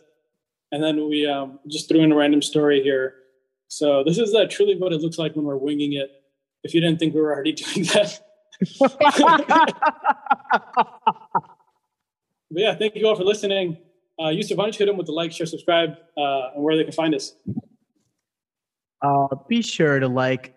and 0.72 0.82
then 0.82 1.08
we 1.08 1.26
um, 1.26 1.60
just 1.68 1.88
threw 1.88 2.00
in 2.00 2.10
a 2.10 2.16
random 2.16 2.42
story 2.42 2.82
here. 2.82 3.14
So 3.68 4.02
this 4.04 4.18
is 4.18 4.34
uh, 4.34 4.46
truly 4.50 4.76
what 4.76 4.92
it 4.92 5.00
looks 5.00 5.18
like 5.18 5.36
when 5.36 5.44
we're 5.44 5.56
winging 5.56 5.92
it. 5.94 6.10
If 6.64 6.74
you 6.74 6.80
didn't 6.80 6.98
think 6.98 7.14
we 7.14 7.20
were 7.20 7.32
already 7.32 7.52
doing 7.62 7.86
that. 7.86 8.20
But 12.52 12.62
yeah, 12.62 12.74
thank 12.74 12.94
you 12.94 13.08
all 13.08 13.16
for 13.16 13.24
listening. 13.24 13.78
Uh, 14.22 14.28
Yusuf, 14.28 14.58
why 14.58 14.64
don't 14.64 14.74
you 14.74 14.84
hit 14.84 14.86
them 14.86 14.98
with 14.98 15.06
the 15.06 15.12
like, 15.12 15.32
share, 15.32 15.46
subscribe, 15.46 15.96
uh, 16.18 16.50
and 16.54 16.62
where 16.62 16.76
they 16.76 16.84
can 16.84 16.92
find 16.92 17.14
us. 17.14 17.34
Uh, 19.00 19.26
be 19.48 19.62
sure 19.62 19.98
to 19.98 20.06
like, 20.06 20.54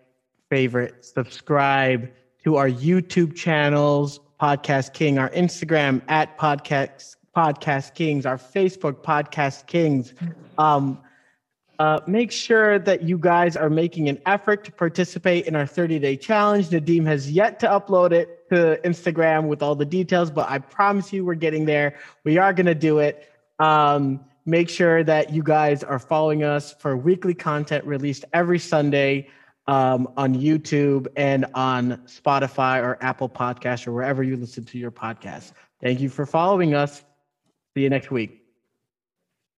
favorite, 0.50 1.04
subscribe 1.04 2.10
to 2.44 2.56
our 2.56 2.68
YouTube 2.68 3.34
channels, 3.34 4.20
Podcast 4.40 4.92
King, 4.92 5.18
our 5.18 5.30
Instagram 5.30 6.02
at 6.08 6.36
Podcast 6.38 7.16
Podcast 7.34 7.94
Kings, 7.94 8.24
our 8.26 8.36
Facebook 8.36 9.02
Podcast 9.02 9.66
Kings. 9.66 10.14
Um, 10.58 10.98
uh, 11.78 12.00
make 12.06 12.30
sure 12.30 12.78
that 12.78 13.02
you 13.02 13.18
guys 13.18 13.56
are 13.56 13.68
making 13.68 14.08
an 14.08 14.18
effort 14.24 14.64
to 14.64 14.72
participate 14.72 15.46
in 15.46 15.56
our 15.56 15.66
30 15.66 15.98
day 15.98 16.16
challenge. 16.16 16.68
Nadeem 16.68 17.06
has 17.06 17.30
yet 17.30 17.58
to 17.60 17.66
upload 17.66 18.12
it 18.12 18.35
to 18.50 18.80
Instagram 18.84 19.48
with 19.48 19.62
all 19.62 19.74
the 19.74 19.84
details, 19.84 20.30
but 20.30 20.48
I 20.48 20.58
promise 20.58 21.12
you 21.12 21.24
we're 21.24 21.34
getting 21.34 21.64
there. 21.64 21.98
We 22.24 22.38
are 22.38 22.52
going 22.52 22.66
to 22.66 22.74
do 22.74 22.98
it. 22.98 23.30
Um, 23.58 24.24
make 24.44 24.68
sure 24.68 25.02
that 25.04 25.32
you 25.32 25.42
guys 25.42 25.82
are 25.82 25.98
following 25.98 26.44
us 26.44 26.74
for 26.74 26.96
weekly 26.96 27.34
content 27.34 27.84
released 27.84 28.24
every 28.32 28.58
Sunday 28.58 29.28
um, 29.66 30.08
on 30.16 30.34
YouTube 30.34 31.08
and 31.16 31.46
on 31.54 31.98
Spotify 32.06 32.80
or 32.82 32.98
Apple 33.00 33.28
Podcasts 33.28 33.86
or 33.86 33.92
wherever 33.92 34.22
you 34.22 34.36
listen 34.36 34.64
to 34.64 34.78
your 34.78 34.92
podcast. 34.92 35.52
Thank 35.82 36.00
you 36.00 36.08
for 36.08 36.24
following 36.24 36.74
us. 36.74 37.02
See 37.74 37.82
you 37.82 37.90
next 37.90 38.10
week. 38.10 38.45